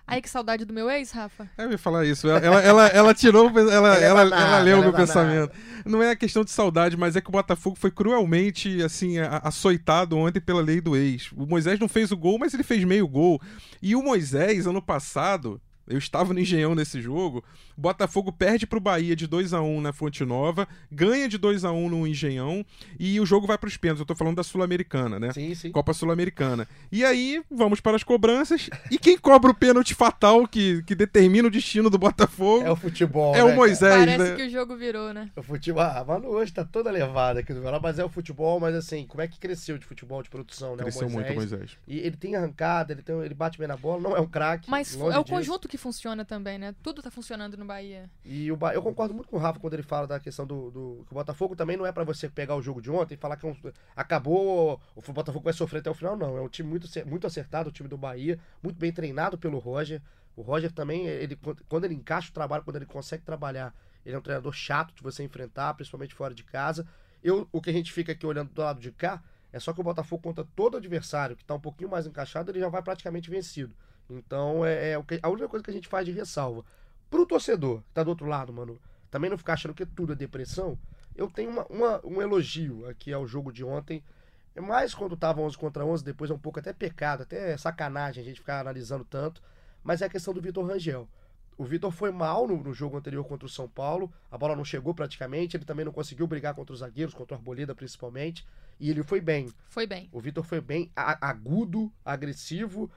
Aí 0.08 0.22
que 0.22 0.30
saudade 0.30 0.64
do 0.64 0.74
meu 0.74 0.90
ex, 0.90 1.12
Rafa. 1.12 1.50
Eu 1.58 1.70
ia 1.70 1.78
falar 1.78 2.06
isso. 2.06 2.30
Ela, 2.30 2.40
ela, 2.40 2.62
ela, 2.62 2.88
ela 2.88 3.14
tirou, 3.14 3.50
ela, 3.50 3.72
Ela 3.74 3.98
é 3.98 4.04
ela, 4.04 4.22
ela 4.22 4.60
leu 4.60 4.78
o 4.78 4.82
meu 4.82 4.92
é 4.92 4.96
pensamento. 4.96 5.52
Não 5.86 6.02
é 6.02 6.12
a 6.12 6.16
questão 6.16 6.46
de 6.46 6.52
saudade, 6.52 6.96
mas 6.96 7.18
é 7.18 7.22
que 7.22 7.28
o 7.28 7.32
Botafogo 7.32 7.76
foi 7.78 7.92
cruelmente, 7.92 8.82
assim, 8.82 9.18
açoitado 9.20 10.18
ontem 10.18 10.40
pela 10.40 10.62
lei 10.62 10.80
do 10.80 10.96
ex. 10.96 11.30
O 11.34 11.46
Moisés 11.46 11.78
não 11.78 11.90
fez 11.90 12.10
o 12.10 12.18
gol, 12.18 12.40
mas 12.40 12.54
ele 12.54 12.64
fez 12.64 12.86
meio 12.86 13.06
gol. 13.06 13.42
E 13.82 13.98
o 13.98 14.02
Moisés, 14.02 14.66
ano 14.66 14.82
passado, 14.82 15.62
eu 15.88 15.98
estava 15.98 16.34
no 16.34 16.40
Engenhão 16.40 16.76
nesse 16.76 17.02
jogo, 17.02 17.44
o 17.78 17.82
Botafogo 17.82 18.32
perde 18.32 18.68
pro 18.68 18.80
Bahia 18.80 19.16
de 19.16 19.28
2 19.28 19.54
a 19.54 19.62
1 19.62 19.82
na 19.82 19.94
Fonte 19.94 20.24
Nova, 20.26 20.68
ganha 20.92 21.28
de 21.28 21.38
2 21.38 21.64
a 21.64 21.72
1 21.72 21.90
no 21.90 22.08
Engenhão, 22.08 22.66
e 23.00 23.20
o 23.20 23.26
jogo 23.26 23.48
vai 23.48 23.58
pros 23.58 23.78
pênaltis. 23.78 24.02
Eu 24.02 24.06
tô 24.06 24.16
falando 24.16 24.36
da 24.36 24.44
Sul-Americana, 24.44 25.20
né? 25.20 25.32
Sim, 25.34 25.54
sim. 25.56 25.72
Copa 25.72 25.94
Sul-Americana. 25.94 26.68
E 26.92 27.04
aí, 27.06 27.42
vamos 27.50 27.80
para 27.80 27.96
as 27.96 28.04
cobranças. 28.04 28.70
E 28.92 28.98
quem 28.98 29.18
cobra 29.18 29.52
o 29.52 29.54
pênalti 29.54 29.94
fatal 29.94 30.48
que, 30.48 30.84
que 30.84 30.96
determina 30.96 31.48
o 31.48 31.52
destino 31.52 31.90
do 31.90 31.98
Botafogo 31.98 32.66
É 32.66 32.72
o 32.72 32.76
futebol. 32.76 33.34
é 33.34 33.38
né, 33.38 33.44
o 33.44 33.48
cara? 33.48 33.56
Moisés, 33.58 33.96
Parece 33.98 34.24
né? 34.32 34.36
que 34.36 34.44
o 34.44 34.50
jogo 34.50 34.76
virou, 34.76 35.14
né? 35.14 35.30
O 35.36 35.44
futebol. 35.44 35.84
Ah, 35.84 36.04
mano, 36.08 36.28
hoje 36.30 36.52
tá 36.52 36.66
toda 36.66 36.92
levada 36.92 37.40
aqui 37.40 37.54
do 37.54 37.62
lado, 37.62 37.80
mas 37.82 38.00
é 38.00 38.04
o 38.04 38.10
futebol, 38.10 38.60
mas 38.60 38.76
assim, 38.76 39.06
como 39.06 39.22
é 39.22 39.28
que 39.28 39.40
cresceu 39.40 39.78
de 39.78 39.86
futebol 39.86 40.22
de 40.22 40.30
produção, 40.30 40.76
né? 40.76 40.84
Cresceu 40.84 41.08
o 41.08 41.12
muito 41.12 41.34
Moisés. 41.34 41.52
o 41.52 41.56
Moisés. 41.58 41.78
E 41.88 42.00
ele 42.00 42.18
tem 42.18 42.36
arrancada, 42.36 42.94
ele, 42.94 43.02
tem, 43.02 43.16
ele 43.22 43.34
bate 43.34 43.58
bem 43.58 43.68
na 43.68 43.78
bola, 43.78 44.02
não 44.02 44.16
é 44.16 44.20
um 44.20 44.28
craque. 44.28 44.70
Mas 44.70 44.96
é 44.96 44.98
o 44.98 45.10
disso. 45.10 45.26
conjunto 45.26 45.68
que 45.78 45.82
funciona 45.84 46.26
também, 46.26 46.58
né? 46.58 46.76
Tudo 46.82 47.02
tá 47.02 47.12
funcionando 47.12 47.56
no 47.56 47.64
Bahia. 47.66 48.10
E 48.26 48.52
o 48.52 48.58
Ba- 48.58 48.74
eu 48.74 48.82
concordo 48.82 49.14
muito 49.14 49.30
com 49.30 49.38
o 49.38 49.40
Rafa 49.40 49.60
quando 49.60 49.74
ele 49.76 49.84
fala 49.84 50.08
da 50.08 50.20
questão 50.20 50.46
do, 50.46 50.72
do- 50.72 51.06
que 51.06 51.12
o 51.14 51.16
Botafogo 51.16 51.56
também 51.56 51.78
não 51.78 51.86
é 51.86 51.92
pra 51.92 52.04
você 52.04 52.28
pegar 52.28 52.56
o 52.56 52.62
jogo 52.62 52.82
de 52.82 52.90
ontem 52.92 53.14
e 53.14 53.18
falar 53.18 53.38
que 53.38 53.46
é 53.48 53.56
acabou, 53.96 54.82
o 54.96 55.12
Botafogo 55.14 55.44
vai 55.44 55.54
sofrer 55.54 55.80
até 55.80 55.90
o 55.90 55.94
final, 55.94 56.18
não. 56.18 56.38
É 56.38 56.42
um 56.42 56.50
time 56.50 56.68
muito, 56.70 56.88
muito 57.06 57.28
acertado, 57.28 57.70
o 57.70 57.72
time 57.72 57.88
do 57.88 57.98
Bahia, 57.98 58.40
muito 58.62 58.78
bem 58.78 58.92
treinado 58.92 59.38
pelo 59.38 59.60
Roger. 59.60 60.02
O 60.36 60.42
Roger 60.42 60.72
também, 60.72 61.06
ele, 61.08 61.38
quando 61.68 61.86
ele 61.86 61.94
encaixa 61.96 62.30
o 62.30 62.34
trabalho, 62.34 62.64
quando 62.64 62.76
ele 62.76 62.86
consegue 62.86 63.24
trabalhar, 63.24 63.74
ele 64.06 64.16
é 64.16 64.20
um 64.20 64.22
treinador 64.22 64.54
chato 64.54 64.94
de 64.94 65.02
você 65.02 65.24
enfrentar, 65.24 65.74
principalmente 65.74 66.14
fora 66.14 66.34
de 66.34 66.44
casa. 66.44 66.86
Eu, 67.24 67.48
o 67.52 67.62
que 67.62 67.70
a 67.70 67.74
gente 67.74 67.92
fica 67.92 68.12
aqui 68.12 68.26
olhando 68.26 68.52
do 68.52 68.62
lado 68.62 68.80
de 68.80 68.92
cá 68.92 69.22
é 69.52 69.60
só 69.60 69.74
que 69.74 69.82
o 69.82 69.84
Botafogo 69.84 70.22
contra 70.22 70.46
todo 70.56 70.78
adversário 70.78 71.36
que 71.36 71.44
tá 71.44 71.56
um 71.56 71.60
pouquinho 71.60 71.90
mais 71.90 72.06
encaixado, 72.06 72.52
ele 72.52 72.60
já 72.60 72.70
vai 72.70 72.82
praticamente 72.82 73.30
vencido. 73.30 73.76
Então 74.10 74.66
é, 74.66 74.92
é 74.92 74.96
a 75.22 75.30
única 75.30 75.48
coisa 75.48 75.64
que 75.64 75.70
a 75.72 75.74
gente 75.74 75.88
faz 75.88 76.06
de 76.06 76.12
ressalva. 76.12 76.64
Pro 77.10 77.26
torcedor 77.26 77.80
que 77.80 77.94
tá 77.94 78.04
do 78.04 78.10
outro 78.10 78.26
lado, 78.26 78.52
mano, 78.54 78.80
também 79.10 79.30
não 79.30 79.38
ficar 79.38 79.54
achando 79.54 79.74
que 79.74 79.86
tudo 79.86 80.14
é 80.14 80.16
depressão, 80.16 80.78
eu 81.16 81.30
tenho 81.30 81.50
uma, 81.50 81.66
uma- 81.68 82.02
um 82.06 82.22
elogio 82.22 82.88
aqui 82.88 83.12
ao 83.14 83.26
jogo 83.28 83.52
de 83.52 83.64
ontem. 83.64 84.04
É 84.56 84.62
mais 84.62 84.94
quando 84.94 85.16
tava 85.16 85.42
11 85.42 85.58
contra 85.58 85.86
11, 85.86 86.04
depois 86.04 86.32
é 86.32 86.34
um 86.34 86.40
pouco 86.40 86.60
até 86.60 86.74
pecado, 86.74 87.24
até 87.24 87.56
sacanagem 87.58 88.22
a 88.24 88.26
gente 88.26 88.40
ficar 88.40 88.60
analisando 88.60 89.06
tanto, 89.06 89.42
mas 89.84 90.02
é 90.02 90.06
a 90.06 90.10
questão 90.10 90.34
do 90.34 90.42
Vitor 90.42 90.66
Rangel. 90.66 91.08
O 91.58 91.64
Vitor 91.64 91.92
foi 91.92 92.12
mal 92.12 92.48
no, 92.48 92.62
no 92.62 92.74
jogo 92.74 92.98
anterior 92.98 93.24
contra 93.24 93.46
o 93.46 93.50
São 93.50 93.68
Paulo, 93.68 94.12
a 94.32 94.38
bola 94.38 94.56
não 94.56 94.66
chegou 94.66 94.94
praticamente, 94.94 95.58
ele 95.58 95.66
também 95.66 95.86
não 95.86 95.92
conseguiu 95.92 96.28
brigar 96.28 96.54
contra 96.54 96.74
os 96.74 96.80
zagueiros, 96.80 97.16
contra 97.16 97.36
o 97.36 97.40
Arboleda 97.40 97.74
principalmente, 97.74 98.46
e 98.80 98.90
ele 98.92 99.02
foi 99.04 99.20
bem. 99.22 99.52
Foi 99.70 99.88
bem. 99.88 100.08
O 100.12 100.20
Vitor 100.20 100.44
foi 100.44 100.62
bem 100.62 100.92
agudo, 100.96 101.92
agressivo, 102.06 102.92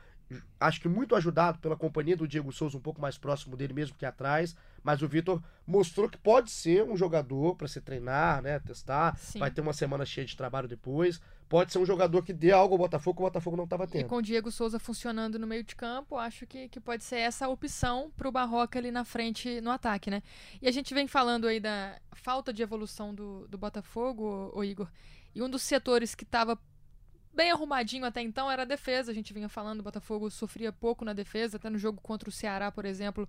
acho 0.58 0.80
que 0.80 0.88
muito 0.88 1.14
ajudado 1.14 1.58
pela 1.58 1.76
companhia 1.76 2.16
do 2.16 2.28
Diego 2.28 2.52
Souza, 2.52 2.76
um 2.76 2.80
pouco 2.80 3.00
mais 3.00 3.16
próximo 3.18 3.56
dele 3.56 3.72
mesmo 3.72 3.96
que 3.96 4.06
atrás, 4.06 4.54
mas 4.82 5.02
o 5.02 5.08
Vitor 5.08 5.42
mostrou 5.66 6.08
que 6.08 6.18
pode 6.18 6.50
ser 6.50 6.84
um 6.84 6.96
jogador 6.96 7.56
para 7.56 7.68
se 7.68 7.80
treinar, 7.80 8.42
né, 8.42 8.58
testar, 8.60 9.16
Sim. 9.16 9.38
vai 9.38 9.50
ter 9.50 9.60
uma 9.60 9.72
semana 9.72 10.04
cheia 10.04 10.26
de 10.26 10.36
trabalho 10.36 10.68
depois, 10.68 11.20
pode 11.48 11.72
ser 11.72 11.78
um 11.78 11.86
jogador 11.86 12.22
que 12.22 12.32
dê 12.32 12.52
algo 12.52 12.74
ao 12.74 12.78
Botafogo 12.78 13.16
que 13.16 13.22
o 13.22 13.26
Botafogo 13.26 13.56
não 13.56 13.64
estava 13.64 13.84
E 13.84 13.88
tendo. 13.88 14.06
com 14.08 14.16
o 14.16 14.22
Diego 14.22 14.50
Souza 14.50 14.78
funcionando 14.78 15.38
no 15.38 15.46
meio 15.46 15.64
de 15.64 15.74
campo, 15.74 16.16
acho 16.16 16.46
que, 16.46 16.68
que 16.68 16.78
pode 16.78 17.02
ser 17.04 17.16
essa 17.16 17.46
a 17.46 17.48
opção 17.48 18.12
pro 18.16 18.30
Barroca 18.30 18.78
ali 18.78 18.90
na 18.90 19.04
frente 19.04 19.60
no 19.60 19.70
ataque, 19.70 20.10
né? 20.10 20.22
E 20.62 20.68
a 20.68 20.70
gente 20.70 20.94
vem 20.94 21.08
falando 21.08 21.46
aí 21.48 21.58
da 21.58 21.98
falta 22.12 22.52
de 22.52 22.62
evolução 22.62 23.14
do, 23.14 23.48
do 23.48 23.58
Botafogo, 23.58 24.52
o 24.54 24.62
Igor. 24.62 24.88
E 25.34 25.42
um 25.42 25.48
dos 25.48 25.62
setores 25.62 26.14
que 26.14 26.24
estava 26.24 26.58
bem 27.32 27.50
arrumadinho 27.50 28.04
até 28.04 28.20
então 28.20 28.50
era 28.50 28.62
a 28.62 28.66
defesa. 28.66 29.10
A 29.10 29.14
gente 29.14 29.32
vinha 29.32 29.48
falando, 29.48 29.80
o 29.80 29.84
Botafogo 29.84 30.30
sofria 30.30 30.72
pouco 30.72 31.04
na 31.04 31.12
defesa, 31.12 31.56
até 31.56 31.70
no 31.70 31.78
jogo 31.78 32.00
contra 32.00 32.28
o 32.28 32.32
Ceará, 32.32 32.70
por 32.70 32.84
exemplo, 32.84 33.28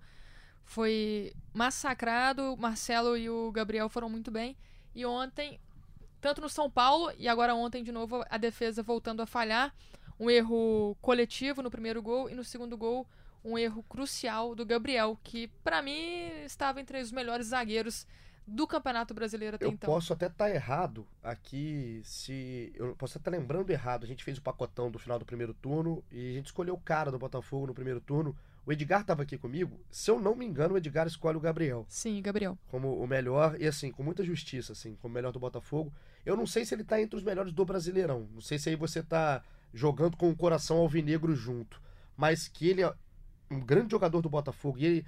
foi 0.63 1.33
massacrado. 1.53 2.53
O 2.53 2.57
Marcelo 2.57 3.17
e 3.17 3.29
o 3.29 3.51
Gabriel 3.51 3.89
foram 3.89 4.09
muito 4.09 4.31
bem. 4.31 4.57
E 4.93 5.05
ontem, 5.05 5.59
tanto 6.19 6.41
no 6.41 6.49
São 6.49 6.69
Paulo 6.69 7.11
e 7.17 7.27
agora 7.27 7.55
ontem 7.55 7.83
de 7.83 7.91
novo, 7.91 8.23
a 8.29 8.37
defesa 8.37 8.83
voltando 8.83 9.21
a 9.21 9.25
falhar. 9.25 9.73
Um 10.19 10.29
erro 10.29 10.95
coletivo 11.01 11.63
no 11.63 11.71
primeiro 11.71 12.01
gol 12.01 12.29
e 12.29 12.35
no 12.35 12.43
segundo 12.43 12.77
gol 12.77 13.07
um 13.43 13.57
erro 13.57 13.83
crucial 13.83 14.53
do 14.53 14.65
Gabriel, 14.65 15.17
que 15.23 15.47
pra 15.63 15.81
mim 15.81 16.27
estava 16.45 16.79
entre 16.79 17.01
os 17.01 17.11
melhores 17.11 17.47
zagueiros 17.47 18.05
do 18.45 18.67
Campeonato 18.67 19.13
Brasileiro 19.13 19.55
até 19.55 19.65
Eu 19.65 19.71
então. 19.71 19.89
posso 19.93 20.11
até 20.13 20.27
estar 20.27 20.49
errado 20.49 21.07
aqui, 21.23 22.01
se. 22.03 22.71
Eu 22.75 22.95
posso 22.95 23.17
até 23.17 23.29
estar 23.29 23.31
lembrando 23.31 23.69
errado. 23.69 24.03
A 24.03 24.07
gente 24.07 24.23
fez 24.23 24.37
o 24.37 24.41
pacotão 24.41 24.89
do 24.91 24.99
final 24.99 25.17
do 25.19 25.25
primeiro 25.25 25.53
turno 25.53 26.03
e 26.11 26.31
a 26.31 26.33
gente 26.33 26.47
escolheu 26.47 26.73
o 26.73 26.79
cara 26.79 27.11
do 27.11 27.19
Botafogo 27.19 27.67
no 27.67 27.73
primeiro 27.73 28.01
turno. 28.01 28.35
O 28.65 28.71
Edgar 28.71 29.01
estava 29.01 29.23
aqui 29.23 29.37
comigo. 29.37 29.79
Se 29.89 30.11
eu 30.11 30.19
não 30.19 30.35
me 30.35 30.45
engano, 30.45 30.75
o 30.75 30.77
Edgar 30.77 31.07
escolhe 31.07 31.35
o 31.37 31.41
Gabriel 31.41 31.85
Sim, 31.89 32.21
Gabriel. 32.21 32.57
como 32.67 32.95
o 33.01 33.07
melhor 33.07 33.59
e 33.59 33.65
assim, 33.65 33.91
com 33.91 34.03
muita 34.03 34.23
justiça, 34.23 34.73
assim, 34.73 34.95
como 35.01 35.11
o 35.11 35.15
melhor 35.15 35.31
do 35.31 35.39
Botafogo. 35.39 35.91
Eu 36.23 36.37
não 36.37 36.45
sei 36.45 36.63
se 36.63 36.75
ele 36.75 36.83
tá 36.83 37.01
entre 37.01 37.15
os 37.15 37.23
melhores 37.23 37.51
do 37.51 37.65
Brasileirão. 37.65 38.27
Não 38.33 38.41
sei 38.41 38.59
se 38.59 38.69
aí 38.69 38.75
você 38.75 39.01
tá 39.01 39.43
jogando 39.73 40.15
com 40.15 40.29
o 40.29 40.35
coração 40.35 40.77
alvinegro 40.77 41.35
junto, 41.35 41.81
mas 42.15 42.47
que 42.47 42.67
ele 42.67 42.81
é 42.83 42.93
um 43.49 43.59
grande 43.59 43.91
jogador 43.91 44.21
do 44.21 44.29
Botafogo 44.29 44.77
e 44.77 44.85
ele 44.85 45.05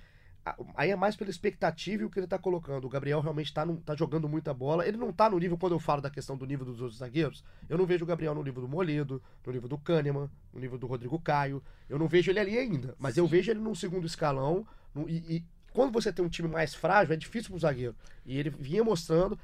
Aí 0.76 0.92
é 0.92 0.96
mais 0.96 1.16
pela 1.16 1.30
expectativa 1.30 2.04
e 2.04 2.06
o 2.06 2.10
que 2.10 2.20
ele 2.20 2.28
tá 2.28 2.38
colocando. 2.38 2.86
O 2.86 2.90
Gabriel 2.90 3.22
realmente 3.22 3.54
tá, 3.54 3.66
tá 3.86 3.96
jogando 3.96 4.28
muita 4.28 4.54
bola. 4.54 4.86
Ele 4.86 4.98
não 4.98 5.14
tá 5.14 5.30
no 5.30 5.38
nível, 5.40 5.58
quando 5.58 5.72
eu 5.74 5.80
falo 5.80 6.02
da 6.02 6.10
questão 6.10 6.36
do 6.36 6.46
nível 6.46 6.66
dos 6.66 6.82
outros 6.82 7.00
zagueiros, 7.00 7.44
eu 7.70 7.78
não 7.78 7.86
vejo 7.86 8.04
o 8.04 8.08
Gabriel 8.08 8.36
no 8.36 8.44
nível 8.44 8.62
do 8.62 8.68
Moledo, 8.68 9.22
no 9.46 9.54
nível 9.54 9.70
do 9.70 9.78
Kahneman, 9.78 10.30
no 10.54 10.60
nível 10.60 10.78
do 10.78 10.86
Rodrigo 10.86 11.18
Caio. 11.20 11.64
Eu 11.88 11.98
não 11.98 12.08
vejo 12.10 12.30
ele 12.30 12.40
ali 12.40 12.58
ainda. 12.58 12.94
Mas 13.00 13.16
eu 13.16 13.24
Sim. 13.26 13.32
vejo 13.32 13.52
ele 13.52 13.60
num 13.62 13.74
segundo 13.76 14.06
escalão. 14.06 14.68
no- 14.94 15.10
e, 15.10 15.38
e 15.38 15.44
quando 15.72 15.92
você 15.94 16.12
tem 16.14 16.24
um 16.24 16.30
time 16.30 16.48
mais 16.48 16.76
frágil, 16.76 17.14
é 17.14 17.18
difícil 17.18 17.50
pro 17.50 17.60
zagueiro. 17.60 17.96
E 18.26 18.38
ele 18.38 18.50
vinha 18.50 18.84
mostrando. 18.84 19.40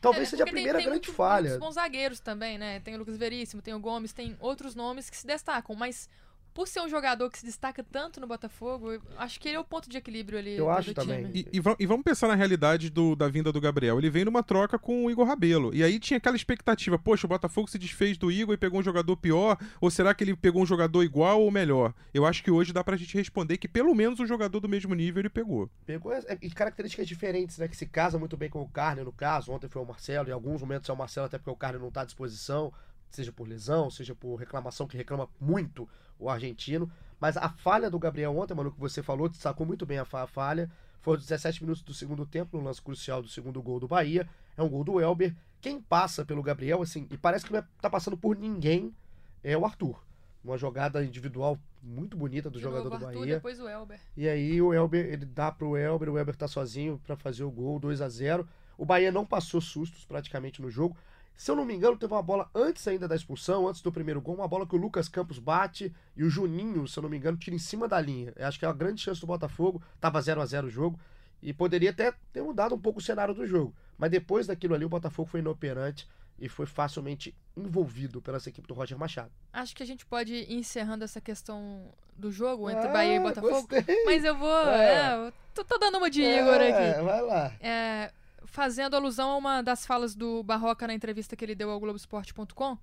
Talvez 0.00 0.28
É, 0.28 0.30
seja 0.32 0.42
a 0.42 0.46
porque 0.46 0.54
tem- 0.56 0.64
primeira 0.64 0.78
tem 0.78 0.86
grande 0.86 1.06
muito- 1.08 1.16
falha. 1.16 1.50
Muitos 1.50 1.66
bons 1.66 1.74
zagueiros 1.74 2.20
também, 2.20 2.58
né? 2.58 2.78
Tem 2.80 2.94
o 2.94 2.98
Lucas 2.98 3.16
Veríssimo, 3.16 3.60
tem 3.60 3.74
o 3.74 3.80
Gomes, 3.80 4.12
tem 4.12 4.36
outros 4.38 4.74
nomes 4.74 5.10
que 5.10 5.16
se 5.16 5.26
destacam, 5.26 5.74
mas 5.74 6.08
por 6.54 6.68
ser 6.68 6.80
um 6.80 6.88
jogador 6.88 7.28
que 7.30 7.38
se 7.40 7.44
destaca 7.44 7.82
tanto 7.82 8.20
no 8.20 8.26
Botafogo, 8.28 9.02
acho 9.18 9.40
que 9.40 9.48
ele 9.48 9.56
é 9.56 9.60
o 9.60 9.64
ponto 9.64 9.90
de 9.90 9.96
equilíbrio 9.98 10.38
ali 10.38 10.52
Eu 10.56 10.66
do, 10.66 10.70
acho 10.70 10.90
do 10.90 10.94
também. 10.94 11.26
time. 11.26 11.48
E, 11.52 11.58
e 11.58 11.62
e 11.80 11.86
vamos 11.86 12.04
pensar 12.04 12.28
na 12.28 12.34
realidade 12.36 12.88
do- 12.88 13.16
da 13.16 13.28
vinda 13.28 13.50
do 13.52 13.60
Gabriel. 13.60 13.98
Ele 13.98 14.08
veio 14.08 14.24
numa 14.26 14.42
troca 14.42 14.78
com 14.78 15.04
o 15.04 15.10
Igor 15.10 15.26
Rabelo. 15.26 15.74
E 15.74 15.82
aí 15.82 15.98
tinha 15.98 16.16
aquela 16.18 16.36
expectativa: 16.36 16.96
poxa, 16.98 17.26
o 17.26 17.28
Botafogo 17.28 17.68
se 17.68 17.76
desfez 17.78 18.16
do 18.16 18.30
Igor 18.30 18.54
e 18.54 18.58
pegou 18.58 18.78
um 18.78 18.82
jogador 18.84 19.16
pior? 19.16 19.58
Ou 19.80 19.90
será 19.90 20.14
que 20.14 20.22
ele 20.22 20.36
pegou 20.36 20.62
um 20.62 20.66
jogador 20.66 21.02
igual 21.02 21.42
ou 21.42 21.50
melhor? 21.50 21.92
Eu 22.14 22.24
acho 22.24 22.42
que 22.42 22.50
hoje 22.50 22.72
dá 22.72 22.84
pra 22.84 22.96
gente 22.96 23.16
responder 23.16 23.58
que 23.58 23.66
pelo 23.66 23.92
menos 23.94 24.20
um 24.20 24.26
jogador 24.26 24.60
do 24.60 24.68
mesmo 24.68 24.94
nível 24.94 25.20
ele 25.20 25.28
pegou. 25.30 25.68
Pegou 25.84 26.12
é, 26.12 26.38
e 26.40 26.48
características 26.50 27.08
diferentes, 27.08 27.58
né? 27.58 27.66
Que 27.66 27.76
se 27.76 27.86
casa 27.86 28.16
muito 28.18 28.36
bem 28.36 28.48
com 28.48 28.62
o 28.62 28.68
Carne, 28.68 29.02
no 29.02 29.12
caso. 29.12 29.50
Ontem 29.50 29.68
foi 29.68 29.82
o 29.82 29.84
Marcelo, 29.84 30.28
em 30.28 30.32
alguns 30.32 30.60
momentos 30.60 30.88
é 30.88 30.92
o 30.92 30.96
Marcelo, 30.96 31.26
até 31.26 31.36
porque 31.36 31.50
o 31.50 31.56
Carne 31.56 31.80
não 31.80 31.90
tá 31.90 32.02
à 32.02 32.04
disposição, 32.04 32.72
seja 33.10 33.32
por 33.32 33.48
lesão, 33.48 33.90
seja 33.90 34.14
por 34.14 34.36
reclamação, 34.36 34.86
que 34.86 34.96
reclama 34.96 35.28
muito 35.40 35.88
o 36.18 36.28
argentino. 36.30 36.90
Mas 37.20 37.36
a 37.36 37.48
falha 37.48 37.90
do 37.90 37.98
Gabriel 37.98 38.36
ontem, 38.36 38.54
mano, 38.54 38.70
que 38.72 38.80
você 38.80 39.02
falou, 39.02 39.28
destacou 39.28 39.66
muito 39.66 39.86
bem 39.86 39.98
a 39.98 40.04
fa- 40.04 40.22
a 40.22 40.26
falha. 40.26 40.70
Foi 41.00 41.16
os 41.16 41.22
17 41.22 41.62
minutos 41.62 41.82
do 41.82 41.92
segundo 41.94 42.24
tempo, 42.26 42.56
no 42.56 42.64
lance 42.64 42.80
crucial 42.82 43.22
do 43.22 43.28
segundo 43.28 43.62
gol 43.62 43.78
do 43.78 43.86
Bahia. 43.88 44.28
É 44.56 44.62
um 44.62 44.68
gol 44.68 44.84
do 44.84 45.00
Elber. 45.00 45.34
Quem 45.60 45.80
passa 45.80 46.24
pelo 46.24 46.42
Gabriel, 46.42 46.82
assim, 46.82 47.06
e 47.10 47.16
parece 47.16 47.44
que 47.46 47.52
não 47.52 47.60
é, 47.60 47.64
tá 47.80 47.88
passando 47.88 48.16
por 48.16 48.36
ninguém, 48.36 48.94
é 49.42 49.56
o 49.56 49.64
Arthur. 49.64 50.02
Uma 50.42 50.58
jogada 50.58 51.02
individual 51.04 51.58
muito 51.82 52.16
bonita 52.16 52.50
do 52.50 52.58
De 52.58 52.62
jogador 52.62 52.84
novo, 52.90 52.98
do 52.98 53.06
Arthur, 53.06 53.20
Bahia. 53.20 53.34
depois 53.36 53.58
o 53.60 53.68
Elber. 53.68 53.98
E 54.16 54.28
aí 54.28 54.60
o 54.60 54.74
Elber, 54.74 55.06
ele 55.06 55.24
dá 55.24 55.50
pro 55.50 55.76
Elber, 55.76 56.10
o 56.10 56.18
Elber 56.18 56.36
tá 56.36 56.46
sozinho 56.46 57.00
pra 57.06 57.16
fazer 57.16 57.44
o 57.44 57.50
gol, 57.50 57.78
2 57.78 58.00
a 58.02 58.08
0 58.08 58.46
O 58.76 58.84
Bahia 58.84 59.10
não 59.12 59.24
passou 59.24 59.60
sustos 59.60 60.04
praticamente 60.04 60.60
no 60.60 60.70
jogo. 60.70 60.96
Se 61.36 61.50
eu 61.50 61.56
não 61.56 61.64
me 61.64 61.74
engano, 61.74 61.96
teve 61.96 62.12
uma 62.12 62.22
bola 62.22 62.48
antes 62.54 62.86
ainda 62.86 63.08
da 63.08 63.16
expulsão, 63.16 63.66
antes 63.66 63.80
do 63.82 63.90
primeiro 63.90 64.20
gol, 64.20 64.36
uma 64.36 64.46
bola 64.48 64.66
que 64.66 64.74
o 64.76 64.78
Lucas 64.78 65.08
Campos 65.08 65.38
bate 65.38 65.92
e 66.16 66.22
o 66.22 66.30
Juninho, 66.30 66.86
se 66.86 66.96
eu 66.98 67.02
não 67.02 67.10
me 67.10 67.16
engano, 67.16 67.36
tira 67.36 67.56
em 67.56 67.58
cima 67.58 67.88
da 67.88 68.00
linha. 68.00 68.32
Eu 68.36 68.46
acho 68.46 68.58
que 68.58 68.64
é 68.64 68.68
uma 68.68 68.74
grande 68.74 69.00
chance 69.00 69.20
do 69.20 69.26
Botafogo. 69.26 69.82
Tava 70.00 70.20
0 70.22 70.40
a 70.40 70.46
0 70.46 70.68
o 70.68 70.70
jogo 70.70 70.98
e 71.42 71.52
poderia 71.52 71.90
até 71.90 72.12
ter 72.32 72.42
mudado 72.42 72.74
um 72.74 72.78
pouco 72.80 73.00
o 73.00 73.02
cenário 73.02 73.34
do 73.34 73.44
jogo. 73.46 73.74
Mas 73.98 74.10
depois 74.10 74.46
daquilo 74.46 74.74
ali, 74.74 74.84
o 74.84 74.88
Botafogo 74.88 75.28
foi 75.28 75.40
inoperante 75.40 76.08
e 76.38 76.48
foi 76.48 76.66
facilmente 76.66 77.34
envolvido 77.56 78.20
pela 78.22 78.36
essa 78.36 78.48
equipe 78.48 78.66
do 78.66 78.74
Roger 78.74 78.98
Machado. 78.98 79.30
Acho 79.52 79.74
que 79.74 79.82
a 79.82 79.86
gente 79.86 80.04
pode 80.06 80.34
ir 80.34 80.52
encerrando 80.52 81.04
essa 81.04 81.20
questão 81.20 81.84
do 82.16 82.30
jogo 82.30 82.70
entre 82.70 82.88
Ah, 82.88 82.92
Bahia 82.92 83.16
e 83.16 83.20
Botafogo. 83.20 83.66
gostei. 83.68 84.04
Mas 84.04 84.24
eu 84.24 84.36
vou. 84.36 84.68
É. 84.68 85.12
é, 85.12 85.26
eu 85.28 85.32
tô, 85.52 85.64
tô 85.64 85.78
dando 85.78 85.98
uma 85.98 86.08
de 86.10 86.22
Igor 86.22 86.54
É, 86.54 86.92
aqui. 86.92 87.02
vai 87.02 87.22
lá. 87.22 87.52
É, 87.60 88.12
fazendo 88.46 88.94
alusão 88.94 89.30
a 89.30 89.36
uma 89.36 89.62
das 89.62 89.84
falas 89.86 90.14
do 90.14 90.42
Barroca 90.42 90.86
na 90.86 90.94
entrevista 90.94 91.36
que 91.36 91.44
ele 91.44 91.54
deu 91.54 91.70
ao 91.70 91.80
Globoesporte.com, 91.80 92.78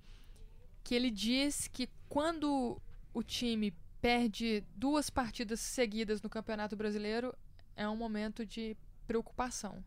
que 0.82 0.94
ele 0.94 1.10
diz 1.10 1.68
que 1.68 1.88
quando 2.08 2.80
o 3.14 3.22
time 3.22 3.74
perde 4.00 4.64
duas 4.74 5.08
partidas 5.08 5.60
seguidas 5.60 6.20
no 6.20 6.28
Campeonato 6.28 6.76
Brasileiro, 6.76 7.34
é 7.76 7.88
um 7.88 7.96
momento 7.96 8.44
de 8.44 8.76
preocupação. 9.06 9.84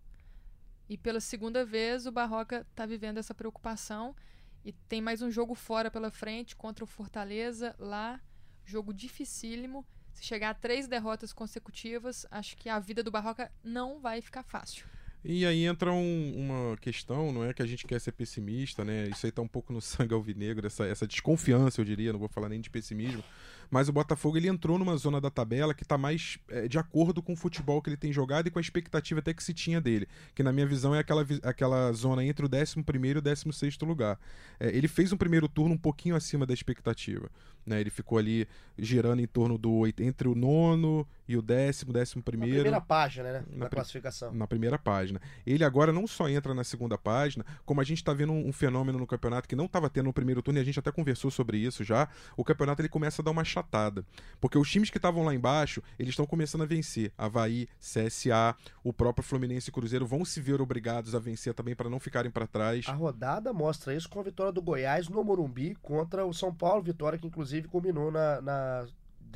E 0.87 0.97
pela 0.97 1.19
segunda 1.19 1.65
vez 1.65 2.05
o 2.05 2.11
Barroca 2.11 2.65
está 2.69 2.85
vivendo 2.85 3.17
essa 3.17 3.33
preocupação 3.33 4.15
e 4.63 4.71
tem 4.71 5.01
mais 5.01 5.21
um 5.21 5.29
jogo 5.29 5.53
fora 5.53 5.91
pela 5.91 6.11
frente 6.11 6.55
contra 6.55 6.83
o 6.83 6.87
Fortaleza 6.87 7.75
lá, 7.77 8.21
jogo 8.63 8.93
dificílimo. 8.93 9.85
Se 10.13 10.23
chegar 10.23 10.51
a 10.51 10.53
três 10.53 10.87
derrotas 10.87 11.33
consecutivas, 11.33 12.25
acho 12.31 12.55
que 12.55 12.69
a 12.69 12.79
vida 12.79 13.03
do 13.03 13.11
Barroca 13.11 13.51
não 13.63 13.99
vai 13.99 14.21
ficar 14.21 14.43
fácil. 14.43 14.87
E 15.27 15.43
aí 15.43 15.65
entra 15.65 15.91
um- 15.91 16.33
uma 16.37 16.77
questão, 16.77 17.31
não 17.33 17.43
é 17.43 17.51
que 17.51 17.61
a 17.61 17.65
gente 17.65 17.87
quer 17.87 17.99
ser 17.99 18.11
pessimista, 18.11 18.85
né? 18.85 19.07
Isso 19.09 19.25
aí 19.25 19.31
tá 19.31 19.41
um 19.41 19.47
pouco 19.47 19.73
no 19.73 19.81
sangue 19.81 20.13
alvinegro, 20.13 20.67
essa, 20.67 20.85
essa 20.85 21.07
desconfiança, 21.07 21.81
eu 21.81 21.85
diria, 21.85 22.11
não 22.13 22.19
vou 22.19 22.29
falar 22.29 22.47
nem 22.49 22.61
de 22.61 22.69
pessimismo. 22.69 23.23
Mas 23.69 23.89
o 23.89 23.93
Botafogo 23.93 24.37
ele 24.37 24.47
entrou 24.47 24.77
numa 24.77 24.95
zona 24.97 25.19
da 25.19 25.29
tabela 25.29 25.73
que 25.73 25.85
tá 25.85 25.97
mais 25.97 26.37
é, 26.49 26.67
de 26.67 26.77
acordo 26.77 27.21
com 27.21 27.33
o 27.33 27.35
futebol 27.35 27.81
que 27.81 27.89
ele 27.89 27.97
tem 27.97 28.11
jogado 28.11 28.47
e 28.47 28.51
com 28.51 28.59
a 28.59 28.61
expectativa 28.61 29.19
até 29.19 29.33
que 29.33 29.43
se 29.43 29.53
tinha 29.53 29.81
dele. 29.81 30.07
Que 30.33 30.43
na 30.43 30.51
minha 30.51 30.65
visão 30.65 30.93
é 30.95 30.99
aquela, 30.99 31.25
aquela 31.43 31.91
zona 31.93 32.23
entre 32.23 32.45
o 32.45 32.49
11 32.49 32.79
e 32.79 33.17
o 33.17 33.21
16 33.21 33.77
lugar. 33.81 34.19
É, 34.59 34.67
ele 34.75 34.87
fez 34.87 35.11
um 35.11 35.17
primeiro 35.17 35.47
turno 35.47 35.73
um 35.73 35.77
pouquinho 35.77 36.15
acima 36.15 36.45
da 36.45 36.53
expectativa. 36.53 37.29
Né? 37.65 37.81
Ele 37.81 37.89
ficou 37.89 38.17
ali 38.17 38.47
girando 38.77 39.21
em 39.21 39.27
torno 39.27 39.57
do 39.57 39.85
entre 39.99 40.27
o 40.27 40.35
nono 40.35 41.07
e 41.27 41.35
o 41.35 41.41
décimo, 41.41 41.91
décimo 41.91 42.19
Na 42.19 42.31
primeiro 42.31 42.55
primeira 42.55 42.81
página, 42.81 43.31
né? 43.31 43.43
Na 43.49 43.69
classificação. 43.69 44.31
na 44.33 44.45
primeira 44.45 44.77
página. 44.77 45.19
Ele 45.45 45.63
agora 45.63 45.91
não 45.91 46.05
só 46.05 46.29
entra 46.29 46.53
na 46.53 46.63
segunda 46.63 46.97
página, 46.97 47.43
como 47.65 47.81
a 47.81 47.83
gente 47.83 47.97
está 47.97 48.13
vendo 48.13 48.33
um, 48.33 48.49
um 48.49 48.53
fenômeno 48.53 48.99
no 48.99 49.07
campeonato 49.07 49.47
que 49.47 49.55
não 49.55 49.65
estava 49.65 49.89
tendo 49.89 50.05
no 50.05 50.13
primeiro 50.13 50.41
turno, 50.41 50.59
e 50.59 50.61
a 50.61 50.65
gente 50.65 50.77
até 50.77 50.91
conversou 50.91 51.31
sobre 51.31 51.57
isso 51.57 51.83
já. 51.83 52.07
O 52.37 52.43
campeonato 52.43 52.81
ele 52.81 52.89
começa 52.89 53.21
a 53.21 53.25
dar 53.25 53.31
uma 53.31 53.43
chatada. 53.55 54.05
Porque 54.39 54.57
os 54.57 54.69
times 54.69 54.89
que 54.89 54.97
estavam 54.97 55.23
lá 55.23 55.33
embaixo, 55.33 55.81
eles 55.97 56.11
estão 56.11 56.25
começando 56.25 56.63
a 56.63 56.65
vencer. 56.65 57.11
Havaí, 57.17 57.67
CSA, 57.79 58.55
o 58.83 58.91
próprio 58.91 59.23
Fluminense 59.23 59.69
e 59.69 59.73
Cruzeiro 59.73 60.05
vão 60.05 60.25
se 60.25 60.41
ver 60.41 60.61
obrigados 60.61 61.15
a 61.15 61.19
vencer 61.19 61.53
também 61.53 61.75
para 61.75 61.89
não 61.89 61.99
ficarem 61.99 62.31
para 62.31 62.45
trás. 62.45 62.85
A 62.87 62.93
rodada 62.93 63.53
mostra 63.53 63.95
isso 63.95 64.09
com 64.09 64.19
a 64.19 64.23
vitória 64.23 64.51
do 64.51 64.61
Goiás 64.61 65.07
no 65.07 65.23
Morumbi 65.23 65.75
contra 65.81 66.25
o 66.25 66.33
São 66.33 66.53
Paulo, 66.53 66.83
vitória 66.83 67.17
que 67.17 67.27
inclusive 67.27 67.67
culminou 67.67 68.11
na, 68.11 68.41
na, 68.41 68.87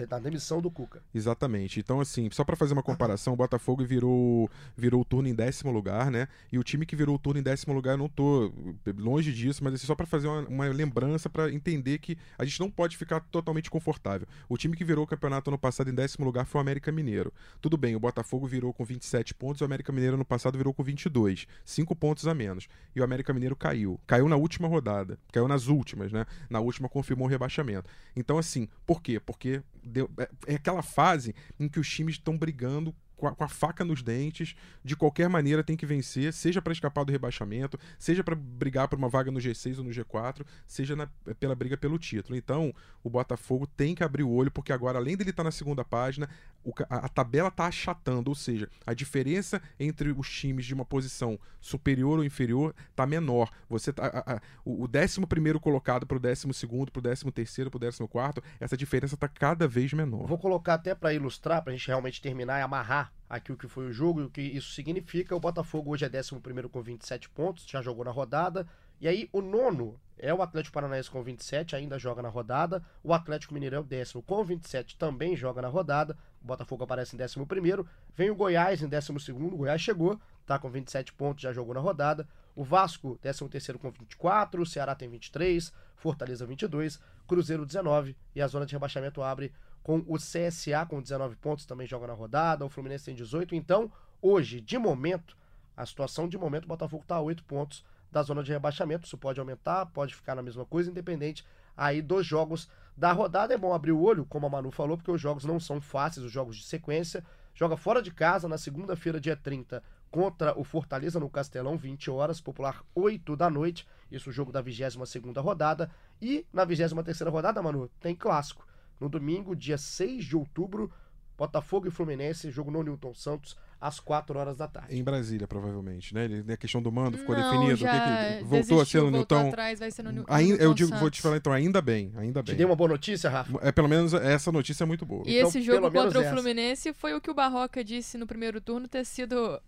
na 0.10 0.20
demissão 0.20 0.62
do 0.62 0.72
Cuca. 0.72 1.02
Exatamente. 1.14 1.80
Então, 1.80 2.00
assim, 2.00 2.30
só 2.32 2.44
para 2.44 2.56
fazer 2.56 2.74
uma 2.74 2.84
comparação, 2.84 3.34
o 3.34 3.36
Botafogo 3.36 3.84
virou, 3.86 4.50
virou 4.76 5.02
o 5.02 5.06
turno 5.06 5.28
em 5.28 5.34
décimo 5.34 5.72
lugar, 5.72 6.10
né? 6.12 6.28
E 6.52 6.58
o 6.58 6.64
time 6.64 6.86
que 6.86 6.96
virou 6.96 7.16
o 7.16 7.20
turno 7.20 7.40
em 7.40 7.44
décimo 7.44 7.74
lugar, 7.74 7.94
eu 7.94 7.98
não 7.98 8.10
tô 8.10 8.52
longe 8.98 9.34
disso, 9.34 9.64
mas 9.64 9.74
assim, 9.74 9.88
só 9.88 9.96
para 9.96 10.06
fazer 10.06 10.28
uma, 10.28 10.42
uma 10.48 10.68
lembrança, 10.68 11.30
para 11.30 11.52
entender 11.52 12.00
que 12.00 12.18
a 12.38 12.46
gente 12.46 12.60
não 12.60 12.70
pode 12.70 12.98
ficar 12.98 13.20
totalmente 13.20 13.70
confortável. 13.70 14.28
O 14.48 14.58
time 14.58 14.76
que 14.76 14.84
virou 14.84 15.04
o 15.04 15.08
campeonato 15.08 15.50
ano 15.50 15.58
passado 15.58 15.90
em 15.90 15.94
décimo 15.94 16.26
lugar 16.26 16.46
foi 16.46 16.60
o 16.60 16.62
América 16.62 16.92
Mineiro. 16.92 17.34
Tudo 17.62 17.78
bem, 17.78 17.96
o 17.96 18.00
Botafogo 18.00 18.48
virou 18.48 18.74
com 18.74 18.86
27 18.86 19.34
pontos, 19.34 19.62
o 19.62 19.66
América 19.66 19.92
Mineiro 19.92 20.16
ano 20.16 20.26
passado 20.26 20.58
virou 20.58 20.74
com 20.74 20.84
22, 20.84 21.48
5 21.66 21.96
pontos 21.96 22.28
a 22.28 22.34
menos. 22.34 22.68
E 22.96 23.02
o 23.02 23.04
América 23.04 23.34
Mineiro 23.34 23.56
caiu. 23.56 24.00
Caiu 24.08 24.28
na 24.28 24.36
última 24.36 24.68
rodada, 24.68 25.20
caiu 25.32 25.48
nas 25.48 25.68
últimas, 25.68 26.12
né? 26.12 26.26
Na 26.50 26.60
última 26.60 26.88
confirmou 26.88 27.28
o 27.28 27.30
rebaixamento. 27.30 27.90
Então, 28.16 28.38
assim, 28.38 28.68
por 28.86 29.02
quê? 29.02 29.20
Porque 29.20 29.62
deu- 29.84 30.10
é, 30.18 30.30
é 30.48 30.56
aquela 30.56 30.82
fase 30.82 31.36
em 31.60 31.68
que 31.68 31.80
os 31.80 31.90
times 31.90 32.16
estão 32.16 32.38
brigando 32.38 32.96
com 33.20 33.28
a, 33.28 33.36
com 33.36 33.44
a 33.44 33.48
faca 33.50 33.84
nos 33.84 34.02
dentes, 34.02 34.56
de 34.84 34.96
qualquer 34.96 35.28
maneira 35.30 35.64
tem 35.64 35.76
que 35.76 35.86
vencer, 35.86 36.32
seja 36.34 36.62
para 36.62 36.72
escapar 36.74 37.04
do 37.04 37.12
rebaixamento, 37.12 37.78
seja 37.98 38.24
para 38.24 38.34
brigar 38.36 38.88
por 38.88 38.98
uma 38.98 39.10
vaga 39.10 39.30
no 39.30 39.40
G6 39.40 39.78
ou 39.78 39.84
no 39.84 39.92
G4, 39.92 40.46
seja 40.66 40.96
na- 40.96 41.10
pela 41.40 41.54
briga 41.54 41.76
pelo 41.78 42.00
título. 42.00 42.36
Então, 42.38 42.74
o 43.04 43.10
Botafogo 43.10 43.68
tem 43.68 43.94
que 43.94 44.04
abrir 44.04 44.24
o 44.24 44.32
olho, 44.32 44.50
porque 44.50 44.72
agora, 44.72 44.98
além 44.98 45.18
dele 45.18 45.32
estar 45.32 45.44
na 45.44 45.52
segunda 45.52 45.84
página, 45.84 46.30
o 46.64 46.74
a, 46.90 47.06
a 47.06 47.10
tabela 47.10 47.50
está 47.50 47.66
achatando, 47.68 48.30
ou 48.30 48.36
seja, 48.36 48.70
a 48.86 48.94
diferença 48.94 49.62
entre 49.80 50.12
os 50.12 50.30
times 50.30 50.66
de 50.66 50.74
uma 50.74 50.86
posição 50.86 51.38
superior 51.60 52.20
ou 52.20 52.24
inferior 52.24 52.74
está 52.90 53.06
menor. 53.06 53.50
Você 53.70 53.92
tá, 53.92 54.06
a- 54.06 54.36
a- 54.36 54.42
o, 54.64 54.84
o 54.86 54.88
11 54.88 55.60
colocado 55.60 56.06
para 56.06 56.18
o 56.18 56.20
12, 56.20 56.48
para 56.92 57.00
o 57.00 57.02
13, 57.02 57.70
para 57.70 57.78
o 57.78 58.08
14, 58.08 58.42
essa 58.60 58.78
diferença 58.78 59.16
está 59.16 59.28
cada 59.28 59.68
vez 59.68 59.92
menor. 59.94 60.26
Vou 60.28 60.38
colocar 60.38 60.76
até 60.76 60.96
para 60.96 61.14
ilustrar, 61.14 61.64
pra 61.64 61.74
gente 61.74 61.88
realmente 61.88 62.22
terminar 62.22 62.60
e 62.60 62.62
amarrar 62.62 63.09
aqui 63.30 63.52
o 63.52 63.58
que 63.58 63.68
foi 63.68 63.88
o 63.88 63.94
jogo 63.94 64.22
e 64.22 64.24
o 64.24 64.30
que 64.30 64.42
isso 64.42 64.72
significa. 64.72 65.36
O 65.36 65.40
Botafogo 65.40 65.92
hoje 65.92 66.06
é 66.06 66.10
11 66.10 66.70
com 66.70 66.82
27 66.82 67.30
pontos, 67.30 67.66
já 67.68 67.82
jogou 67.82 68.04
na 68.04 68.12
rodada. 68.12 68.68
E 69.00 69.08
aí 69.08 69.30
o 69.32 69.42
nono 69.42 70.00
é 70.18 70.34
o 70.34 70.42
Atlético 70.42 70.74
Paranaense 70.74 71.10
com 71.10 71.24
27, 71.24 71.76
ainda 71.76 71.98
joga 71.98 72.22
na 72.22 72.28
rodada. 72.28 72.84
O 73.02 73.14
Atlético 73.14 73.54
Mineiro 73.54 73.78
é 73.78 73.80
o 73.80 73.84
décimo 73.84 74.22
com 74.22 74.44
27, 74.44 74.98
também 74.98 75.38
joga 75.38 75.62
na 75.62 75.70
rodada. 75.70 76.18
O 76.42 76.48
Botafogo 76.48 76.84
aparece 76.84 77.16
em 77.16 77.18
décimo 77.18 77.46
primeiro. 77.46 77.88
Vem 78.16 78.30
o 78.30 78.36
Goiás 78.36 78.82
em 78.82 78.90
décimo 78.90 79.20
segundo. 79.20 79.54
O 79.54 79.58
Goiás 79.60 79.82
chegou, 79.82 80.20
tá 80.46 80.60
com 80.60 80.70
27 80.70 81.14
pontos, 81.14 81.44
já 81.44 81.54
jogou 81.54 81.74
na 81.74 81.80
rodada. 81.80 82.28
O 82.56 82.64
Vasco, 82.64 83.18
13 83.22 83.48
terceiro 83.48 83.80
com 83.80 83.90
24. 83.90 84.62
O 84.62 84.66
Ceará 84.66 84.94
tem 84.94 85.08
23. 85.08 85.72
Fortaleza 85.96 86.46
22. 86.46 87.00
Cruzeiro 87.26 87.66
19. 87.66 88.18
E 88.36 88.42
a 88.42 88.48
zona 88.48 88.66
de 88.66 88.74
rebaixamento 88.74 89.22
abre 89.22 89.54
com 89.90 90.04
o 90.06 90.18
CSA 90.18 90.86
com 90.88 91.02
19 91.02 91.36
pontos, 91.38 91.66
também 91.66 91.88
joga 91.88 92.06
na 92.06 92.14
rodada. 92.14 92.64
O 92.64 92.70
Fluminense 92.70 93.06
tem 93.06 93.16
18. 93.16 93.56
Então, 93.56 93.92
hoje, 94.22 94.62
de 94.62 94.78
momento, 94.78 95.36
a 95.76 95.84
situação 95.84 96.30
de 96.30 96.38
momento, 96.38 96.66
o 96.66 96.68
Botafogo 96.68 97.02
está 97.02 97.16
a 97.16 97.22
8 97.22 97.44
pontos 97.44 97.84
da 98.12 98.22
zona 98.22 98.44
de 98.44 98.52
rebaixamento. 98.52 99.08
Isso 99.08 99.18
pode 99.18 99.40
aumentar, 99.40 99.88
pode 99.88 100.14
ficar 100.14 100.36
na 100.36 100.44
mesma 100.44 100.64
coisa, 100.64 100.92
independente 100.92 101.44
aí 101.76 102.04
dos 102.04 102.24
jogos 102.24 102.70
da 102.96 103.12
rodada. 103.12 103.52
É 103.52 103.58
bom 103.58 103.74
abrir 103.74 103.92
o 103.92 104.00
olho, 104.00 104.28
como 104.28 104.46
a 104.46 104.50
Manu 104.52 104.70
falou, 104.70 104.96
porque 104.96 105.10
os 105.10 105.20
jogos 105.20 105.44
não 105.44 105.60
são 105.60 105.82
fáceis, 105.82 106.24
os 106.24 106.32
jogos 106.32 106.58
de 106.58 106.66
sequência. 106.66 107.26
Joga 107.56 107.76
fora 107.76 108.00
de 108.00 108.12
casa 108.12 108.48
na 108.48 108.60
segunda-feira, 108.60 109.20
dia 109.20 109.36
30, 109.36 109.82
contra 110.12 110.56
o 110.56 110.64
Fortaleza 110.64 111.20
no 111.20 111.32
Castelão, 111.32 111.76
20 111.76 112.12
horas, 112.12 112.40
popular 112.40 112.84
8 112.94 113.36
da 113.36 113.50
noite. 113.50 113.88
Isso 114.12 114.30
o 114.30 114.34
jogo 114.34 114.52
da 114.52 114.62
22 114.62 115.10
segunda 115.10 115.42
rodada. 115.42 115.90
E 116.22 116.46
na 116.54 116.64
23 116.64 117.04
terceira 117.04 117.32
rodada, 117.32 117.60
Manu, 117.60 117.90
tem 118.00 118.14
clássico. 118.14 118.70
No 119.00 119.08
domingo, 119.10 119.56
dia 119.56 119.78
6 119.78 120.26
de 120.26 120.36
outubro, 120.36 120.92
Botafogo 121.38 121.88
e 121.88 121.92
Fluminense, 121.92 122.52
jogo 122.52 122.70
no 122.70 122.84
Newton 122.84 123.14
Santos, 123.14 123.56
às 123.80 123.98
4 123.98 124.38
horas 124.38 124.58
da 124.58 124.68
tarde. 124.68 124.94
Em 124.94 125.02
Brasília, 125.02 125.48
provavelmente, 125.48 126.14
né? 126.14 126.26
Ele, 126.26 126.52
a 126.52 126.58
questão 126.58 126.82
do 126.82 126.92
mando 126.92 127.18
ficou 127.18 127.34
Não, 127.34 127.42
definido. 127.44 127.78
que 127.78 127.84
que, 127.86 128.44
voltou 128.44 128.58
a 128.60 128.64
ser 128.64 128.76
desistiu, 128.76 129.06
no 129.06 129.12
Newton. 129.12 129.48
atrás, 129.48 129.80
vai 129.80 129.90
ser 129.90 130.04
no, 130.04 130.26
Ainda, 130.28 130.56
eu 130.56 130.58
Newton 130.58 130.74
digo, 130.74 130.90
vou 130.90 130.98
te 131.00 131.04
Santos. 131.04 131.20
falar 131.22 131.38
então, 131.38 131.54
ainda 131.54 131.82
bem, 131.82 132.12
ainda 132.18 132.44
Te 132.44 132.48
bem. 132.48 132.58
dei 132.58 132.66
uma 132.66 132.76
boa 132.76 132.90
notícia, 132.90 133.30
Rafa? 133.30 133.58
É, 133.62 133.72
pelo 133.72 133.88
menos 133.88 134.14
essa 134.14 134.52
notícia 134.52 134.84
é 134.84 134.86
muito 134.88 135.06
boa. 135.06 135.24
E 135.26 135.38
Então, 135.38 135.48
esse 135.48 135.62
jogo 135.62 135.90
contra 135.90 136.20
o 136.20 136.22
essa. 136.24 136.34
Fluminense 136.34 136.92
foi 136.92 137.14
o 137.14 137.22
que 137.22 137.32
o 137.32 137.34
Barroca 137.34 137.82
disse 137.86 138.18
no 138.18 138.28
primeiro 138.28 138.60
turno 138.60 138.86
ter 138.90 139.06
sido. 139.06 139.62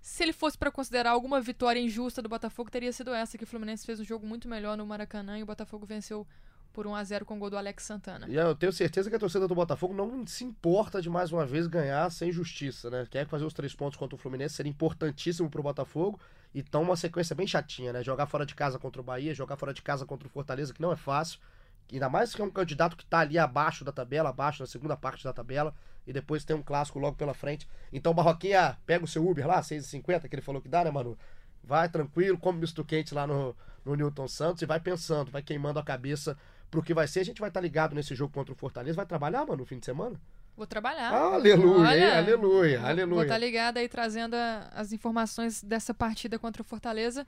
Se 0.00 0.22
ele 0.22 0.32
fosse 0.32 0.56
pra 0.56 0.70
considerar 0.70 1.10
alguma 1.10 1.40
vitória 1.40 1.78
injusta 1.78 2.22
do 2.22 2.28
Botafogo, 2.28 2.70
teria 2.70 2.90
sido 2.92 3.12
essa, 3.12 3.36
que 3.36 3.44
o 3.44 3.46
Fluminense 3.46 3.84
fez 3.86 4.00
um 4.00 4.04
jogo 4.04 4.26
muito 4.26 4.48
melhor 4.48 4.76
no 4.78 4.84
Maracanã 4.86 5.38
e 5.38 5.42
o 5.42 5.46
Botafogo 5.46 5.84
venceu 5.86 6.26
por 6.72 6.86
1 6.86 6.94
a 6.94 7.04
0 7.04 7.24
com 7.24 7.36
o 7.36 7.38
gol 7.38 7.50
do 7.50 7.56
Alex 7.56 7.84
Santana. 7.84 8.26
E 8.28 8.34
eu 8.34 8.54
tenho 8.54 8.72
certeza 8.72 9.10
que 9.10 9.16
a 9.16 9.18
torcida 9.18 9.46
do 9.46 9.54
Botafogo 9.54 9.94
não 9.94 10.26
se 10.26 10.44
importa 10.44 11.00
de 11.00 11.10
mais 11.10 11.30
uma 11.32 11.44
vez 11.44 11.66
ganhar 11.66 12.10
sem 12.10 12.32
justiça, 12.32 12.90
né? 12.90 13.06
Quer 13.10 13.26
fazer 13.26 13.44
os 13.44 13.52
três 13.52 13.74
pontos 13.74 13.98
contra 13.98 14.16
o 14.16 14.18
Fluminense 14.18 14.54
seria 14.54 14.70
importantíssimo 14.70 15.50
pro 15.50 15.62
Botafogo. 15.62 16.18
E 16.54 16.62
tá 16.62 16.78
uma 16.78 16.96
sequência 16.96 17.34
bem 17.34 17.46
chatinha, 17.46 17.92
né? 17.92 18.02
Jogar 18.02 18.26
fora 18.26 18.44
de 18.44 18.54
casa 18.54 18.78
contra 18.78 19.00
o 19.00 19.04
Bahia, 19.04 19.34
jogar 19.34 19.56
fora 19.56 19.72
de 19.72 19.80
casa 19.80 20.04
contra 20.04 20.26
o 20.26 20.30
Fortaleza, 20.30 20.72
que 20.72 20.82
não 20.82 20.92
é 20.92 20.96
fácil. 20.96 21.38
Ainda 21.90 22.08
mais 22.08 22.34
que 22.34 22.40
é 22.40 22.44
um 22.44 22.50
candidato 22.50 22.96
que 22.96 23.04
tá 23.04 23.20
ali 23.20 23.38
abaixo 23.38 23.84
da 23.84 23.92
tabela, 23.92 24.30
abaixo 24.30 24.62
na 24.62 24.66
segunda 24.66 24.96
parte 24.96 25.24
da 25.24 25.32
tabela. 25.32 25.74
E 26.06 26.12
depois 26.12 26.44
tem 26.44 26.56
um 26.56 26.62
clássico 26.62 26.98
logo 26.98 27.16
pela 27.16 27.32
frente. 27.32 27.68
Então, 27.92 28.12
Barroquinha, 28.12 28.76
pega 28.84 29.04
o 29.04 29.08
seu 29.08 29.26
Uber 29.26 29.46
lá, 29.46 29.60
6,50, 29.60 30.28
que 30.28 30.34
ele 30.34 30.42
falou 30.42 30.60
que 30.60 30.68
dá, 30.68 30.84
né, 30.84 30.90
Manu? 30.90 31.16
Vai 31.62 31.88
tranquilo, 31.88 32.36
come 32.38 32.58
misto 32.58 32.84
quente 32.84 33.14
lá 33.14 33.26
no, 33.26 33.54
no 33.84 33.94
Newton 33.94 34.26
Santos 34.26 34.62
e 34.62 34.66
vai 34.66 34.80
pensando, 34.80 35.30
vai 35.30 35.42
queimando 35.42 35.78
a 35.78 35.82
cabeça 35.82 36.36
pro 36.72 36.82
que 36.82 36.92
vai 36.92 37.06
ser. 37.06 37.20
A 37.20 37.24
gente 37.24 37.38
vai 37.40 37.50
estar 37.50 37.60
ligado 37.60 37.94
nesse 37.94 38.14
jogo 38.16 38.32
contra 38.32 38.52
o 38.52 38.56
Fortaleza. 38.56 38.96
Vai 38.96 39.06
trabalhar, 39.06 39.40
mano, 39.46 39.58
no 39.58 39.64
fim 39.66 39.78
de 39.78 39.84
semana? 39.84 40.20
Vou 40.56 40.66
trabalhar. 40.66 41.12
aleluia? 41.12 41.88
Olha, 41.88 42.16
aleluia, 42.18 42.78
Vou 42.80 42.88
aleluia. 42.88 43.22
estar 43.22 43.38
ligada 43.38 43.78
aí 43.78 43.88
trazendo 43.88 44.34
a- 44.34 44.68
as 44.74 44.92
informações 44.92 45.62
dessa 45.62 45.94
partida 45.94 46.38
contra 46.38 46.60
o 46.62 46.64
Fortaleza, 46.64 47.24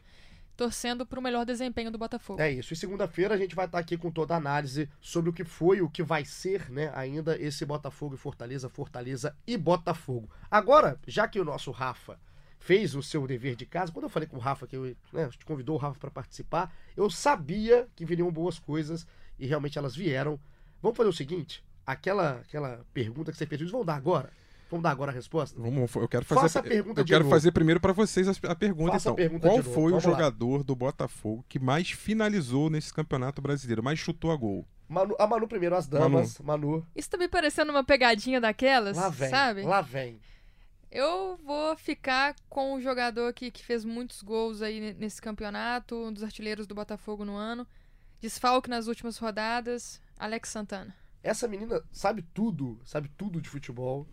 torcendo 0.56 1.04
pro 1.06 1.20
melhor 1.22 1.44
desempenho 1.44 1.90
do 1.90 1.98
Botafogo. 1.98 2.40
É 2.40 2.50
isso. 2.50 2.72
E 2.72 2.76
segunda-feira 2.76 3.34
a 3.34 3.38
gente 3.38 3.54
vai 3.54 3.66
estar 3.66 3.78
aqui 3.78 3.96
com 3.96 4.10
toda 4.10 4.34
a 4.34 4.36
análise 4.36 4.88
sobre 5.00 5.30
o 5.30 5.32
que 5.32 5.44
foi, 5.44 5.80
o 5.80 5.88
que 5.90 6.02
vai 6.02 6.24
ser, 6.24 6.70
né, 6.70 6.90
ainda 6.94 7.36
esse 7.40 7.64
Botafogo 7.66 8.14
e 8.14 8.18
Fortaleza, 8.18 8.68
Fortaleza 8.68 9.34
e 9.46 9.56
Botafogo. 9.56 10.28
Agora, 10.50 10.98
já 11.06 11.26
que 11.26 11.40
o 11.40 11.44
nosso 11.44 11.70
Rafa 11.70 12.18
fez 12.60 12.94
o 12.94 13.02
seu 13.02 13.26
dever 13.26 13.56
de 13.56 13.66
casa, 13.66 13.90
quando 13.92 14.04
eu 14.04 14.08
falei 14.10 14.28
com 14.28 14.36
o 14.36 14.40
Rafa 14.40 14.66
que 14.66 14.76
eu, 14.76 14.96
né, 15.12 15.28
te 15.36 15.44
convidou 15.44 15.74
o 15.74 15.78
Rafa 15.78 15.98
para 15.98 16.10
participar, 16.10 16.72
eu 16.96 17.10
sabia 17.10 17.88
que 17.96 18.04
viriam 18.06 18.30
boas 18.30 18.58
coisas 18.58 19.06
e 19.38 19.46
realmente 19.46 19.78
elas 19.78 19.94
vieram. 19.96 20.38
Vamos 20.82 20.96
fazer 20.96 21.08
o 21.08 21.12
seguinte, 21.12 21.64
aquela 21.86 22.38
aquela 22.40 22.84
pergunta 22.92 23.30
que 23.32 23.38
você 23.38 23.46
fez, 23.46 23.60
eles 23.60 23.72
vão 23.72 23.84
dar 23.84 23.94
agora? 23.96 24.30
Vamos 24.70 24.82
dar 24.82 24.90
agora 24.90 25.12
a 25.12 25.14
resposta? 25.14 25.60
Vamos, 25.60 25.94
eu 25.94 26.08
quero 26.08 26.24
fazer 26.24 26.40
Faça 26.40 26.58
a 26.58 26.62
pergunta 26.62 27.00
Eu 27.00 27.04
de 27.04 27.12
quero 27.12 27.24
novo. 27.24 27.34
fazer 27.36 27.52
primeiro 27.52 27.78
pra 27.80 27.92
vocês 27.92 28.26
a, 28.28 28.32
a 28.50 28.54
pergunta 28.56 28.92
Faça 28.92 29.10
a 29.10 29.12
então. 29.12 29.14
pergunta 29.16 29.46
Qual 29.48 29.58
de 29.60 29.62
novo, 29.68 29.74
foi 29.74 29.82
o 29.84 29.88
vamos 29.90 30.04
lá. 30.04 30.10
jogador 30.10 30.64
do 30.64 30.74
Botafogo 30.74 31.44
que 31.48 31.58
mais 31.58 31.90
finalizou 31.90 32.68
nesse 32.70 32.92
Campeonato 32.92 33.40
Brasileiro, 33.40 33.82
mais 33.82 33.98
chutou 33.98 34.32
a 34.32 34.36
gol? 34.36 34.66
Manu, 34.88 35.14
a 35.18 35.26
Manu 35.26 35.46
primeiro, 35.46 35.76
as 35.76 35.86
damas, 35.86 36.38
Manu. 36.40 36.84
Isso 36.96 37.08
tá 37.08 37.16
me 37.16 37.28
parecendo 37.28 37.70
uma 37.70 37.84
pegadinha 37.84 38.40
daquelas, 38.40 38.96
Lá 38.96 39.08
vem, 39.08 39.30
sabe? 39.30 39.62
lá 39.62 39.80
vem. 39.80 40.18
Eu 40.90 41.36
vou 41.44 41.76
ficar 41.76 42.34
com 42.48 42.74
o 42.74 42.80
jogador 42.80 43.32
que, 43.32 43.50
que 43.50 43.64
fez 43.64 43.84
muitos 43.84 44.22
gols 44.22 44.62
aí 44.62 44.80
ne- 44.80 44.94
nesse 44.94 45.20
campeonato, 45.20 45.96
um 45.96 46.12
dos 46.12 46.22
artilheiros 46.22 46.66
do 46.66 46.74
Botafogo 46.74 47.24
no 47.24 47.34
ano. 47.34 47.66
Desfalque 48.20 48.68
nas 48.70 48.86
últimas 48.86 49.18
rodadas, 49.18 50.00
Alex 50.18 50.48
Santana. 50.48 50.94
Essa 51.22 51.48
menina 51.48 51.82
sabe 51.90 52.22
tudo, 52.34 52.80
sabe 52.84 53.08
tudo 53.16 53.40
de 53.40 53.48
futebol. 53.48 54.06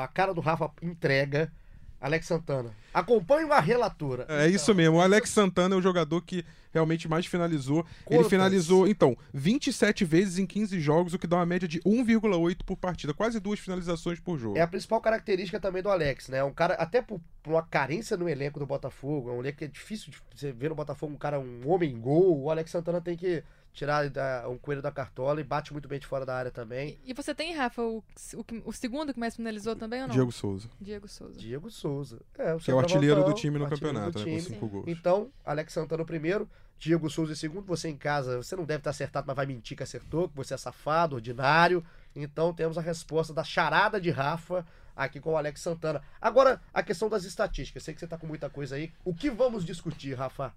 A 0.00 0.08
cara 0.08 0.32
do 0.34 0.40
Rafa 0.40 0.70
entrega. 0.82 1.52
Alex 2.00 2.26
Santana. 2.26 2.70
Acompanhe 2.92 3.44
uma 3.44 3.60
relatora. 3.60 4.26
É 4.28 4.48
isso 4.48 4.74
mesmo. 4.74 4.96
O 4.96 5.00
Alex 5.00 5.30
Santana 5.30 5.74
é 5.74 5.78
o 5.78 5.82
jogador 5.82 6.20
que 6.22 6.44
realmente 6.72 7.08
mais 7.08 7.26
finalizou. 7.26 7.78
Ele 8.06 8.18
Quantas? 8.18 8.28
finalizou, 8.28 8.86
então, 8.86 9.16
27 9.32 10.04
vezes 10.04 10.38
em 10.38 10.46
15 10.46 10.78
jogos, 10.78 11.14
o 11.14 11.18
que 11.18 11.26
dá 11.26 11.36
uma 11.36 11.46
média 11.46 11.66
de 11.66 11.80
1,8 11.80 12.58
por 12.64 12.76
partida. 12.76 13.14
Quase 13.14 13.40
duas 13.40 13.58
finalizações 13.58 14.20
por 14.20 14.38
jogo. 14.38 14.58
É 14.58 14.60
a 14.60 14.66
principal 14.66 15.00
característica 15.00 15.58
também 15.58 15.82
do 15.82 15.88
Alex, 15.88 16.28
né? 16.28 16.44
Um 16.44 16.52
cara, 16.52 16.74
até 16.74 17.00
por, 17.00 17.20
por 17.42 17.50
uma 17.54 17.62
carência 17.62 18.16
no 18.16 18.28
elenco 18.28 18.58
do 18.58 18.66
Botafogo, 18.66 19.30
é 19.30 19.32
um 19.32 19.40
elenco 19.40 19.58
que 19.58 19.64
é 19.64 19.68
difícil 19.68 20.10
de 20.10 20.18
você 20.34 20.52
ver 20.52 20.68
no 20.68 20.74
Botafogo 20.74 21.14
um 21.14 21.18
cara, 21.18 21.40
um 21.40 21.68
homem 21.68 21.98
gol. 21.98 22.42
O 22.42 22.50
Alex 22.50 22.70
Santana 22.70 23.00
tem 23.00 23.16
que 23.16 23.42
tirar 23.76 24.08
da- 24.10 24.48
um 24.48 24.56
coelho 24.56 24.80
da 24.82 24.90
cartola 24.90 25.40
e 25.40 25.44
bate 25.44 25.72
muito 25.72 25.86
bem 25.86 26.00
de 26.00 26.06
fora 26.06 26.24
da 26.26 26.34
área 26.34 26.50
também. 26.50 26.98
E 27.04 27.12
você 27.12 27.34
tem, 27.34 27.54
Rafa, 27.54 27.82
o, 27.82 27.98
o, 28.34 28.44
o 28.64 28.72
segundo 28.72 29.12
que 29.12 29.20
mais 29.20 29.36
finalizou 29.36 29.76
também 29.76 30.00
ou 30.02 30.08
não? 30.08 30.14
Diego 30.14 30.32
Souza, 30.32 30.68
Diego 30.80 31.06
Souza. 31.06 31.38
Diego 31.38 31.70
Souza. 31.70 32.20
É, 32.38 32.54
o 32.54 32.58
que 32.58 32.70
é 32.70 32.74
o 32.74 32.78
artilheiro 32.78 33.22
do 33.22 33.34
time 33.34 33.58
no 33.58 33.68
campeonato, 33.68 34.18
né? 34.18 34.24
Com 34.24 34.30
time. 34.30 34.40
cinco 34.40 34.66
gols. 34.66 34.84
Então, 34.88 35.30
Alex 35.44 35.72
Santana 35.74 36.02
o 36.02 36.06
primeiro, 36.06 36.48
Diego 36.78 37.08
Souza 37.10 37.32
em 37.32 37.36
segundo. 37.36 37.66
Você 37.66 37.88
em 37.88 37.96
casa, 37.96 38.38
você 38.42 38.56
não 38.56 38.64
deve 38.64 38.78
estar 38.80 38.90
acertado, 38.90 39.26
mas 39.26 39.36
vai 39.36 39.44
mentir 39.46 39.76
que 39.76 39.82
acertou, 39.82 40.28
que 40.28 40.36
você 40.36 40.54
é 40.54 40.56
safado, 40.56 41.14
ordinário. 41.16 41.84
Então 42.14 42.52
temos 42.54 42.78
a 42.78 42.80
resposta 42.80 43.34
da 43.34 43.44
charada 43.44 44.00
de 44.00 44.10
Rafa 44.10 44.66
aqui 44.96 45.20
com 45.20 45.32
o 45.32 45.36
Alex 45.36 45.60
Santana. 45.60 46.00
Agora, 46.18 46.62
a 46.72 46.82
questão 46.82 47.10
das 47.10 47.24
estatísticas. 47.24 47.82
Sei 47.82 47.92
que 47.92 48.00
você 48.00 48.06
tá 48.06 48.16
com 48.16 48.26
muita 48.26 48.48
coisa 48.48 48.76
aí. 48.76 48.90
O 49.04 49.14
que 49.14 49.28
vamos 49.30 49.66
discutir, 49.66 50.14
Rafa? 50.14 50.54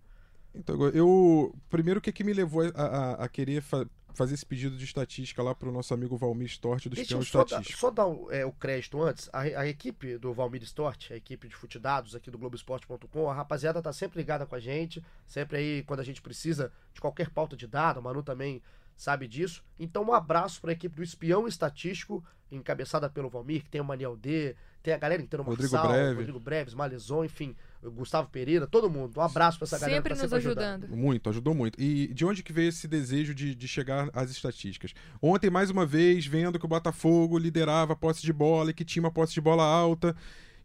Então, 0.54 0.76
eu. 0.90 1.54
Primeiro, 1.70 2.00
o 2.00 2.02
que, 2.02 2.12
que 2.12 2.24
me 2.24 2.34
levou 2.34 2.64
a, 2.76 2.82
a- 2.82 3.14
a 3.26 3.30
querer 3.30 3.62
fa- 3.62 3.86
fazer 4.16 4.34
esse 4.34 4.46
pedido 4.46 4.76
de 4.76 4.84
estatística 4.84 5.42
lá 5.44 5.54
pro 5.56 5.72
nosso 5.72 5.94
amigo 5.94 6.18
Valmir 6.18 6.48
Stort 6.48 6.84
do 6.86 6.90
Deixa 6.90 7.04
Espião 7.04 7.22
só 7.22 7.40
dar, 7.40 7.46
Estatístico? 7.46 7.80
só 7.80 7.92
dar 7.92 8.08
o, 8.08 8.32
é, 8.32 8.46
o 8.46 8.52
crédito 8.52 9.02
antes. 9.02 9.30
A, 9.32 9.42
a 9.42 9.68
equipe 9.68 10.18
do 10.18 10.34
Valmir 10.34 10.64
Stort, 10.64 11.12
a 11.12 11.16
equipe 11.16 11.48
de 11.48 11.56
Futidados 11.56 12.16
aqui 12.16 12.30
do 12.32 12.38
Globoesporte.com, 12.38 13.30
a 13.30 13.34
rapaziada 13.34 13.82
tá 13.82 13.94
sempre 13.94 14.18
ligada 14.20 14.46
com 14.46 14.56
a 14.56 14.60
gente, 14.60 15.02
sempre 15.28 15.58
aí 15.58 15.84
quando 15.84 16.00
a 16.00 16.04
gente 16.04 16.22
precisa 16.22 16.72
de 16.94 17.00
qualquer 17.00 17.30
pauta 17.30 17.56
de 17.56 17.68
dado, 17.68 18.00
a 18.00 18.02
Manu 18.02 18.24
também 18.24 18.62
sabe 18.98 19.28
disso. 19.28 19.64
Então 19.80 20.04
um 20.04 20.14
abraço 20.14 20.60
para 20.60 20.72
a 20.72 20.74
equipe 20.74 20.96
do 20.96 21.04
Espião 21.04 21.48
Estatístico, 21.48 22.24
encabeçada 22.52 23.08
pelo 23.10 23.30
Valmir, 23.30 23.64
que 23.64 23.70
tem 23.70 23.80
o 23.80 23.86
Maniel 23.86 24.18
D, 24.18 24.56
tem 24.82 24.94
a 24.94 24.98
galera 24.98 25.22
inteira, 25.22 25.44
o 25.44 25.46
Rodrigo 25.46 25.72
Marçal, 25.72 25.92
Breve. 25.92 26.16
Rodrigo 26.16 26.40
Breves, 26.40 26.74
Malezon, 26.74 27.24
enfim, 27.24 27.52
o 27.52 27.56
Gustavo 27.84 28.30
Pereira, 28.30 28.68
todo 28.68 28.90
mundo. 28.90 29.20
Um 29.20 29.22
abraço 29.22 29.58
para 29.58 29.66
essa 29.66 29.80
galera 29.80 29.98
Sempre 29.98 30.14
que 30.14 30.20
tá 30.20 30.24
nos 30.24 30.32
sempre 30.32 30.50
ajudando. 30.50 30.84
ajudando. 30.84 30.98
Muito, 30.98 31.30
ajudou 31.30 31.54
muito. 31.56 31.82
E 31.82 32.08
de 32.14 32.26
onde 32.26 32.44
que 32.44 32.52
veio 32.52 32.70
esse 32.70 32.88
desejo 32.88 33.34
de, 33.34 33.56
de 33.56 33.68
chegar 33.68 34.10
às 34.14 34.30
estatísticas? 34.30 34.94
Ontem, 35.22 35.50
mais 35.50 35.70
uma 35.70 35.86
vez, 35.86 36.26
vendo 36.26 36.60
que 36.60 36.66
o 36.66 36.70
Botafogo 36.70 37.38
liderava 37.38 37.94
a 37.94 37.96
posse 37.96 38.22
de 38.22 38.34
bola 38.34 38.72
e 38.72 38.74
que 38.74 38.84
tinha 38.84 39.04
uma 39.04 39.12
posse 39.12 39.34
de 39.34 39.42
bola 39.42 39.64
alta. 39.64 40.16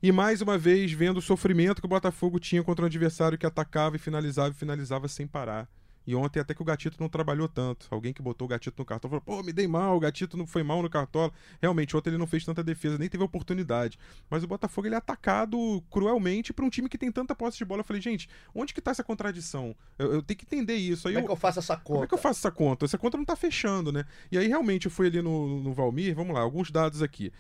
E 0.02 0.10
mais 0.12 0.42
uma 0.42 0.58
vez, 0.58 0.92
vendo 0.92 1.18
o 1.18 1.22
sofrimento 1.22 1.80
que 1.80 1.86
o 1.86 1.88
Botafogo 1.88 2.38
tinha 2.38 2.62
contra 2.62 2.84
um 2.84 2.86
adversário 2.86 3.38
que 3.38 3.46
atacava 3.46 3.96
e 3.96 3.98
finalizava 3.98 4.50
e 4.50 4.54
finalizava 4.54 5.08
sem 5.08 5.26
parar. 5.26 5.68
E 6.07 6.14
ontem 6.14 6.40
até 6.40 6.52
que 6.55 6.61
o 6.61 6.64
Gatito 6.64 6.96
não 7.00 7.09
trabalhou 7.09 7.48
tanto. 7.48 7.86
Alguém 7.90 8.12
que 8.12 8.20
botou 8.20 8.46
o 8.46 8.48
Gatito 8.48 8.76
no 8.78 8.84
cartola 8.84 9.20
falou, 9.20 9.22
pô, 9.22 9.42
me 9.42 9.52
dei 9.52 9.66
mal, 9.66 9.96
o 9.96 10.00
Gatito 10.00 10.36
não 10.36 10.46
foi 10.46 10.62
mal 10.62 10.82
no 10.82 10.90
cartola. 10.90 11.32
Realmente, 11.61 11.96
ontem 11.96 12.11
ele 12.11 12.18
não 12.18 12.26
fez 12.26 12.44
tanta 12.44 12.62
defesa, 12.62 12.98
nem 12.98 13.09
teve 13.09 13.24
oportunidade. 13.24 13.98
Mas 14.28 14.44
o 14.44 14.46
Botafogo 14.46 14.86
ele 14.86 14.94
é 14.94 14.98
atacado 14.98 15.82
cruelmente 15.90 16.52
por 16.52 16.64
um 16.64 16.70
time 16.70 16.88
que 16.88 16.98
tem 16.98 17.11
tanta 17.11 17.34
posse 17.34 17.57
de 17.57 17.64
bola. 17.64 17.80
Eu 17.80 17.84
falei, 17.84 18.02
gente, 18.02 18.28
onde 18.55 18.74
que 18.74 18.80
tá 18.80 18.90
essa 18.90 19.02
contradição? 19.05 19.74
Eu, 19.98 20.14
eu 20.14 20.22
tenho 20.22 20.38
que 20.38 20.44
entender 20.44 20.76
isso. 20.76 21.09
Aí 21.09 21.14
Como 21.14 21.20
é 21.20 21.24
eu, 21.24 21.26
que 21.28 21.32
eu 21.32 21.36
faço 21.36 21.59
essa 21.59 21.76
como 21.76 21.84
conta? 22.00 22.05
é 22.05 22.09
que 22.09 22.14
eu 22.14 22.18
faço 22.18 22.40
essa 22.40 22.50
conta? 22.50 22.84
Essa 22.84 22.98
conta 22.98 23.16
não 23.16 23.24
tá 23.24 23.36
fechando, 23.36 23.90
né? 23.90 24.05
E 24.30 24.36
aí 24.36 24.46
realmente 24.46 24.86
eu 24.86 24.90
fui 24.90 25.07
ali 25.07 25.22
no, 25.22 25.61
no 25.62 25.72
Valmir, 25.72 26.14
vamos 26.14 26.34
lá, 26.34 26.40
alguns 26.40 26.70
dados 26.70 27.02
aqui. 27.02 27.32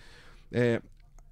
É, 0.50 0.80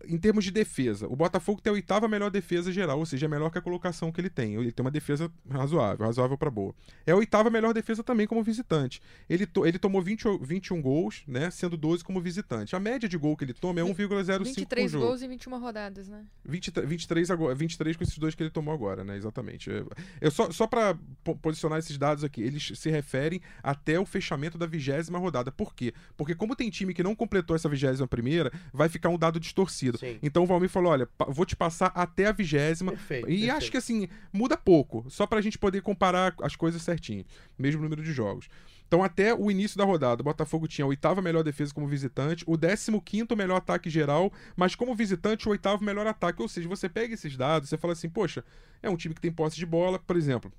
em 0.06 0.18
termos 0.18 0.44
de 0.44 0.50
defesa, 0.50 1.06
o 1.06 1.14
Botafogo 1.16 1.60
tem 1.60 1.70
a 1.70 1.74
oitava 1.74 2.08
melhor 2.08 2.30
defesa 2.30 2.72
geral, 2.72 2.98
ou 2.98 3.06
seja, 3.06 3.26
é 3.26 3.28
melhor 3.28 3.50
que 3.50 3.58
a 3.58 3.60
colocação 3.62 4.10
que 4.12 4.20
ele 4.20 4.30
tem. 4.30 4.54
Ele 4.54 4.72
tem 4.72 4.84
uma 4.84 4.90
defesa 4.90 5.30
razoável, 5.50 6.06
razoável 6.06 6.36
para 6.38 6.50
boa. 6.50 6.74
É 7.06 7.12
a 7.12 7.16
oitava 7.16 7.50
melhor 7.50 7.72
defesa 7.74 8.02
também 8.02 8.26
como 8.26 8.42
visitante. 8.42 9.00
Ele, 9.28 9.46
to- 9.46 9.66
ele 9.66 9.78
tomou 9.78 10.02
20, 10.02 10.26
o- 10.28 10.38
21 10.38 10.80
gols, 10.82 11.22
né, 11.26 11.50
sendo 11.50 11.76
12 11.76 12.02
como 12.04 12.20
visitante. 12.20 12.74
A 12.76 12.80
média 12.80 13.08
de 13.08 13.16
gol 13.16 13.36
que 13.36 13.44
ele 13.44 13.52
toma 13.54 13.80
é 13.80 13.82
1,05 13.84 14.38
por 14.38 14.44
23 14.44 14.90
jogo. 14.90 15.06
gols 15.06 15.22
em 15.22 15.28
21 15.28 15.58
rodadas, 15.58 16.08
né? 16.08 16.24
20, 16.44 16.70
23, 16.86 17.30
agora, 17.30 17.54
23 17.54 17.96
com 17.96 18.04
esses 18.04 18.18
dois 18.18 18.34
que 18.34 18.42
ele 18.42 18.50
tomou 18.50 18.72
agora, 18.74 19.04
né? 19.04 19.16
Exatamente. 19.16 19.70
Eu, 19.70 19.88
eu 20.20 20.30
só 20.30 20.50
só 20.50 20.66
para 20.66 20.96
posicionar 21.40 21.78
esses 21.78 21.96
dados 21.96 22.24
aqui, 22.24 22.42
eles 22.42 22.72
se 22.74 22.90
referem 22.90 23.40
até 23.62 23.98
o 23.98 24.04
fechamento 24.06 24.58
da 24.58 24.66
vigésima 24.66 25.18
rodada. 25.18 25.50
Por 25.52 25.74
quê? 25.74 25.94
Porque 26.16 26.34
como 26.34 26.54
tem 26.56 26.68
time 26.70 26.92
que 26.92 27.02
não 27.02 27.14
completou 27.14 27.54
essa 27.56 27.68
vigésima 27.68 28.06
primeira, 28.08 28.52
vai 28.72 28.88
ficar 28.88 29.08
um 29.08 29.18
dado 29.18 29.38
distorcido. 29.40 29.91
Sim. 29.98 30.18
Então 30.22 30.42
o 30.42 30.46
Valmir 30.46 30.68
falou: 30.68 30.92
olha, 30.92 31.08
vou 31.28 31.44
te 31.44 31.56
passar 31.56 31.92
até 31.94 32.26
a 32.26 32.32
vigésima. 32.32 32.92
Perfeito. 32.92 33.28
E 33.28 33.32
perfeito. 33.32 33.56
acho 33.56 33.70
que 33.70 33.76
assim, 33.76 34.08
muda 34.32 34.56
pouco, 34.56 35.04
só 35.08 35.26
pra 35.26 35.40
gente 35.40 35.58
poder 35.58 35.82
comparar 35.82 36.34
as 36.42 36.56
coisas 36.56 36.82
certinho, 36.82 37.24
mesmo 37.58 37.82
número 37.82 38.02
de 38.02 38.12
jogos. 38.12 38.48
Então, 38.92 39.02
até 39.02 39.34
o 39.34 39.50
início 39.50 39.78
da 39.78 39.86
rodada, 39.86 40.20
o 40.20 40.24
Botafogo 40.24 40.68
tinha 40.68 40.84
a 40.84 40.88
oitava 40.88 41.22
melhor 41.22 41.42
defesa 41.42 41.72
como 41.72 41.86
visitante, 41.86 42.44
o 42.46 42.58
15 42.58 43.34
melhor 43.34 43.56
ataque 43.56 43.88
geral, 43.88 44.30
mas 44.54 44.74
como 44.74 44.94
visitante, 44.94 45.48
o 45.48 45.50
oitavo 45.50 45.82
melhor 45.82 46.06
ataque. 46.06 46.42
Ou 46.42 46.48
seja, 46.48 46.68
você 46.68 46.90
pega 46.90 47.14
esses 47.14 47.34
dados, 47.34 47.70
você 47.70 47.78
fala 47.78 47.94
assim, 47.94 48.10
poxa, 48.10 48.44
é 48.82 48.90
um 48.90 48.96
time 48.96 49.14
que 49.14 49.20
tem 49.22 49.32
posse 49.32 49.56
de 49.56 49.64
bola, 49.64 49.98
por 49.98 50.14
exemplo. 50.14 50.52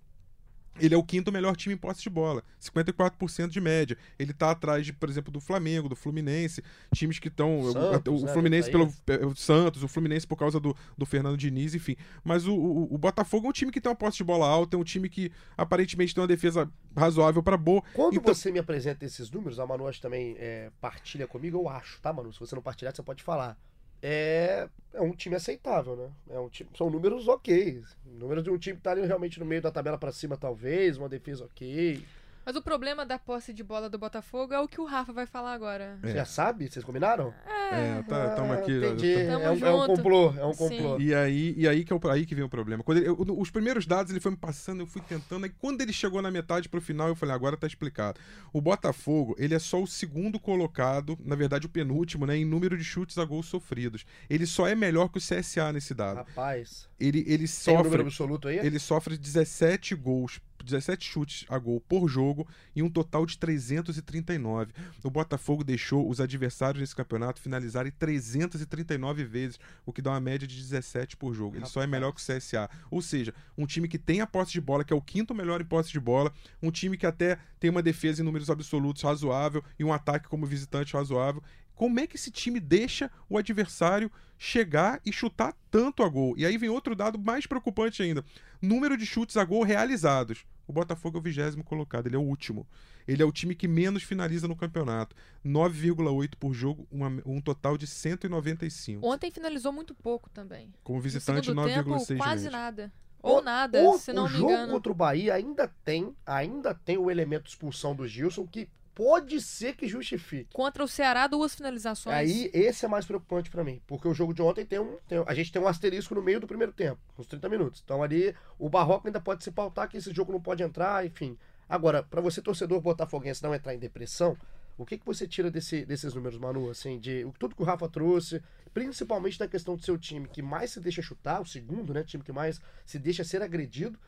Ele 0.80 0.96
é 0.96 0.98
o 0.98 1.04
quinto 1.04 1.32
melhor 1.32 1.56
time 1.56 1.76
em 1.76 1.78
posse 1.78 2.02
de 2.02 2.10
bola, 2.10 2.44
54% 2.62 3.48
de 3.50 3.62
média. 3.62 3.98
Ele 4.18 4.34
tá 4.34 4.52
atrás, 4.52 4.86
de, 4.86 4.94
por 4.94 5.10
exemplo, 5.10 5.32
do 5.32 5.40
Flamengo, 5.40 5.88
do 5.90 5.96
Fluminense, 5.96 6.64
times 6.94 7.20
que 7.20 7.28
estão. 7.28 7.60
O, 7.60 7.72
o, 7.72 8.22
né, 8.26 8.34
Fluminense 8.34 8.68
aí. 8.68 8.72
pelo 8.72 9.28
o 9.28 9.36
Santos, 9.36 9.84
o 9.84 9.88
Fluminense 9.88 10.26
por 10.26 10.36
causa 10.38 10.60
do, 10.60 10.76
do 10.98 11.06
Fernando 11.06 11.38
Diniz, 11.38 11.76
enfim. 11.76 11.96
Mas 12.24 12.48
o, 12.48 12.54
o, 12.54 12.94
o 12.96 12.98
Botafogo 12.98 13.48
é 13.48 13.50
um 13.50 13.54
time 13.54 13.72
que 13.72 13.80
tem 13.80 13.90
uma 13.90 13.96
posse 13.96 14.18
de 14.18 14.24
bola 14.24 14.48
alta, 14.48 14.76
é 14.76 14.80
um 14.80 14.84
time 14.84 15.10
que 15.10 15.32
aparentemente 15.58 16.14
tem 16.14 16.22
uma 16.22 16.28
defesa 16.28 16.70
razoável 16.96 17.42
para 17.44 17.58
boa. 17.58 17.84
Quando 17.94 18.16
Então- 18.16 18.34
você 18.34 18.52
me 18.52 18.60
apresenta 18.60 19.06
esses 19.06 19.30
números, 19.30 19.60
a 19.60 19.66
Manu 19.66 19.88
acho 19.88 20.02
também 20.02 20.36
é, 20.38 20.72
partilha 20.82 21.28
comigo, 21.28 21.58
eu 21.58 21.70
acho, 21.70 22.00
tá, 22.02 22.12
Manu? 22.12 22.32
Se 22.34 22.40
você 22.40 22.56
não 22.56 22.62
partilhar, 22.62 22.96
você 22.96 23.04
pode 23.04 23.24
falar. 23.24 23.58
É, 24.06 24.68
é 24.94 25.02
um 25.02 25.14
time 25.14 25.38
aceitável, 25.38 25.96
né? 25.96 26.12
É 26.30 26.38
um 26.38 26.50
time, 26.50 26.70
são 26.78 26.90
números 26.90 27.26
ok. 27.30 27.82
Números 28.06 28.44
de 28.44 28.50
um 28.50 28.58
time 28.58 28.76
que 28.76 28.84
tá 28.84 28.92
ali 28.92 29.06
realmente 29.06 29.40
no 29.40 29.46
meio 29.46 29.62
da 29.62 29.72
tabela 29.72 29.98
pra 29.98 30.12
cima, 30.12 30.36
talvez, 30.36 30.98
uma 30.98 31.08
defesa 31.08 31.46
ok. 31.46 32.04
Mas 32.46 32.56
o 32.56 32.62
problema 32.62 33.06
da 33.06 33.18
posse 33.18 33.54
de 33.54 33.64
bola 33.64 33.90
do 33.90 33.98
Botafogo 33.98 34.54
é 34.54 34.60
o 34.60 34.68
que 34.68 34.82
o 34.82 34.86
Rafa 34.86 35.14
vai 35.14 35.26
falar 35.26 35.54
agora. 35.54 35.98
É. 36.04 36.08
Você 36.08 36.14
já 36.14 36.26
sabe? 36.26 36.70
Vocês 36.70 36.84
combinaram? 36.84 37.34
É, 37.72 38.02
tá, 38.04 38.36
tamo 38.36 38.54
aqui. 38.54 38.72
Entendi. 38.78 39.16
Tamo 39.26 39.44
é, 39.46 39.52
um, 39.52 39.66
é 39.66 39.74
um 39.84 39.86
complô, 39.88 40.34
é 40.38 40.46
um 40.46 40.54
Sim. 40.54 40.58
complô. 40.70 41.00
E 41.00 41.14
aí, 41.16 41.54
e 41.58 41.68
aí 41.68 41.84
que 41.86 41.94
é 41.94 41.96
o, 41.96 42.10
aí 42.10 42.26
que 42.26 42.36
vem 42.36 42.44
o 42.44 42.50
problema. 42.50 42.84
Quando 42.84 42.98
ele- 43.00 43.08
eu- 43.08 43.18
os 43.40 43.50
primeiros 43.50 43.86
dados 43.86 44.12
ele 44.12 44.20
foi 44.20 44.32
me 44.32 44.38
passando, 44.38 44.82
eu 44.82 44.88
fui 44.88 45.02
tentando, 45.02 45.46
aí 45.46 45.52
quando 45.58 45.82
ele 45.82 45.94
chegou 45.94 46.22
na 46.22 46.30
metade 46.30 46.68
pro 46.68 46.82
final, 46.82 47.08
eu 47.08 47.16
falei, 47.16 47.34
agora 47.34 47.56
tá 47.56 47.66
explicado. 47.66 48.20
O 48.52 48.60
Botafogo, 48.62 49.36
ele 49.40 49.56
é 49.56 49.60
só 49.60 49.82
o 49.82 49.88
segundo 49.88 50.40
colocado, 50.40 51.18
na 51.24 51.36
verdade 51.36 51.66
o 51.66 51.70
penúltimo, 51.70 52.26
né, 52.26 52.36
em 52.38 52.46
número 52.46 52.78
de 52.78 52.84
chutes 52.84 53.18
a 53.18 53.26
gols 53.26 53.46
sofridos. 53.48 54.06
Ele 54.30 54.46
só 54.46 54.68
é 54.68 54.76
melhor 54.76 55.08
que 55.10 55.18
o 55.18 55.22
CSA 55.22 55.72
nesse 55.72 55.94
dado. 55.94 56.18
Rapaz, 56.18 56.90
Ele, 57.00 57.24
ele 57.28 57.48
tem 57.48 57.74
um 57.74 57.78
número 57.78 57.90
sofre, 57.92 58.08
absoluto 58.08 58.48
aí? 58.48 58.58
ele 58.60 58.80
sofre 58.80 59.18
17 59.18 59.96
gols, 59.96 60.40
17 60.64 61.06
chutes 61.06 61.46
a 61.50 61.58
gol 61.58 61.82
por 61.82 62.08
jogo 62.08 62.48
e 62.76 62.82
um 62.82 62.90
total 62.90 63.26
de 63.26 63.38
339. 63.38 64.74
O 65.04 65.10
Botafogo 65.10 65.64
deixou 65.64 66.10
os 66.10 66.20
adversários 66.20 66.82
nesse 66.82 66.96
campeonato 66.96 67.42
finalizarem 67.42 67.92
339 67.92 69.24
vezes, 69.24 69.60
o 69.86 69.92
que 69.92 70.02
dá 70.02 70.12
uma 70.12 70.20
média 70.20 70.48
de 70.48 70.56
17 70.56 71.18
por 71.18 71.34
jogo. 71.34 71.58
Ele 71.58 71.66
só 71.66 71.82
é 71.82 71.88
melhor 71.88 72.12
que 72.12 72.22
o 72.22 72.24
CSA. 72.24 72.70
Ou 72.90 73.02
seja, 73.02 73.34
um 73.58 73.66
time 73.66 73.88
que 73.88 73.98
tem 73.98 74.22
a 74.22 74.28
posse 74.28 74.52
de 74.52 74.62
bola, 74.62 74.84
que 74.84 74.94
é 74.94 74.96
o 74.96 75.02
quinto 75.02 75.36
melhor 75.36 75.62
em 75.62 75.66
posse 75.66 75.92
de 75.92 76.00
bola, 76.00 76.32
um 76.62 76.72
time 76.72 76.98
que 76.98 77.06
até 77.06 77.38
tem 77.60 77.70
uma 77.70 77.82
defesa 77.82 78.22
em 78.22 78.26
números 78.26 78.50
absolutos 78.50 79.02
razoável 79.04 79.64
e 79.80 79.84
um 79.84 79.94
ataque 79.94 80.28
como 80.28 80.46
visitante 80.46 80.94
razoável. 80.94 81.42
Como 81.76 82.00
é 82.00 82.08
que 82.08 82.16
esse 82.16 82.30
time 82.32 82.60
deixa 82.60 83.10
o 83.30 83.38
adversário 83.38 84.12
chegar 84.38 85.02
e 85.06 85.12
chutar 85.12 85.54
tanto 85.72 86.04
a 86.04 86.10
gol? 86.10 86.36
E 86.38 86.46
aí 86.46 86.58
vem 86.58 86.70
outro 86.70 86.96
dado 86.96 87.18
mais 87.20 87.46
preocupante 87.46 88.02
ainda: 88.04 88.24
número 88.62 88.96
de 88.98 89.06
chutes 89.06 89.38
a 89.38 89.44
gol 89.44 89.64
realizados. 89.64 90.46
O 90.66 90.72
Botafogo 90.72 91.18
é 91.18 91.20
o 91.20 91.24
vigésimo 91.24 91.64
colocado, 91.64 92.08
ele 92.08 92.16
é 92.16 92.20
o 92.20 92.22
último. 92.24 92.66
Ele 93.06 93.22
é 93.22 93.26
o 93.26 93.34
time 93.34 93.54
que 93.54 93.68
menos 93.68 94.02
finaliza 94.04 94.48
no 94.48 94.56
campeonato. 94.56 95.14
9,8 95.44 96.38
por 96.38 96.54
jogo, 96.54 96.88
uma- 96.90 97.22
um 97.26 97.42
total 97.42 97.78
de 97.78 97.86
195. 97.86 99.06
Ontem 99.06 99.30
finalizou 99.30 99.74
muito 99.74 99.94
pouco 99.94 100.30
também. 100.30 100.74
Como 100.84 101.02
visitante, 101.02 101.48
segundo 101.48 101.66
tempo, 101.68 101.90
9,6 101.90 102.18
quase 102.18 102.34
vezes. 102.44 102.52
nada. 102.52 102.94
Ou 103.22 103.42
nada, 103.42 103.82
O- 103.84 103.98
se 103.98 104.12
não 104.14 104.26
o 104.26 104.30
me 104.30 104.38
jogo 104.38 104.52
engano. 104.52 104.72
contra 104.74 104.92
o 104.92 104.96
Bahia 104.96 105.34
ainda 105.34 105.68
tem, 105.84 106.14
ainda 106.26 106.74
tem 106.74 106.98
o 106.98 107.10
elemento 107.12 107.44
de 107.44 107.50
expulsão 107.50 107.96
do 107.96 108.08
Gilson 108.08 108.46
que 108.48 108.70
pode 108.96 109.42
ser 109.42 109.76
que 109.76 109.88
justifique. 109.88 110.50
Contra 110.54 110.84
o 110.84 110.88
Ceará, 110.88 111.28
duas 111.28 111.56
finalizações. 111.56 112.16
Aí, 112.16 112.50
esse 112.54 112.86
é 112.86 112.88
mais 112.88 113.06
preocupante 113.06 113.50
pra 113.50 113.64
mim, 113.64 113.82
porque 113.88 114.08
o 114.08 114.14
jogo 114.14 114.34
de 114.34 114.42
ontem 114.42 114.66
tem 114.66 114.80
um, 114.80 114.98
tem- 115.08 115.24
a 115.26 115.34
gente 115.34 115.52
tem 115.52 115.62
um 115.62 115.68
asterisco 115.68 116.14
no 116.16 116.22
meio 116.22 116.40
do 116.40 116.48
primeiro 116.48 116.72
tempo, 116.72 117.00
uns 117.18 117.26
30 117.28 117.50
minutos. 117.50 117.82
Então 117.84 118.04
ali 118.04 118.36
o 118.60 118.70
Barroco 118.70 119.08
ainda 119.08 119.20
pode 119.22 119.44
se 119.44 119.52
pautar 119.52 119.88
que 119.90 119.98
esse 119.98 120.14
jogo 120.14 120.32
não 120.32 120.42
pode 120.42 120.62
entrar, 120.64 121.06
enfim. 121.06 121.38
Agora, 121.68 122.04
pra 122.04 122.22
você 122.22 122.42
torcedor 122.42 122.82
botafoguense 122.82 123.42
não 123.42 123.54
entrar 123.56 123.74
em 123.74 123.80
depressão, 123.80 124.38
o 124.78 124.86
que 124.86 124.98
que 124.98 125.06
você 125.06 125.28
tira 125.28 125.50
desse- 125.52 125.86
desses 125.86 126.14
números, 126.14 126.38
Manu, 126.38 126.70
assim, 126.70 127.00
de 127.00 127.26
tudo 127.40 127.56
que 127.56 127.62
o 127.62 127.66
Rafa 127.66 127.88
trouxe, 127.88 128.42
principalmente 128.74 129.38
da 129.40 129.48
questão 129.48 129.76
do 129.76 129.84
seu 129.84 129.98
time 129.98 130.28
que 130.28 130.42
mais 130.42 130.72
se 130.72 130.80
deixa 130.80 131.02
chutar, 131.02 131.42
o 131.42 131.46
segundo, 131.46 131.94
né, 131.94 132.04
time 132.04 132.24
que 132.24 132.32
mais 132.32 132.60
se 132.86 132.98
deixa 133.00 133.24
ser 133.24 133.42
agredido, 133.42 134.00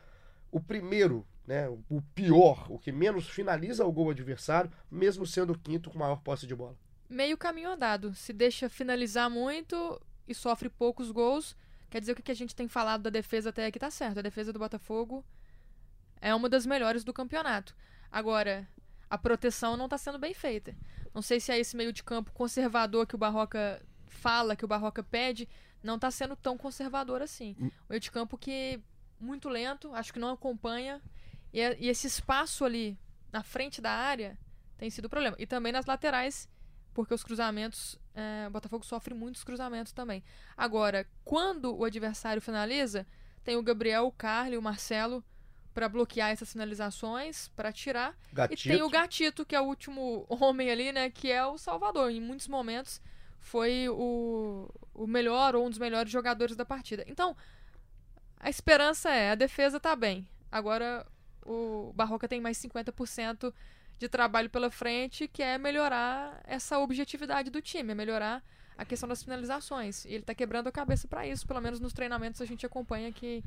o 0.50 0.60
primeiro, 0.60 1.26
né, 1.46 1.68
o- 1.68 2.02
pior, 2.14 2.66
o 2.70 2.78
que 2.78 2.90
menos 2.92 3.28
finaliza 3.28 3.84
o 3.84 3.92
gol 3.92 4.10
adversário, 4.10 4.70
mesmo 4.90 5.26
sendo 5.26 5.52
o 5.52 5.58
quinto 5.58 5.90
com 5.90 5.98
maior 5.98 6.20
posse 6.22 6.46
de 6.46 6.54
bola. 6.54 6.76
Meio 7.08 7.36
caminho 7.36 7.70
andado. 7.70 8.14
Se 8.14 8.32
deixa 8.32 8.68
finalizar 8.68 9.30
muito 9.30 10.00
e 10.26 10.34
sofre 10.34 10.68
poucos 10.68 11.10
gols. 11.10 11.56
Quer 11.88 12.00
dizer, 12.00 12.12
o 12.12 12.16
que 12.22 12.32
a 12.32 12.34
gente 12.34 12.54
tem 12.54 12.66
falado 12.66 13.02
da 13.02 13.10
defesa 13.10 13.50
até 13.50 13.66
aqui 13.66 13.78
tá 13.78 13.90
certo. 13.90 14.18
A 14.18 14.22
defesa 14.22 14.52
do 14.52 14.58
Botafogo 14.58 15.24
é 16.20 16.34
uma 16.34 16.48
das 16.48 16.66
melhores 16.66 17.04
do 17.04 17.12
campeonato. 17.12 17.76
Agora, 18.10 18.68
a 19.08 19.16
proteção 19.16 19.76
não 19.76 19.88
tá 19.88 19.96
sendo 19.96 20.18
bem 20.18 20.34
feita. 20.34 20.74
Não 21.14 21.22
sei 21.22 21.38
se 21.38 21.52
é 21.52 21.58
esse 21.58 21.76
meio 21.76 21.92
de 21.92 22.02
campo 22.02 22.32
conservador 22.32 23.06
que 23.06 23.14
o 23.14 23.18
Barroca 23.18 23.80
fala, 24.06 24.56
que 24.56 24.64
o 24.64 24.68
Barroca 24.68 25.02
pede, 25.02 25.48
não 25.82 25.98
tá 25.98 26.10
sendo 26.10 26.34
tão 26.34 26.58
conservador 26.58 27.22
assim. 27.22 27.54
Hum. 27.60 27.68
O 27.68 27.90
meio 27.90 28.00
de 28.00 28.10
campo 28.10 28.36
que 28.36 28.80
muito 29.20 29.48
lento, 29.48 29.92
acho 29.94 30.12
que 30.12 30.18
não 30.18 30.30
acompanha. 30.30 31.00
E, 31.52 31.60
é- 31.60 31.76
e 31.78 31.88
esse 31.88 32.06
espaço 32.06 32.64
ali 32.64 32.98
na 33.32 33.42
frente 33.42 33.80
da 33.80 33.90
área 33.90 34.38
tem 34.78 34.90
sido 34.90 35.06
o 35.06 35.10
problema. 35.10 35.36
E 35.38 35.46
também 35.46 35.72
nas 35.72 35.86
laterais, 35.86 36.48
porque 36.94 37.14
os 37.14 37.22
cruzamentos. 37.24 37.98
é, 38.14 38.46
o 38.48 38.50
Botafogo 38.50 38.84
sofre 38.84 39.12
muitos 39.14 39.44
cruzamentos 39.44 39.92
também. 39.92 40.24
Agora, 40.56 41.06
quando 41.24 41.74
o 41.76 41.84
adversário 41.84 42.40
finaliza, 42.40 43.06
tem 43.44 43.56
o 43.56 43.62
Gabriel, 43.62 44.06
o 44.06 44.12
Carly 44.12 44.54
e 44.54 44.58
o 44.58 44.62
Marcelo 44.62 45.22
para 45.74 45.86
bloquear 45.90 46.30
essas 46.30 46.50
finalizações, 46.50 47.48
para 47.48 47.70
tirar. 47.70 48.16
Gatito. 48.32 48.68
E 48.68 48.72
tem 48.72 48.82
o 48.82 48.88
Gatito, 48.88 49.44
que 49.44 49.54
é 49.54 49.60
o 49.60 49.64
último 49.64 50.24
homem 50.30 50.70
ali, 50.70 50.90
né? 50.92 51.10
Que 51.10 51.30
é 51.30 51.44
o 51.44 51.58
Salvador. 51.58 52.10
Em 52.10 52.20
muitos 52.20 52.48
momentos 52.48 53.00
foi 53.38 53.86
o, 53.90 54.66
o 54.94 55.06
melhor 55.06 55.54
ou 55.54 55.66
um 55.66 55.68
dos 55.70 55.78
melhores 55.78 56.10
jogadores 56.10 56.56
da 56.56 56.64
partida. 56.64 57.04
Então, 57.06 57.36
a 58.46 58.48
esperança 58.48 59.10
é, 59.10 59.32
a 59.32 59.34
defesa 59.34 59.80
tá 59.80 59.96
bem. 59.96 60.24
Agora 60.52 61.04
o 61.44 61.92
Barroca 61.96 62.28
tem 62.28 62.40
mais 62.40 62.56
50% 62.58 63.52
de 63.98 64.08
trabalho 64.08 64.48
pela 64.48 64.70
frente, 64.70 65.26
que 65.26 65.42
é 65.42 65.58
melhorar 65.58 66.40
essa 66.44 66.78
objetividade 66.78 67.50
do 67.50 67.60
time, 67.60 67.90
é 67.90 67.94
melhorar 67.96 68.44
a 68.78 68.84
questão 68.84 69.08
das 69.08 69.20
finalizações. 69.20 70.04
E 70.04 70.14
ele 70.14 70.22
tá 70.22 70.32
quebrando 70.32 70.68
a 70.68 70.72
cabeça 70.72 71.08
para 71.08 71.26
isso, 71.26 71.44
pelo 71.44 71.60
menos 71.60 71.80
nos 71.80 71.92
treinamentos 71.92 72.40
a 72.40 72.44
gente 72.44 72.64
acompanha 72.64 73.10
que 73.10 73.42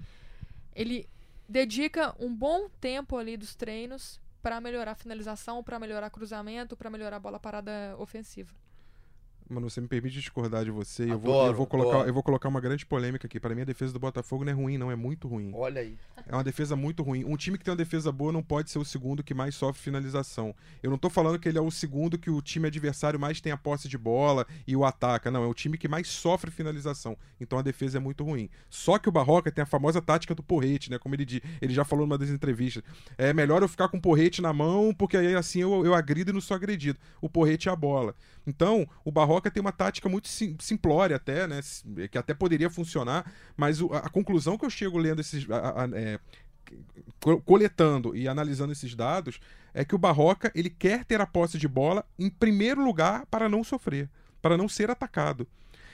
ele 0.75 1.07
dedica 1.47 2.13
um 2.19 2.35
bom 2.35 2.67
tempo 2.81 3.15
ali 3.15 3.37
dos 3.37 3.55
treinos 3.55 4.19
para 4.41 4.59
melhorar 4.59 4.91
a 4.91 4.95
finalização, 4.95 5.63
para 5.63 5.79
melhorar 5.79 6.09
cruzamento, 6.09 6.75
para 6.75 6.89
melhorar 6.89 7.15
a 7.15 7.21
bola 7.21 7.39
parada 7.39 7.95
ofensiva. 7.97 8.53
Mano, 9.49 9.67
você 9.67 9.81
me 9.81 9.87
permite 9.87 10.13
discordar 10.13 10.63
de 10.63 10.69
você. 10.69 11.03
eu, 11.03 11.17
vou, 11.17 11.33
Adoro, 11.33 11.51
eu, 11.51 11.55
vou 11.55 11.65
colocar, 11.65 11.89
adoro. 11.89 12.09
eu 12.09 12.13
vou 12.13 12.21
colocar 12.21 12.47
uma 12.47 12.61
grande 12.61 12.85
polêmica 12.85 13.25
aqui. 13.25 13.39
Para 13.39 13.55
mim, 13.55 13.61
a 13.61 13.65
defesa 13.65 13.91
do 13.91 13.99
Botafogo 13.99 14.45
não 14.45 14.51
é 14.51 14.55
ruim, 14.55 14.77
não. 14.77 14.91
É 14.91 14.95
muito 14.95 15.27
ruim. 15.27 15.51
Olha 15.55 15.81
aí. 15.81 15.97
É 16.27 16.35
uma 16.35 16.43
defesa 16.43 16.75
muito 16.75 17.01
ruim. 17.01 17.25
Um 17.25 17.35
time 17.35 17.57
que 17.57 17.63
tem 17.63 17.71
uma 17.71 17.77
defesa 17.77 18.11
boa 18.11 18.31
não 18.31 18.43
pode 18.43 18.69
ser 18.69 18.77
o 18.77 18.85
segundo 18.85 19.23
que 19.23 19.33
mais 19.33 19.55
sofre 19.55 19.81
finalização. 19.81 20.53
Eu 20.83 20.91
não 20.91 20.99
tô 20.99 21.09
falando 21.09 21.39
que 21.39 21.49
ele 21.49 21.57
é 21.57 21.61
o 21.61 21.71
segundo 21.71 22.15
que 22.15 22.29
o 22.29 22.39
time 22.43 22.67
adversário 22.67 23.19
mais 23.19 23.41
tem 23.41 23.51
a 23.51 23.57
posse 23.57 23.87
de 23.87 23.97
bola 23.97 24.45
e 24.67 24.75
o 24.75 24.85
ataca. 24.85 25.31
Não, 25.31 25.43
é 25.43 25.47
o 25.47 25.53
time 25.55 25.79
que 25.79 25.87
mais 25.87 26.07
sofre 26.07 26.51
finalização. 26.51 27.17
Então 27.41 27.57
a 27.57 27.63
defesa 27.63 27.97
é 27.97 27.99
muito 27.99 28.23
ruim. 28.23 28.49
Só 28.69 28.99
que 28.99 29.09
o 29.09 29.11
Barroca 29.11 29.51
tem 29.51 29.63
a 29.63 29.65
famosa 29.65 29.99
tática 29.99 30.35
do 30.35 30.43
porrete, 30.43 30.91
né? 30.91 30.99
Como 30.99 31.15
ele, 31.15 31.41
ele 31.59 31.73
já 31.73 31.83
falou 31.83 32.05
numa 32.05 32.19
das 32.19 32.29
entrevistas. 32.29 32.83
É 33.17 33.33
melhor 33.33 33.63
eu 33.63 33.67
ficar 33.67 33.87
com 33.87 33.97
o 33.97 34.01
porrete 34.01 34.43
na 34.43 34.53
mão, 34.53 34.93
porque 34.93 35.17
aí 35.17 35.33
assim 35.33 35.61
eu, 35.61 35.83
eu 35.83 35.95
agrido 35.95 36.29
e 36.29 36.33
não 36.33 36.41
sou 36.41 36.53
agredido. 36.53 36.99
O 37.19 37.27
porrete 37.27 37.67
é 37.67 37.71
a 37.71 37.75
bola. 37.75 38.13
Então, 38.49 38.87
o 39.05 39.11
Barroca 39.11 39.51
tem 39.51 39.61
uma 39.61 39.71
tática 39.71 40.09
muito 40.09 40.27
sim- 40.27 40.57
simplória 40.59 41.15
até, 41.15 41.47
né? 41.47 41.59
Que 42.11 42.17
até 42.17 42.33
poderia 42.33 42.69
funcionar, 42.69 43.31
mas 43.55 43.79
o- 43.79 43.93
a, 43.93 43.99
a 43.99 44.09
conclusão 44.09 44.57
que 44.57 44.65
eu 44.65 44.69
chego 44.69 44.97
lendo 44.97 45.21
esses. 45.21 45.49
a- 45.49 45.83
a- 45.85 45.89
é, 45.93 46.19
co- 47.19 47.41
coletando 47.41 48.15
e 48.15 48.27
analisando 48.27 48.71
esses 48.71 48.95
dados 48.95 49.39
é 49.73 49.85
que 49.85 49.95
o 49.95 49.99
Barroca 49.99 50.51
ele 50.55 50.69
quer 50.69 51.05
ter 51.05 51.21
a 51.21 51.27
posse 51.27 51.57
de 51.57 51.67
bola 51.67 52.03
em 52.17 52.29
primeiro 52.29 52.83
lugar 52.83 53.25
para 53.27 53.47
não 53.47 53.63
sofrer, 53.63 54.09
para 54.41 54.57
não 54.57 54.67
ser 54.67 54.89
atacado. 54.89 55.47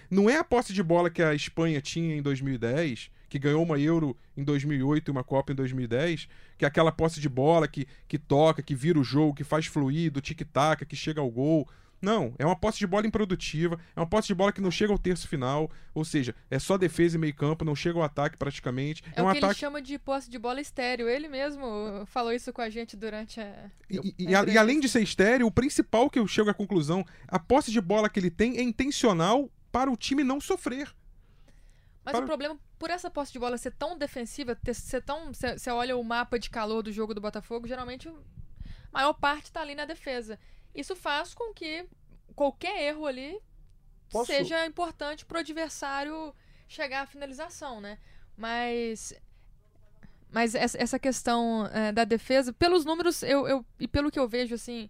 Não 0.10 0.30
é 0.30 0.38
a 0.38 0.44
posse 0.44 0.72
de 0.72 0.84
bola 0.84 1.10
que 1.10 1.22
a 1.22 1.34
Espanha 1.34 1.82
tinha 1.82 2.16
em 2.16 2.22
2010, 2.22 3.10
que 3.28 3.40
ganhou 3.40 3.64
uma 3.64 3.80
Euro 3.80 4.16
em 4.38 4.44
2008 4.44 5.10
e 5.10 5.12
uma 5.12 5.24
Copa 5.24 5.52
em 5.52 5.56
2010, 5.56 6.28
que 6.58 6.64
é 6.64 6.68
aquela 6.68 6.92
posse 6.92 7.20
de 7.20 7.28
bola 7.28 7.68
que, 7.68 7.88
que 8.08 8.18
toca, 8.18 8.62
que 8.62 8.76
vira 8.76 9.00
o 9.00 9.04
jogo, 9.04 9.34
que 9.34 9.44
faz 9.44 9.66
fluir, 9.66 10.12
do 10.12 10.22
tic-tac, 10.22 10.86
que 10.86 10.96
chega 10.96 11.20
ao 11.20 11.30
gol. 11.30 11.68
Não, 12.06 12.36
é 12.38 12.46
uma 12.46 12.56
posse 12.56 12.78
de 12.78 12.86
bola 12.86 13.08
improdutiva, 13.08 13.80
é 13.96 14.00
uma 14.00 14.06
posse 14.06 14.28
de 14.28 14.36
bola 14.36 14.52
que 14.54 14.62
não 14.62 14.70
chega 14.70 14.94
ao 14.94 15.00
terço 15.00 15.28
final, 15.28 15.72
ou 15.94 16.06
seja, 16.06 16.36
é 16.52 16.60
só 16.60 16.78
defesa 16.78 17.16
e 17.18 17.20
meio 17.20 17.34
campo, 17.34 17.66
não 17.66 17.76
chega 17.76 17.98
ao 17.98 18.04
ataque 18.04 18.38
praticamente. 18.38 19.04
É, 19.16 19.20
É, 19.20 19.24
um 19.24 19.28
o 19.28 19.32
que 19.32 19.38
ele 19.40 19.46
ataque 19.46 19.60
chama 19.60 19.82
de 19.82 19.98
posse 19.98 20.30
de 20.30 20.38
bola 20.38 20.62
estéreo. 20.62 21.10
Ele 21.10 21.28
mesmo 21.28 22.06
falou 22.06 22.32
isso 22.32 22.54
com 22.54 22.62
a 22.62 22.70
gente 22.70 22.96
durante 22.96 23.40
a. 23.40 23.72
E, 23.90 24.14
e- 24.20 24.36
a 24.36 24.44
e 24.44 24.58
além 24.58 24.80
de 24.80 24.88
ser 24.88 25.02
estéreo, 25.02 25.48
o 25.48 25.52
principal 25.52 26.10
que 26.10 26.20
eu 26.20 26.28
chego 26.28 26.50
à 26.50 26.54
conclusão, 26.54 27.04
a 27.28 27.40
posse 27.40 27.72
de 27.72 27.82
bola 27.82 28.08
que 28.10 28.20
ele 28.20 28.30
tem 28.30 28.58
é 28.58 28.62
intencional 28.62 29.50
para 29.72 29.90
o 29.92 29.98
time 29.98 30.24
não 30.24 30.40
sofrer. 30.40 30.94
Mas 32.04 32.12
Para- 32.14 32.24
o 32.24 32.28
problema, 32.28 32.58
por 32.78 32.92
essa 32.92 33.10
posse 33.10 33.34
de 33.34 33.40
bola 33.40 33.58
ser 33.58 33.72
tão 33.72 33.98
defensiva, 33.98 34.56
ser 34.74 35.02
tão. 35.02 35.32
Você 35.34 35.72
olha 35.72 35.98
o 35.98 36.04
mapa 36.04 36.38
de 36.38 36.50
calor 36.52 36.84
do 36.84 36.92
jogo 36.92 37.16
do 37.16 37.22
Botafogo, 37.22 37.68
geralmente 37.68 38.08
a 38.08 38.14
maior 38.94 39.14
parte 39.14 39.52
tá 39.52 39.62
ali 39.62 39.74
na 39.76 39.86
defesa. 39.86 40.38
Isso 40.76 40.96
faz 40.96 41.34
com 41.34 41.54
que 41.54 41.88
qualquer 42.36 42.84
erro 42.84 43.06
ali 43.06 43.40
Posso- 44.10 44.26
seja 44.26 44.66
importante 44.66 45.26
pro 45.26 45.40
adversário 45.40 46.36
chegar 46.68 47.04
à 47.04 47.06
finalização, 47.08 47.80
né? 47.80 47.98
Mas. 48.38 49.14
Mas 50.30 50.54
essa, 50.54 51.00
questão 51.00 51.66
é, 51.68 51.94
da 51.94 52.04
defesa, 52.04 52.52
pelos 52.52 52.84
números 52.84 53.24
eu, 53.24 53.48
eu, 53.48 53.66
e 53.80 53.88
pelo 53.88 54.12
que 54.12 54.20
eu 54.20 54.28
vejo, 54.28 54.54
assim, 54.54 54.90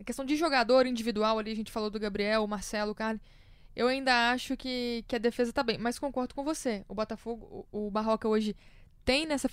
a 0.00 0.02
questão 0.02 0.24
de 0.24 0.34
jogador 0.34 0.84
individual 0.84 1.38
ali, 1.38 1.52
a 1.52 1.54
gente 1.54 1.70
falou 1.70 1.90
do 1.90 2.00
Gabriel, 2.00 2.42
o 2.42 2.48
Marcelo, 2.48 2.90
o 2.90 2.94
Carlos. 2.94 3.22
Eu 3.76 3.86
ainda 3.86 4.32
acho 4.32 4.56
que, 4.56 5.04
que 5.06 5.14
a 5.14 5.18
defesa 5.20 5.52
tá 5.52 5.62
bem, 5.62 5.78
mas 5.78 5.96
concordo 5.96 6.34
com 6.34 6.42
você. 6.42 6.84
O 6.88 6.94
Botafogo, 6.94 7.68
o, 7.70 7.86
o 7.86 7.90
Barroca 7.90 8.28
hoje 8.28 8.56
tem 9.04 9.26
nessa, 9.26 9.48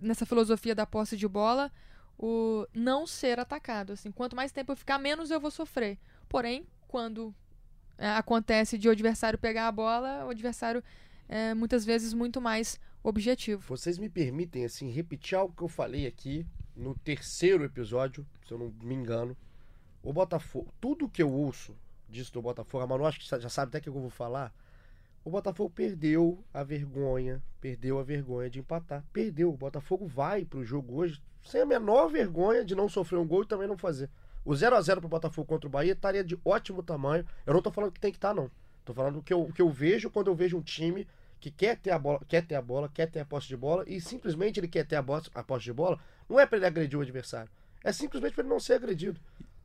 nessa 0.00 0.26
filosofia 0.26 0.74
da 0.74 0.84
posse 0.84 1.16
de 1.16 1.28
bola 1.28 1.70
o 2.18 2.66
não 2.74 3.06
ser 3.06 3.38
atacado. 3.38 3.92
Assim, 3.92 4.10
quanto 4.10 4.36
mais 4.36 4.52
tempo 4.52 4.72
eu 4.72 4.76
ficar, 4.76 4.98
menos 4.98 5.30
eu 5.30 5.40
vou 5.40 5.50
sofrer. 5.50 5.98
Porém, 6.28 6.66
quando 6.88 7.34
é, 7.98 8.08
acontece 8.10 8.78
de 8.78 8.88
o 8.88 8.92
adversário 8.92 9.38
pegar 9.38 9.68
a 9.68 9.72
bola, 9.72 10.24
o 10.24 10.30
adversário 10.30 10.82
é 11.28 11.54
muitas 11.54 11.84
vezes 11.84 12.12
muito 12.12 12.40
mais 12.40 12.78
objetivo. 13.02 13.62
Vocês 13.66 13.98
me 13.98 14.08
permitem, 14.08 14.64
assim, 14.64 14.90
repetir 14.90 15.36
algo 15.36 15.54
que 15.56 15.62
eu 15.62 15.68
falei 15.68 16.06
aqui 16.06 16.46
no 16.76 16.94
terceiro 16.94 17.64
episódio, 17.64 18.26
se 18.46 18.52
eu 18.52 18.58
não 18.58 18.72
me 18.82 18.94
engano. 18.94 19.36
O 20.02 20.12
Botafogo, 20.12 20.72
tudo 20.80 21.08
que 21.08 21.22
eu 21.22 21.32
ouço 21.32 21.76
disso 22.08 22.32
do 22.32 22.42
Botafogo, 22.42 22.84
a 22.84 22.86
Manu 22.86 23.06
acho 23.06 23.18
que 23.18 23.26
já 23.26 23.48
sabe 23.48 23.70
até 23.70 23.80
que 23.80 23.88
eu 23.88 23.92
vou 23.92 24.10
falar. 24.10 24.52
O 25.24 25.30
Botafogo 25.30 25.70
perdeu 25.70 26.42
a 26.52 26.64
vergonha, 26.64 27.42
perdeu 27.60 27.98
a 27.98 28.02
vergonha 28.02 28.50
de 28.50 28.58
empatar. 28.58 29.04
Perdeu. 29.12 29.50
O 29.50 29.56
Botafogo 29.56 30.06
vai 30.06 30.44
pro 30.44 30.64
jogo 30.64 30.96
hoje 30.96 31.22
sem 31.44 31.60
a 31.60 31.66
menor 31.66 32.08
vergonha 32.08 32.64
de 32.64 32.74
não 32.74 32.88
sofrer 32.88 33.18
um 33.18 33.26
gol 33.26 33.42
e 33.42 33.46
também 33.46 33.68
não 33.68 33.78
fazer. 33.78 34.10
O 34.44 34.54
0 34.54 34.74
a 34.74 34.80
0 34.80 35.00
pro 35.00 35.08
Botafogo 35.08 35.46
contra 35.46 35.68
o 35.68 35.70
Bahia 35.70 35.92
estaria 35.92 36.24
de 36.24 36.38
ótimo 36.44 36.82
tamanho. 36.82 37.24
Eu 37.46 37.54
não 37.54 37.62
tô 37.62 37.70
falando 37.70 37.92
que 37.92 38.00
tem 38.00 38.10
que 38.10 38.18
estar, 38.18 38.34
não. 38.34 38.50
Tô 38.84 38.92
falando 38.92 39.18
o 39.20 39.22
que 39.22 39.32
eu, 39.32 39.42
o 39.42 39.52
que 39.52 39.62
eu 39.62 39.70
vejo 39.70 40.10
quando 40.10 40.26
eu 40.26 40.34
vejo 40.34 40.56
um 40.56 40.62
time 40.62 41.06
que 41.38 41.50
quer 41.50 41.76
ter 41.76 41.90
a 41.90 41.98
bola, 41.98 42.20
quer 42.26 42.44
ter 42.44 42.54
a 42.56 42.62
bola, 42.62 42.88
quer 42.88 43.10
ter 43.10 43.20
a 43.20 43.24
posse 43.24 43.48
de 43.48 43.56
bola 43.56 43.84
e 43.86 44.00
simplesmente 44.00 44.58
ele 44.58 44.68
quer 44.68 44.84
ter 44.84 44.96
a, 44.96 45.04
a 45.34 45.42
posse 45.42 45.64
de 45.64 45.72
bola, 45.72 45.98
não 46.28 46.38
é 46.38 46.46
para 46.46 46.56
ele 46.56 46.66
agredir 46.66 46.98
o 46.98 47.02
adversário, 47.02 47.50
é 47.82 47.92
simplesmente 47.92 48.34
para 48.34 48.42
ele 48.42 48.48
não 48.48 48.60
ser 48.60 48.74
agredido. 48.74 49.20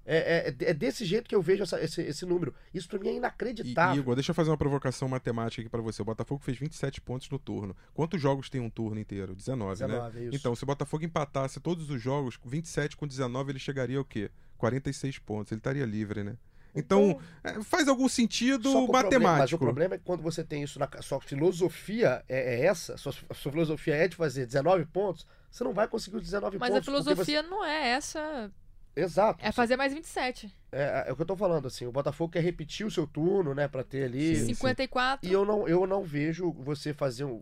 É, 0.09 0.47
é, 0.57 0.69
é 0.69 0.73
desse 0.73 1.03
jeito 1.03 1.27
que 1.27 1.35
eu 1.35 1.41
vejo 1.41 1.63
essa- 1.63 1.81
esse, 1.83 2.01
esse 2.01 2.25
número. 2.25 2.55
Isso 2.73 2.87
pra 2.87 2.97
mim 2.97 3.09
é 3.09 3.13
E, 3.13 3.17
inacreditável. 3.17 4.01
Igor, 4.01 4.15
deixa 4.15 4.31
eu 4.31 4.35
fazer 4.35 4.49
uma 4.49 4.57
provocação 4.57 5.09
matemática 5.09 5.61
aqui 5.61 5.69
pra 5.69 5.81
você. 5.81 6.01
O 6.01 6.05
Botafogo 6.05 6.41
fez 6.41 6.57
27 6.57 7.01
pontos 7.01 7.29
no 7.29 7.37
turno. 7.37 7.75
Quantos 7.93 8.21
jogos 8.21 8.49
tem 8.49 8.61
um 8.61 8.69
turno 8.69 8.97
inteiro? 8.99 9.35
19, 9.35 9.81
né? 9.81 9.87
19, 9.87 10.19
é 10.19 10.23
isso. 10.23 10.35
Então, 10.37 10.55
se 10.55 10.63
o 10.63 10.65
Botafogo 10.65 11.03
empatasse 11.03 11.59
todos 11.59 11.89
os 11.89 12.01
jogos, 12.01 12.39
27 12.45 12.95
com 12.95 13.05
19, 13.05 13.51
ele 13.51 13.59
chegaria 13.59 13.97
ao 13.97 14.05
quê? 14.05 14.31
46 14.57 15.19
pontos. 15.19 15.51
Ele 15.51 15.59
estaria 15.59 15.85
livre, 15.85 16.23
né? 16.23 16.37
Então, 16.73 17.19
é, 17.43 17.61
faz 17.63 17.87
algum 17.87 18.07
sentido 18.07 18.71
Só 18.71 18.77
que 18.79 18.83
o 18.83 18.87
problema- 18.87 19.09
mas 19.09 19.09
o 19.09 19.31
matemático. 19.33 19.57
problema 19.59 19.95
é 19.95 19.97
que 19.97 20.03
quando 20.03 20.21
você 20.21 20.43
tem 20.43 20.61
isso 20.63 20.77
na 20.79 20.87
sua 21.01 21.19
filosofia 21.19 22.23
é, 22.29 22.55
é 22.61 22.65
essa, 22.65 22.95
sua, 22.97 23.11
sua 23.33 23.51
filosofia 23.51 23.95
é 23.95 24.07
de 24.07 24.15
fazer 24.15 24.45
19 24.45 24.85
pontos, 24.85 25.25
você 25.49 25.63
não 25.63 25.73
vai 25.73 25.87
conseguir 25.87 26.17
os 26.17 26.23
19 26.23 26.57
Mas 26.59 26.69
a 26.69 26.73
pontos. 26.75 26.85
porque 26.85 27.03
filosofia 27.03 27.41
não 27.41 27.65
é 27.65 27.89
essa, 27.89 28.19
Você... 28.19 28.51
Exato. 28.97 29.45
é 29.45 29.51
fazer 29.51 29.77
mais 29.77 29.93
27. 29.93 30.51
É, 30.71 31.05
é 31.07 31.11
o 31.11 31.15
que 31.15 31.21
eu 31.21 31.25
tô 31.25 31.35
falando, 31.35 31.67
assim, 31.67 31.85
o 31.85 31.91
Botafogo 31.91 32.31
quer 32.31 32.41
repetir 32.41 32.85
o 32.85 32.91
seu 32.91 33.05
turno, 33.05 33.53
né, 33.53 33.67
pra 33.67 33.83
ter 33.83 34.05
ali... 34.05 34.35
Sim, 34.35 34.45
sim. 34.47 34.53
54. 34.55 35.29
E 35.29 35.31
eu 35.31 35.45
não, 35.45 35.67
eu 35.67 35.85
não 35.85 36.03
vejo 36.03 36.51
você 36.51 36.93
fazer 36.93 37.23
um. 37.23 37.41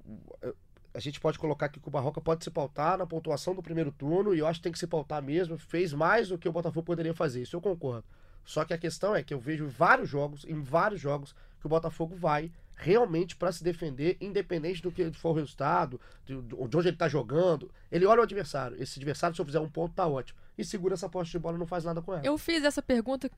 A 0.93 0.99
gente 0.99 1.19
pode 1.19 1.39
colocar 1.39 1.65
aqui 1.65 1.79
que 1.79 1.87
o 1.87 1.91
Barroca 1.91 2.21
pode 2.21 2.43
se 2.43 2.51
pautar 2.51 2.97
na 2.97 3.05
pontuação 3.05 3.55
do 3.55 3.63
primeiro 3.63 3.91
turno, 3.91 4.33
e 4.33 4.39
eu 4.39 4.47
acho 4.47 4.59
que 4.59 4.63
tem 4.63 4.71
que 4.71 4.79
se 4.79 4.87
pautar 4.87 5.21
mesmo. 5.21 5.57
Fez 5.57 5.93
mais 5.93 6.29
do 6.29 6.37
que 6.37 6.47
o 6.47 6.51
Botafogo 6.51 6.85
poderia 6.85 7.13
fazer, 7.13 7.41
isso 7.41 7.55
eu 7.55 7.61
concordo. 7.61 8.05
Só 8.45 8.63
que 8.63 8.73
a 8.73 8.77
questão 8.77 9.15
é 9.15 9.23
que 9.23 9.33
eu 9.33 9.39
vejo 9.39 9.67
vários 9.67 10.09
jogos, 10.09 10.45
em 10.45 10.61
vários 10.61 11.01
jogos, 11.01 11.35
que 11.59 11.65
o 11.65 11.69
Botafogo 11.69 12.15
vai 12.15 12.51
realmente 12.75 13.35
para 13.35 13.51
se 13.51 13.63
defender, 13.63 14.17
independente 14.21 14.81
do 14.81 14.91
que 14.91 15.11
for 15.13 15.29
o 15.29 15.33
resultado, 15.33 15.99
de, 16.25 16.39
de 16.41 16.55
onde 16.77 16.89
ele 16.89 16.97
tá 16.97 17.07
jogando. 17.07 17.71
Ele 17.91 18.05
olha 18.05 18.19
o 18.19 18.23
adversário. 18.23 18.81
Esse 18.81 18.99
adversário, 18.99 19.35
se 19.35 19.41
eu 19.41 19.45
fizer 19.45 19.59
um 19.59 19.69
ponto, 19.69 19.95
tá 19.95 20.05
ótimo. 20.05 20.37
E 20.57 20.63
segura 20.63 20.93
essa 20.93 21.09
posse 21.09 21.31
de 21.31 21.39
bola 21.39 21.55
e 21.55 21.59
não 21.59 21.67
faz 21.67 21.83
nada 21.83 22.01
com 22.01 22.13
ela. 22.13 22.25
Eu 22.25 22.37
fiz 22.37 22.63
essa 22.63 22.81
pergunta 22.81 23.29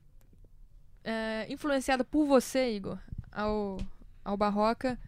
é, 1.02 1.46
influenciada 1.48 2.04
por 2.04 2.26
você, 2.26 2.74
Igor, 2.74 2.98
ao, 3.32 3.78
ao 4.24 4.36
Barroca. 4.36 4.98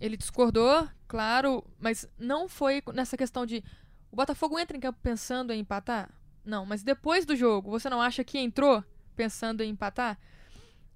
Ele 0.00 0.16
discordou, 0.16 0.88
claro, 1.06 1.64
mas 1.78 2.08
não 2.18 2.48
foi 2.48 2.82
nessa 2.92 3.16
questão 3.16 3.46
de 3.46 3.62
o 4.10 4.16
Botafogo 4.16 4.58
entra 4.58 4.76
em 4.76 4.80
campo 4.80 4.98
pensando 5.02 5.52
em 5.52 5.60
empatar? 5.60 6.10
Não, 6.44 6.66
mas 6.66 6.82
depois 6.82 7.24
do 7.24 7.34
jogo, 7.34 7.70
você 7.70 7.88
não 7.88 8.02
acha 8.02 8.22
que 8.22 8.38
entrou 8.38 8.84
pensando 9.16 9.62
em 9.62 9.70
empatar? 9.70 10.18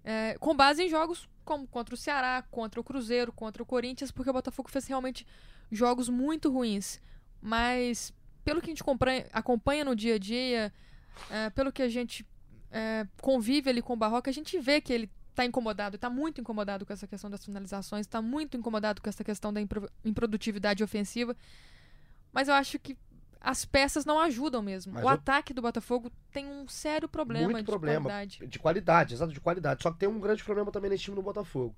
É, 0.04 0.36
com 0.38 0.54
base 0.54 0.82
em 0.82 0.88
jogos 0.88 1.28
como 1.44 1.66
contra 1.66 1.94
o 1.94 1.98
Ceará, 1.98 2.44
contra 2.50 2.80
o 2.80 2.84
Cruzeiro, 2.84 3.32
contra 3.32 3.62
o 3.62 3.66
Corinthians, 3.66 4.10
porque 4.10 4.28
o 4.28 4.32
Botafogo 4.32 4.68
fez 4.68 4.86
realmente 4.86 5.26
jogos 5.70 6.08
muito 6.08 6.50
ruins. 6.50 7.00
Mas 7.40 8.12
pelo 8.46 8.60
que 8.62 8.70
a 8.70 8.74
gente 8.74 8.84
acompanha, 9.32 9.84
no 9.84 9.96
dia 9.96 10.14
a 10.14 10.18
dia, 10.18 10.72
é, 11.28 11.50
pelo 11.50 11.72
que 11.72 11.82
a 11.82 11.88
gente 11.88 12.24
é, 12.70 13.04
convive 13.20 13.68
ali 13.68 13.82
com 13.82 13.92
o 13.94 13.96
Barroca, 13.96 14.30
a 14.30 14.32
gente 14.32 14.56
vê 14.60 14.80
que 14.80 14.92
ele 14.92 15.10
tá 15.34 15.44
incomodado, 15.44 15.98
tá 15.98 16.08
muito 16.08 16.40
incomodado 16.40 16.86
com 16.86 16.92
essa 16.92 17.06
questão 17.08 17.28
das 17.28 17.44
finalizações, 17.44 18.06
tá 18.06 18.22
muito 18.22 18.56
incomodado 18.56 19.02
com 19.02 19.08
essa 19.08 19.24
questão 19.24 19.52
da 19.52 19.60
impro- 19.60 19.90
improdutividade 20.04 20.82
ofensiva. 20.84 21.36
Mas 22.32 22.46
eu 22.48 22.54
acho 22.54 22.78
que 22.78 22.96
as 23.40 23.64
peças 23.64 24.04
não 24.04 24.18
ajudam 24.20 24.62
mesmo. 24.62 24.92
Mas 24.92 25.02
o 25.02 25.06
eu- 25.06 25.10
ataque 25.10 25.52
do 25.52 25.60
Botafogo 25.60 26.10
tem 26.32 26.46
um 26.46 26.68
sério 26.68 27.08
problema 27.08 27.48
Muito 27.50 27.58
de 27.58 27.64
problema. 27.64 28.04
qualidade. 28.08 28.46
De 28.46 28.58
qualidade, 28.58 29.14
exato, 29.14 29.32
de 29.32 29.40
qualidade. 29.40 29.82
Só 29.82 29.90
que 29.90 29.98
tem 29.98 30.08
um 30.08 30.20
grande 30.20 30.44
problema 30.44 30.70
também 30.70 30.88
nesse 30.90 31.02
time 31.04 31.16
do 31.16 31.22
Botafogo. 31.22 31.74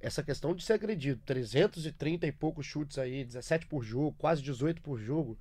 Essa 0.00 0.22
questão 0.22 0.54
de 0.54 0.62
ser 0.64 0.74
agredido. 0.74 1.20
330 1.24 2.26
e 2.26 2.32
poucos 2.32 2.66
chutes 2.66 2.98
aí, 2.98 3.24
17 3.24 3.66
por 3.66 3.82
jogo, 3.82 4.14
quase 4.18 4.42
18 4.42 4.80
por 4.82 4.98
jogo. 4.98 5.38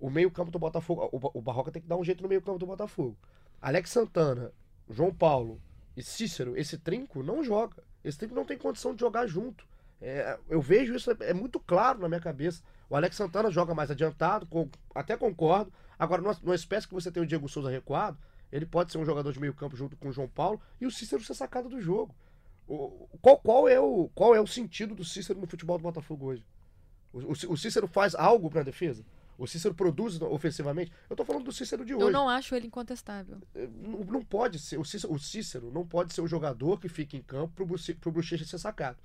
O 0.00 0.10
meio-campo 0.10 0.50
do 0.50 0.58
Botafogo. 0.58 1.08
O, 1.12 1.38
o 1.38 1.42
Barroca 1.42 1.70
tem 1.70 1.80
que 1.82 1.88
dar 1.88 1.96
um 1.96 2.04
jeito 2.04 2.22
no 2.22 2.28
meio-campo 2.28 2.58
do 2.58 2.66
Botafogo. 2.66 3.16
Alex 3.60 3.90
Santana, 3.90 4.52
João 4.90 5.14
Paulo 5.14 5.60
e 5.96 6.02
Cícero, 6.02 6.56
esse 6.56 6.76
trinco 6.76 7.22
não 7.22 7.42
joga. 7.42 7.82
Esse 8.04 8.18
trinco 8.18 8.34
não 8.34 8.44
tem 8.44 8.58
condição 8.58 8.94
de 8.94 9.00
jogar 9.00 9.26
junto. 9.26 9.66
É, 10.02 10.38
eu 10.50 10.60
vejo 10.60 10.94
isso, 10.94 11.10
é, 11.10 11.16
é 11.20 11.32
muito 11.34 11.58
claro 11.58 12.00
na 12.00 12.08
minha 12.08 12.20
cabeça. 12.20 12.62
O 12.90 12.96
Alex 12.96 13.16
Santana 13.16 13.50
joga 13.50 13.74
mais 13.74 13.90
adiantado, 13.90 14.44
com- 14.46 14.68
até 14.94 15.16
concordo. 15.16 15.72
Agora, 15.98 16.20
numa, 16.20 16.36
numa 16.42 16.54
espécie 16.54 16.86
que 16.86 16.92
você 16.92 17.10
tem 17.10 17.22
o 17.22 17.26
Diego 17.26 17.48
Souza 17.48 17.70
recuado, 17.70 18.18
ele 18.52 18.66
pode 18.66 18.92
ser 18.92 18.98
um 18.98 19.04
jogador 19.04 19.32
de 19.32 19.40
meio 19.40 19.54
campo 19.54 19.76
junto 19.76 19.96
com 19.96 20.08
o 20.08 20.12
João 20.12 20.28
Paulo 20.28 20.60
e 20.80 20.86
o 20.86 20.90
Cícero 20.90 21.22
ser 21.24 21.34
sacado 21.34 21.68
do 21.70 21.80
jogo. 21.80 22.14
O- 22.68 23.08
qual, 23.22 23.38
qual, 23.38 23.68
é 23.68 23.80
o, 23.80 24.10
qual 24.14 24.34
é 24.34 24.40
o 24.40 24.46
sentido 24.46 24.94
do 24.94 25.04
Cícero 25.04 25.40
no 25.40 25.46
futebol 25.46 25.78
do 25.78 25.82
Botafogo 25.82 26.26
hoje? 26.26 26.44
O, 27.12 27.20
o, 27.20 27.52
o 27.52 27.56
Cícero 27.56 27.86
faz 27.86 28.14
algo 28.14 28.50
pra 28.50 28.62
defesa? 28.62 29.02
O 29.36 29.46
Cícero 29.46 29.74
produz 29.74 30.20
ofensivamente? 30.20 30.92
Eu 31.08 31.16
tô 31.16 31.24
falando 31.24 31.44
do 31.44 31.52
Cícero 31.52 31.84
de 31.84 31.94
hoje. 31.94 32.04
Eu 32.04 32.10
não 32.10 32.28
acho 32.28 32.54
ele 32.54 32.66
incontestável. 32.66 33.38
Não, 33.54 34.00
não 34.04 34.22
pode 34.24 34.58
ser. 34.58 34.78
O 34.78 34.84
Cícero, 34.84 35.12
o 35.12 35.18
Cícero 35.18 35.70
não 35.72 35.86
pode 35.86 36.12
ser 36.12 36.20
o 36.20 36.26
jogador 36.26 36.78
que 36.78 36.88
fica 36.88 37.16
em 37.16 37.22
campo 37.22 37.64
pro, 37.64 37.76
pro 38.00 38.12
Bochecha 38.12 38.44
ser 38.44 38.58
sacado. 38.58 38.98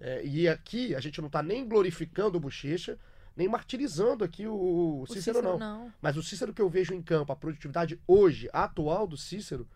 É, 0.00 0.24
e 0.24 0.48
aqui 0.48 0.94
a 0.94 1.00
gente 1.00 1.20
não 1.20 1.30
tá 1.30 1.42
nem 1.42 1.66
glorificando 1.66 2.36
o 2.36 2.40
Bochecha, 2.40 2.98
nem 3.36 3.48
martirizando 3.48 4.24
aqui 4.24 4.46
o, 4.46 4.52
o 4.52 5.02
O 5.02 5.06
Cícero, 5.06 5.40
não. 5.40 5.58
não. 5.58 5.92
Mas 6.02 6.16
o 6.16 6.22
Cícero 6.22 6.52
que 6.52 6.60
eu 6.60 6.68
vejo 6.68 6.92
em 6.92 7.00
campo, 7.00 7.32
a 7.32 7.36
produtividade 7.36 8.00
hoje, 8.06 8.48
atual 8.52 9.06
do 9.06 9.16
Cícero, 9.16 9.66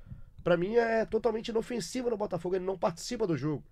pra 0.42 0.56
mim 0.56 0.74
é 0.74 1.04
totalmente 1.06 1.48
inofensiva 1.48 2.10
no 2.10 2.16
Botafogo. 2.16 2.56
Ele 2.56 2.64
não 2.64 2.76
participa 2.76 3.26
do 3.26 3.36
jogo. 3.36 3.64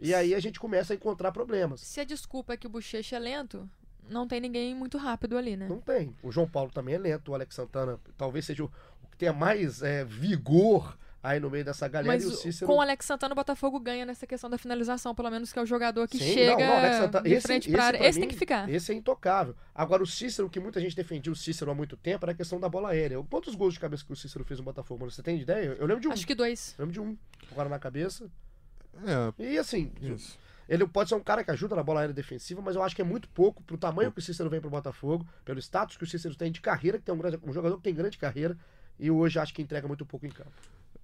E 0.00 0.14
aí 0.14 0.34
a 0.34 0.40
gente 0.40 0.58
começa 0.58 0.92
a 0.94 0.96
encontrar 0.96 1.30
problemas. 1.30 1.80
Se 1.82 2.00
a 2.00 2.04
desculpa 2.04 2.54
é 2.54 2.56
que 2.56 2.66
o 2.66 2.70
Bochecha 2.70 3.16
é 3.16 3.18
lento, 3.18 3.68
não 4.08 4.26
tem 4.26 4.40
ninguém 4.40 4.74
muito 4.74 4.96
rápido 4.98 5.36
ali, 5.36 5.56
né? 5.56 5.66
Não 5.68 5.80
tem. 5.80 6.14
O 6.22 6.30
João 6.32 6.48
Paulo 6.48 6.70
também 6.70 6.94
é 6.94 6.98
lento. 6.98 7.30
O 7.30 7.34
Alex 7.34 7.54
Santana 7.54 7.98
talvez 8.16 8.44
seja 8.46 8.64
o, 8.64 8.70
o 9.02 9.08
que 9.08 9.16
tenha 9.16 9.32
mais 9.32 9.82
é, 9.82 10.04
vigor 10.04 10.96
aí 11.22 11.38
no 11.38 11.50
meio 11.50 11.62
dessa 11.64 11.86
galera. 11.86 12.14
Mas 12.14 12.24
e 12.24 12.26
o 12.28 12.30
Cícero. 12.30 12.66
com 12.66 12.78
o 12.78 12.80
Alex 12.80 13.04
Santana, 13.04 13.32
o 13.32 13.36
Botafogo 13.36 13.78
ganha 13.78 14.06
nessa 14.06 14.26
questão 14.26 14.48
da 14.48 14.56
finalização, 14.56 15.14
pelo 15.14 15.30
menos 15.30 15.52
que 15.52 15.58
é 15.58 15.62
o 15.62 15.66
jogador 15.66 16.08
que 16.08 16.16
Sim, 16.18 16.32
chega 16.32 16.56
não, 16.56 16.66
não, 16.66 16.76
Alex 16.78 16.96
Santana- 16.96 17.28
de 17.28 17.34
esse- 17.34 17.46
frente 17.46 17.64
esse 17.68 17.72
pra 17.76 17.84
área. 17.84 17.98
pra 17.98 18.08
Esse 18.08 18.18
tem 18.18 18.26
mim, 18.28 18.32
que 18.32 18.38
ficar. 18.38 18.68
Esse 18.70 18.90
é 18.90 18.94
intocável. 18.94 19.54
Agora, 19.74 20.02
o 20.02 20.06
Cícero, 20.06 20.48
que 20.48 20.58
muita 20.58 20.80
gente 20.80 20.96
defendia 20.96 21.30
o 21.30 21.36
Cícero 21.36 21.70
há 21.70 21.74
muito 21.74 21.94
tempo, 21.96 22.24
era 22.24 22.32
a 22.32 22.34
questão 22.34 22.58
da 22.58 22.68
bola 22.70 22.88
aérea. 22.90 23.22
Quantos 23.30 23.54
gols 23.54 23.74
de 23.74 23.80
cabeça 23.80 24.02
que 24.04 24.12
o 24.12 24.16
Cícero 24.16 24.44
fez 24.46 24.58
no 24.60 24.64
Botafogo? 24.64 25.00
mano? 25.00 25.10
Você 25.10 25.22
tem 25.22 25.38
ideia? 25.38 25.76
Eu 25.78 25.86
lembro 25.86 26.00
de 26.00 26.08
um. 26.08 26.12
Acho 26.12 26.26
que 26.26 26.34
dois. 26.34 26.74
Eu 26.78 26.86
lembro 26.86 26.94
de 26.94 27.00
um. 27.00 27.16
Agora 27.52 27.68
na 27.68 27.78
cabeça. 27.78 28.30
É, 29.38 29.52
E 29.52 29.58
assim, 29.58 29.92
isso. 30.00 30.38
Ele 30.70 30.86
pode 30.86 31.08
ser 31.08 31.16
um 31.16 31.20
cara 31.20 31.42
que 31.42 31.50
ajuda 31.50 31.74
na 31.74 31.82
bola 31.82 32.00
aérea 32.00 32.14
defensiva, 32.14 32.62
mas 32.62 32.76
eu 32.76 32.82
acho 32.82 32.94
que 32.94 33.02
é 33.02 33.04
muito 33.04 33.28
pouco 33.28 33.60
pro 33.64 33.76
tamanho 33.76 34.12
que 34.12 34.20
o 34.20 34.22
Cícero 34.22 34.48
vem 34.48 34.60
pro 34.60 34.70
Botafogo, 34.70 35.26
pelo 35.44 35.58
status 35.58 35.96
que 35.96 36.04
o 36.04 36.06
Cícero 36.06 36.36
tem 36.36 36.52
de 36.52 36.60
carreira, 36.60 36.96
que 36.96 37.04
tem 37.04 37.12
um, 37.12 37.18
grande, 37.18 37.40
um 37.42 37.52
jogador 37.52 37.76
que 37.76 37.82
tem 37.82 37.92
grande 37.92 38.16
carreira, 38.16 38.56
e 38.96 39.10
hoje 39.10 39.40
acho 39.40 39.52
que 39.52 39.60
entrega 39.60 39.88
muito 39.88 40.06
pouco 40.06 40.26
em 40.26 40.30
campo. 40.30 40.52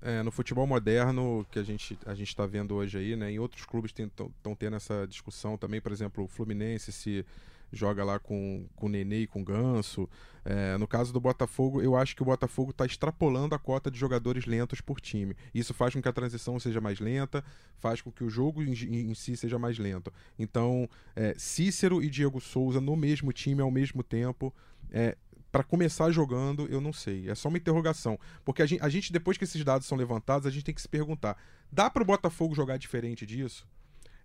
é, 0.01 0.23
no 0.23 0.31
futebol 0.31 0.67
moderno 0.69 1.45
que 1.51 1.59
a 1.59 1.63
gente 1.65 1.99
a 2.07 2.15
gente 2.15 2.29
está 2.29 2.47
vendo 2.47 2.77
hoje 2.77 2.97
aí, 2.97 3.17
né? 3.17 3.31
Em 3.33 3.41
outros 3.41 3.65
clubes 3.65 3.93
estão 3.93 4.55
tendo 4.55 4.77
essa 4.77 5.05
discussão 5.07 5.59
também, 5.59 5.81
por 5.81 5.91
exemplo, 5.91 6.23
o 6.23 6.29
Fluminense 6.29 6.93
se 6.93 7.27
joga 7.73 8.05
lá 8.05 8.19
com, 8.19 8.67
com 8.75 8.87
o 8.87 8.89
Nenê 8.89 9.21
e 9.21 9.27
com 9.27 9.41
o 9.41 9.45
Ganso. 9.45 10.09
É, 10.45 10.79
no 10.79 10.87
caso 10.87 11.13
do 11.13 11.21
Botafogo, 11.21 11.83
eu 11.83 11.97
acho 11.97 12.15
que 12.15 12.23
o 12.23 12.25
Botafogo 12.25 12.71
está 12.71 12.87
extrapolando 12.87 13.55
a 13.55 13.59
cota 13.59 13.91
de 13.91 13.99
jogadores 13.99 14.47
lentos 14.47 14.81
por 14.81 15.01
time. 15.01 15.37
Isso 15.55 15.75
faz 15.75 15.93
com 15.93 16.01
que 16.01 16.09
a 16.09 16.13
transição 16.13 16.59
seja 16.61 16.81
mais 16.81 17.01
lenta, 17.01 17.45
faz 17.79 18.01
com 18.01 18.13
que 18.13 18.23
o 18.23 18.31
jogo 18.31 18.63
em, 18.63 18.73
em 18.73 19.15
si 19.15 19.37
seja 19.37 19.59
mais 19.59 19.79
lento. 19.79 20.13
Então, 20.39 20.89
é, 21.17 21.35
Cícero 21.37 22.03
e 22.03 22.09
Diego 22.09 22.41
Souza 22.41 22.81
no 22.81 22.95
mesmo 22.97 23.33
time 23.33 23.61
ao 23.61 23.71
mesmo 23.71 24.03
tempo. 24.03 24.55
É, 24.93 25.17
para 25.51 25.65
começar 25.65 26.11
jogando, 26.11 26.67
eu 26.67 26.81
não 26.81 26.93
sei. 26.93 27.31
É 27.31 27.35
só 27.35 27.49
uma 27.49 27.59
interrogação. 27.59 28.19
Porque 28.45 28.63
a 28.63 28.67
gente, 28.67 28.83
a 28.83 28.89
gente, 28.89 29.13
depois 29.13 29.39
que 29.39 29.45
esses 29.45 29.65
dados 29.65 29.87
são 29.87 29.97
levantados, 29.97 30.47
a 30.47 30.51
gente 30.51 30.65
tem 30.65 30.75
que 30.75 30.83
se 30.83 30.89
perguntar: 30.89 31.37
dá 31.73 31.89
para 31.89 32.03
o 32.03 32.07
Botafogo 32.07 32.55
jogar 32.55 32.77
diferente 32.77 33.25
disso? 33.25 33.67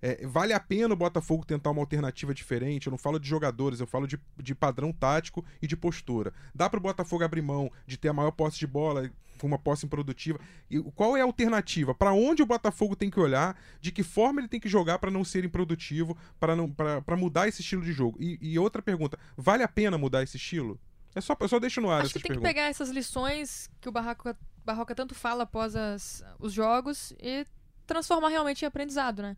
É, 0.02 0.26
vale 0.26 0.52
a 0.52 0.60
pena 0.60 0.94
o 0.94 0.98
Botafogo 0.98 1.46
tentar 1.46 1.70
uma 1.70 1.82
alternativa 1.82 2.34
diferente? 2.34 2.88
Eu 2.88 2.92
não 2.92 2.98
falo 2.98 3.20
de 3.20 3.28
jogadores, 3.28 3.80
eu 3.80 3.88
falo 3.88 4.08
de, 4.08 4.20
de 4.38 4.56
padrão 4.56 4.92
tático 4.92 5.46
e 5.62 5.68
de 5.68 5.78
postura. 5.78 6.34
Dá 6.56 6.70
para 6.70 6.80
o 6.80 6.82
Botafogo 6.82 7.24
abrir 7.24 7.42
mão 7.42 7.72
de 7.86 7.98
ter 7.98 8.10
a 8.10 8.14
maior 8.14 8.32
posse 8.32 8.58
de 8.58 8.66
bola, 8.66 9.12
uma 9.44 9.60
posse 9.60 9.86
improdutiva? 9.86 10.40
E 10.70 10.80
qual 10.96 11.16
é 11.16 11.22
a 11.22 11.24
alternativa? 11.24 11.94
Para 11.94 12.14
onde 12.14 12.42
o 12.42 12.46
Botafogo 12.46 12.96
tem 12.96 13.10
que 13.10 13.20
olhar? 13.20 13.60
De 13.80 13.92
que 13.92 14.04
forma 14.04 14.42
ele 14.42 14.48
tem 14.48 14.60
que 14.60 14.70
jogar 14.70 15.00
para 15.00 15.12
não 15.12 15.24
ser 15.24 15.46
improdutivo, 15.46 16.18
para 16.40 17.18
mudar 17.18 17.48
esse 17.48 17.62
estilo 17.62 17.84
de 17.84 17.92
jogo? 17.92 18.18
E, 18.20 18.38
e, 18.42 18.60
outra 18.60 18.82
pergunta: 18.82 19.18
vale 19.38 19.64
a 19.64 19.68
pena 19.68 19.98
mudar 19.98 20.24
esse 20.24 20.38
estilo? 20.38 20.80
É 21.14 21.22
só, 21.22 21.36
eu 21.40 21.48
só 21.48 21.60
deixo 21.60 21.82
no 21.82 21.90
ar 21.90 22.02
Acho 22.02 22.14
que 22.14 22.20
tem 22.20 22.30
perguntas. 22.30 22.50
que 22.50 22.56
pegar 22.56 22.70
essas 22.70 22.90
lições 22.90 23.70
que 23.82 23.90
o 23.90 23.92
Barroca, 23.92 24.38
Barroca 24.64 24.96
tanto 24.96 25.14
fala 25.14 25.44
após 25.44 25.76
as, 25.76 26.24
os 26.40 26.54
jogos 26.54 27.14
e 27.22 27.46
transformar 27.86 28.30
realmente 28.30 28.64
em 28.64 28.66
aprendizado, 28.66 29.22
né? 29.22 29.36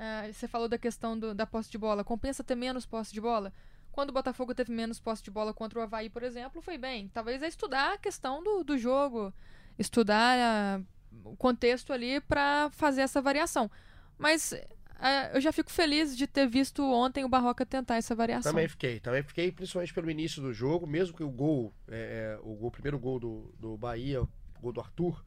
Uh, 0.00 0.32
você 0.32 0.48
falou 0.48 0.66
da 0.66 0.78
questão 0.78 1.18
do, 1.18 1.34
da 1.34 1.44
posse 1.44 1.70
de 1.70 1.76
bola. 1.76 2.02
Compensa 2.02 2.42
ter 2.42 2.54
menos 2.54 2.86
posse 2.86 3.12
de 3.12 3.20
bola? 3.20 3.52
Quando 3.92 4.08
o 4.08 4.12
Botafogo 4.14 4.54
teve 4.54 4.72
menos 4.72 4.98
posse 4.98 5.22
de 5.22 5.30
bola 5.30 5.52
contra 5.52 5.78
o 5.78 5.82
Havaí, 5.82 6.08
por 6.08 6.22
exemplo, 6.22 6.62
foi 6.62 6.78
bem. 6.78 7.08
Talvez 7.08 7.42
é 7.42 7.48
estudar 7.48 7.92
a 7.92 7.98
questão 7.98 8.42
do, 8.42 8.64
do 8.64 8.78
jogo, 8.78 9.30
estudar 9.78 10.78
uh, 10.80 10.86
o 11.22 11.36
contexto 11.36 11.92
ali 11.92 12.18
para 12.18 12.70
fazer 12.70 13.02
essa 13.02 13.20
variação. 13.20 13.70
Mas 14.16 14.52
uh, 14.52 15.34
eu 15.34 15.40
já 15.42 15.52
fico 15.52 15.70
feliz 15.70 16.16
de 16.16 16.26
ter 16.26 16.48
visto 16.48 16.82
ontem 16.82 17.22
o 17.22 17.28
Barroca 17.28 17.66
tentar 17.66 17.96
essa 17.96 18.14
variação. 18.14 18.52
Também 18.52 18.68
fiquei, 18.68 19.00
também 19.00 19.22
fiquei, 19.22 19.52
principalmente 19.52 19.92
pelo 19.92 20.10
início 20.10 20.40
do 20.40 20.50
jogo, 20.50 20.86
mesmo 20.86 21.14
que 21.14 21.24
o 21.24 21.30
gol, 21.30 21.74
é, 21.88 22.38
é 22.38 22.40
o, 22.42 22.54
gol, 22.54 22.68
o 22.68 22.72
primeiro 22.72 22.98
gol 22.98 23.20
do, 23.20 23.54
do 23.58 23.76
Bahia, 23.76 24.22
o 24.22 24.28
gol 24.62 24.72
do 24.72 24.80
Arthur, 24.80 25.22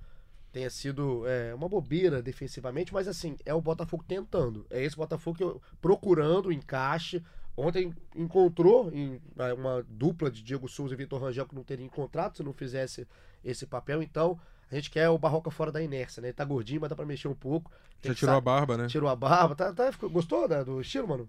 tenha 0.54 0.70
sido 0.70 1.28
é, 1.28 1.54
uma 1.54 1.68
bobeira 1.68 2.22
defensivamente, 2.22 2.94
mas 2.94 3.08
assim, 3.08 3.36
é 3.44 3.54
o 3.54 3.60
Botafogo 3.60 4.06
tentando. 4.08 4.66
É 4.70 4.84
esse 4.84 4.96
Botafogo 4.96 5.36
que 5.36 5.44
eu, 5.44 5.62
procurando 5.82 6.46
o 6.46 6.52
encaixe. 6.54 7.22
Ontem 7.58 7.94
encontrou 8.16 8.92
em, 8.94 9.20
é, 9.38 9.52
uma 9.54 9.84
dupla 9.90 10.30
de 10.30 10.44
Diego 10.44 10.70
Souza 10.70 10.94
e 10.94 10.98
Vitor 10.98 11.20
Rangel 11.20 11.48
que 11.48 11.56
não 11.56 11.64
teria 11.64 11.86
encontrado 11.86 12.38
se 12.38 12.44
não 12.44 12.54
fizesse 12.54 13.08
esse 13.44 13.66
papel. 13.66 14.04
Então, 14.04 14.40
a 14.72 14.76
gente 14.76 14.92
quer 14.92 15.10
o 15.10 15.18
Barroca 15.18 15.50
fora 15.50 15.72
da 15.72 15.82
inércia, 15.82 16.22
né? 16.22 16.28
Ele 16.28 16.34
tá 16.34 16.46
gordinho, 16.46 16.82
mas 16.82 16.90
dá 16.90 16.96
pra 16.96 17.06
mexer 17.06 17.28
um 17.28 17.36
pouco. 17.36 17.72
Já 18.04 18.14
tirou 18.14 18.36
a 18.36 18.42
barba, 18.42 18.78
né? 18.78 18.88
Tirou 18.88 19.10
a 19.10 19.16
barba. 19.16 19.56
Tá, 19.56 19.74
tá, 19.74 19.92
gostou 20.08 20.48
né, 20.48 20.64
do 20.64 20.80
estilo, 20.82 21.08
mano? 21.08 21.28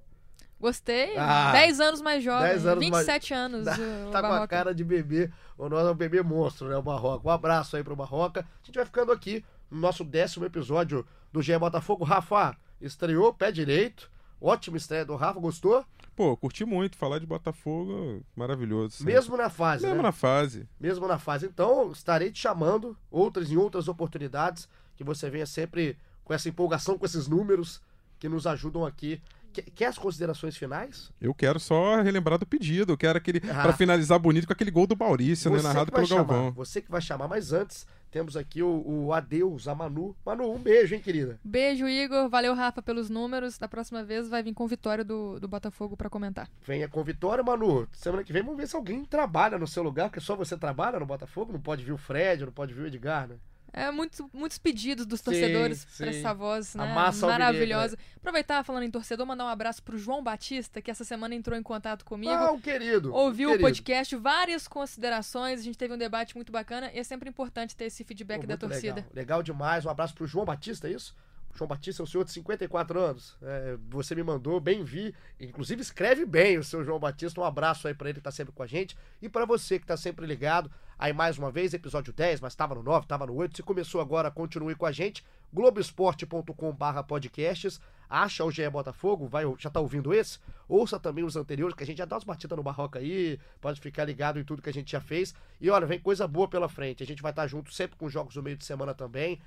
Gostei. 0.60 1.16
Ah, 1.16 1.52
10 1.52 1.80
anos 1.80 2.00
mais 2.00 2.22
jovem. 2.22 2.48
10 2.48 2.66
anos 2.66 2.84
27 2.84 3.32
mais... 3.32 3.42
anos. 3.42 3.66
tá 4.12 4.20
com 4.20 4.32
a 4.32 4.48
cara 4.48 4.74
de 4.74 4.84
bebê. 4.84 5.30
O 5.58 5.68
nosso 5.68 5.88
é 5.88 5.90
um 5.90 5.96
bebê 5.96 6.22
monstro, 6.22 6.68
né? 6.68 6.76
O 6.76 6.82
Barroca. 6.82 7.26
Um 7.26 7.30
abraço 7.30 7.76
aí 7.76 7.84
pro 7.84 7.96
Barroca. 7.96 8.40
A 8.40 8.66
gente 8.66 8.76
vai 8.76 8.84
ficando 8.84 9.12
aqui 9.12 9.44
no 9.70 9.78
nosso 9.78 10.04
décimo 10.04 10.44
episódio 10.44 11.06
do 11.32 11.42
GE 11.42 11.58
Botafogo. 11.58 12.04
Rafa 12.04 12.56
estreou, 12.80 13.32
pé 13.34 13.50
direito. 13.50 14.10
Ótima 14.40 14.76
estreia 14.76 15.04
do 15.04 15.16
Rafa, 15.16 15.40
gostou? 15.40 15.84
Pô, 16.14 16.36
curti 16.36 16.64
muito. 16.64 16.96
Falar 16.96 17.18
de 17.18 17.26
Botafogo, 17.26 18.22
maravilhoso. 18.36 18.98
Sempre. 18.98 19.14
Mesmo 19.14 19.36
na 19.36 19.50
fase, 19.50 19.82
Mesmo 19.82 19.96
né? 19.96 20.02
na 20.02 20.12
fase. 20.12 20.68
Mesmo 20.78 21.08
na 21.08 21.18
fase. 21.18 21.46
Então, 21.46 21.90
estarei 21.90 22.30
te 22.30 22.40
chamando 22.40 22.96
outras 23.10 23.50
em 23.50 23.56
outras 23.56 23.88
oportunidades 23.88 24.68
que 24.96 25.02
você 25.02 25.28
venha 25.28 25.46
sempre 25.46 25.98
com 26.22 26.32
essa 26.32 26.48
empolgação, 26.48 26.96
com 26.96 27.04
esses 27.04 27.26
números 27.26 27.82
que 28.18 28.28
nos 28.28 28.46
ajudam 28.46 28.86
aqui 28.86 29.20
Quer 29.62 29.86
as 29.86 29.98
considerações 29.98 30.56
finais? 30.56 31.10
Eu 31.20 31.34
quero 31.34 31.60
só 31.60 32.00
relembrar 32.00 32.38
do 32.38 32.46
pedido. 32.46 32.92
Eu 32.92 32.96
quero 32.96 33.18
aquele. 33.18 33.40
Ah. 33.50 33.62
para 33.62 33.72
finalizar 33.72 34.18
bonito 34.18 34.46
com 34.46 34.52
aquele 34.52 34.70
gol 34.70 34.86
do 34.86 34.96
Maurício, 34.96 35.50
né? 35.50 35.62
Narrado 35.62 35.92
pelo 35.92 36.06
chamar, 36.06 36.24
Galvão. 36.24 36.52
Você 36.52 36.80
que 36.80 36.90
vai 36.90 37.00
chamar, 37.00 37.28
mas 37.28 37.52
antes 37.52 37.86
temos 38.14 38.36
aqui 38.36 38.62
o, 38.62 38.82
o 38.86 39.12
adeus 39.12 39.66
a 39.66 39.74
Manu. 39.74 40.16
Manu, 40.24 40.52
um 40.52 40.58
beijo, 40.58 40.94
hein, 40.94 41.00
querida? 41.00 41.38
Beijo, 41.42 41.88
Igor. 41.88 42.28
Valeu, 42.28 42.54
Rafa, 42.54 42.80
pelos 42.80 43.10
números. 43.10 43.58
Da 43.58 43.66
próxima 43.66 44.04
vez 44.04 44.28
vai 44.28 44.42
vir 44.42 44.54
com 44.54 44.66
vitória 44.68 45.04
do, 45.04 45.40
do 45.40 45.48
Botafogo 45.48 45.96
para 45.96 46.08
comentar. 46.08 46.48
Venha 46.64 46.88
com 46.88 47.02
vitória, 47.02 47.42
Manu. 47.42 47.88
Semana 47.92 48.22
que 48.22 48.32
vem 48.32 48.42
vamos 48.42 48.56
ver 48.56 48.68
se 48.68 48.76
alguém 48.76 49.04
trabalha 49.04 49.58
no 49.58 49.66
seu 49.66 49.82
lugar, 49.82 50.10
porque 50.10 50.20
só 50.20 50.36
você 50.36 50.56
trabalha 50.56 51.00
no 51.00 51.06
Botafogo. 51.06 51.52
Não 51.52 51.60
pode 51.60 51.84
vir 51.84 51.92
o 51.92 51.98
Fred, 51.98 52.44
não 52.44 52.52
pode 52.52 52.72
vir 52.72 52.82
o 52.82 52.86
Edgar, 52.86 53.26
né? 53.26 53.34
É, 53.76 53.90
muitos, 53.90 54.24
muitos 54.32 54.56
pedidos 54.56 55.04
dos 55.04 55.20
torcedores 55.20 55.84
para 55.96 56.06
essa 56.06 56.32
voz 56.32 56.76
né? 56.76 56.86
maravilhosa. 57.20 57.96
Né? 57.96 58.02
Aproveitar 58.18 58.62
falando 58.62 58.84
em 58.84 58.90
torcedor, 58.90 59.26
mandar 59.26 59.44
um 59.44 59.48
abraço 59.48 59.82
pro 59.82 59.98
João 59.98 60.22
Batista, 60.22 60.80
que 60.80 60.92
essa 60.92 61.02
semana 61.02 61.34
entrou 61.34 61.58
em 61.58 61.62
contato 61.62 62.04
comigo. 62.04 62.32
Ah, 62.32 62.52
o 62.52 62.60
querido. 62.60 63.12
Ouviu 63.12 63.48
o, 63.48 63.52
querido. 63.52 63.66
podcast, 63.66 64.14
várias 64.14 64.68
considerações, 64.68 65.58
a 65.58 65.62
gente 65.64 65.76
teve 65.76 65.92
um 65.92 65.98
debate 65.98 66.36
muito 66.36 66.52
bacana 66.52 66.88
e 66.94 67.00
é 67.00 67.02
sempre 67.02 67.28
importante 67.28 67.74
ter 67.74 67.86
esse 67.86 68.04
feedback 68.04 68.42
Pô, 68.42 68.46
da 68.46 68.56
torcida. 68.56 68.94
Legal. 68.94 69.10
legal 69.12 69.42
demais. 69.42 69.84
Um 69.84 69.90
abraço 69.90 70.14
pro 70.14 70.24
João 70.24 70.44
Batista, 70.44 70.86
é 70.86 70.92
isso? 70.92 71.12
João 71.54 71.68
Batista 71.68 72.02
é 72.02 72.04
um 72.04 72.06
senhor 72.06 72.24
de 72.24 72.32
54 72.32 73.00
anos. 73.00 73.36
É, 73.40 73.76
você 73.88 74.14
me 74.14 74.22
mandou, 74.22 74.60
bem 74.60 74.82
vi. 74.82 75.14
Inclusive, 75.40 75.80
escreve 75.82 76.24
bem 76.24 76.58
o 76.58 76.64
seu 76.64 76.84
João 76.84 76.98
Batista. 76.98 77.40
Um 77.40 77.44
abraço 77.44 77.86
aí 77.86 77.94
para 77.94 78.08
ele 78.08 78.18
que 78.18 78.24
tá 78.24 78.30
sempre 78.30 78.52
com 78.52 78.62
a 78.62 78.66
gente. 78.66 78.96
E 79.22 79.28
para 79.28 79.44
você 79.44 79.78
que 79.78 79.86
tá 79.86 79.96
sempre 79.96 80.26
ligado. 80.26 80.70
Aí, 80.98 81.12
mais 81.12 81.38
uma 81.38 81.50
vez, 81.50 81.74
episódio 81.74 82.12
10, 82.12 82.40
mas 82.40 82.52
estava 82.52 82.74
no 82.74 82.82
9, 82.82 83.04
estava 83.04 83.26
no 83.26 83.34
8. 83.34 83.56
Se 83.56 83.62
começou 83.62 84.00
agora, 84.00 84.30
continue 84.30 84.74
com 84.74 84.86
a 84.86 84.92
gente. 84.92 85.24
Globoesporte.com/barra 85.52 87.02
podcasts. 87.02 87.80
Acha 88.08 88.44
o 88.44 88.50
GE 88.50 88.68
Botafogo, 88.68 89.26
vai, 89.26 89.44
já 89.58 89.70
tá 89.70 89.80
ouvindo 89.80 90.14
esse? 90.14 90.38
Ouça 90.68 91.00
também 91.00 91.24
os 91.24 91.36
anteriores, 91.36 91.74
que 91.74 91.82
a 91.82 91.86
gente 91.86 91.98
já 91.98 92.04
dá 92.04 92.16
umas 92.16 92.24
batidas 92.24 92.56
no 92.56 92.62
barroca 92.62 92.98
aí. 92.98 93.40
Pode 93.60 93.80
ficar 93.80 94.04
ligado 94.04 94.38
em 94.38 94.44
tudo 94.44 94.62
que 94.62 94.70
a 94.70 94.72
gente 94.72 94.92
já 94.92 95.00
fez. 95.00 95.34
E 95.60 95.68
olha, 95.70 95.86
vem 95.86 95.98
coisa 95.98 96.28
boa 96.28 96.46
pela 96.46 96.68
frente. 96.68 97.02
A 97.02 97.06
gente 97.06 97.22
vai 97.22 97.32
estar 97.32 97.42
tá 97.42 97.48
junto 97.48 97.72
sempre 97.72 97.96
com 97.96 98.08
jogos 98.08 98.36
no 98.36 98.42
meio 98.42 98.56
de 98.56 98.64
semana 98.64 98.94
também 98.94 99.40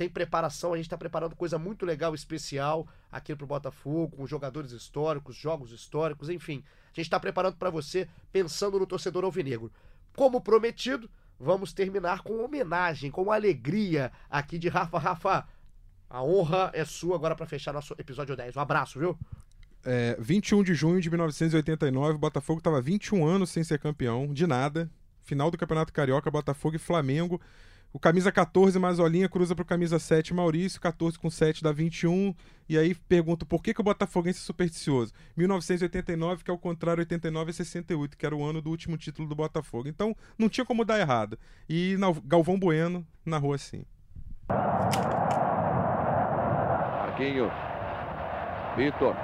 tem 0.00 0.08
preparação, 0.08 0.72
a 0.72 0.76
gente 0.76 0.86
está 0.86 0.96
preparando 0.96 1.36
coisa 1.36 1.58
muito 1.58 1.84
legal, 1.84 2.14
especial 2.14 2.88
aqui 3.12 3.36
pro 3.36 3.46
Botafogo, 3.46 4.16
com 4.16 4.26
jogadores 4.26 4.72
históricos, 4.72 5.36
jogos 5.36 5.72
históricos, 5.72 6.30
enfim. 6.30 6.64
A 6.84 6.94
gente 6.94 7.00
está 7.00 7.20
preparando 7.20 7.56
para 7.56 7.68
você, 7.68 8.08
pensando 8.32 8.78
no 8.78 8.86
torcedor 8.86 9.24
alvinegro. 9.24 9.70
Como 10.16 10.40
prometido, 10.40 11.10
vamos 11.38 11.72
terminar 11.72 12.22
com 12.22 12.44
homenagem, 12.44 13.10
com 13.10 13.30
alegria 13.30 14.12
aqui 14.28 14.58
de 14.58 14.68
Rafa. 14.68 14.98
Rafa, 14.98 15.48
a 16.08 16.22
honra 16.22 16.70
é 16.74 16.84
sua 16.84 17.16
agora 17.16 17.34
para 17.34 17.46
fechar 17.46 17.72
nosso 17.72 17.94
episódio 17.98 18.36
10. 18.36 18.56
Um 18.56 18.60
abraço, 18.60 18.98
viu? 18.98 19.18
É, 19.84 20.16
21 20.18 20.62
de 20.62 20.74
junho 20.74 21.00
de 21.00 21.08
1989, 21.08 22.14
o 22.14 22.18
Botafogo 22.18 22.58
estava 22.58 22.80
21 22.80 23.26
anos 23.26 23.50
sem 23.50 23.64
ser 23.64 23.78
campeão, 23.78 24.32
de 24.32 24.46
nada. 24.46 24.90
Final 25.22 25.50
do 25.50 25.56
Campeonato 25.56 25.92
Carioca, 25.92 26.30
Botafogo 26.30 26.76
e 26.76 26.78
Flamengo 26.78 27.40
o 27.92 27.98
camisa 27.98 28.30
14, 28.30 28.78
Mazolinha, 28.78 29.28
cruza 29.28 29.54
pro 29.54 29.64
camisa 29.64 29.98
7, 29.98 30.32
Maurício. 30.32 30.80
14 30.80 31.18
com 31.18 31.28
7 31.28 31.62
dá 31.62 31.72
21. 31.72 32.32
E 32.68 32.78
aí 32.78 32.94
pergunto 32.94 33.44
por 33.44 33.60
que, 33.62 33.74
que 33.74 33.80
o 33.80 33.84
Botafoguense 33.84 34.38
é 34.38 34.42
supersticioso? 34.42 35.12
1989, 35.36 36.44
que 36.44 36.50
é 36.50 36.54
o 36.54 36.58
contrário, 36.58 37.00
89 37.00 37.50
e 37.50 37.54
68, 37.54 38.16
que 38.16 38.24
era 38.24 38.36
o 38.36 38.44
ano 38.44 38.62
do 38.62 38.70
último 38.70 38.96
título 38.96 39.28
do 39.28 39.34
Botafogo. 39.34 39.88
Então 39.88 40.14
não 40.38 40.48
tinha 40.48 40.64
como 40.64 40.84
dar 40.84 41.00
errado. 41.00 41.36
E 41.68 41.96
Galvão 42.24 42.58
Bueno 42.58 43.04
narrou 43.26 43.52
assim. 43.54 43.84
Marquinho. 47.20 47.50
Vitor. 48.76 49.16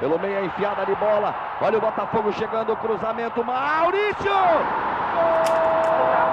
Pelo 0.00 0.18
meio 0.18 0.38
a 0.38 0.44
enfiada 0.46 0.86
de 0.86 0.94
bola. 0.96 1.36
Olha 1.60 1.76
o 1.76 1.80
Botafogo 1.80 2.32
chegando, 2.32 2.74
cruzamento. 2.78 3.44
Maurício! 3.44 4.32
Gol! 5.12 6.31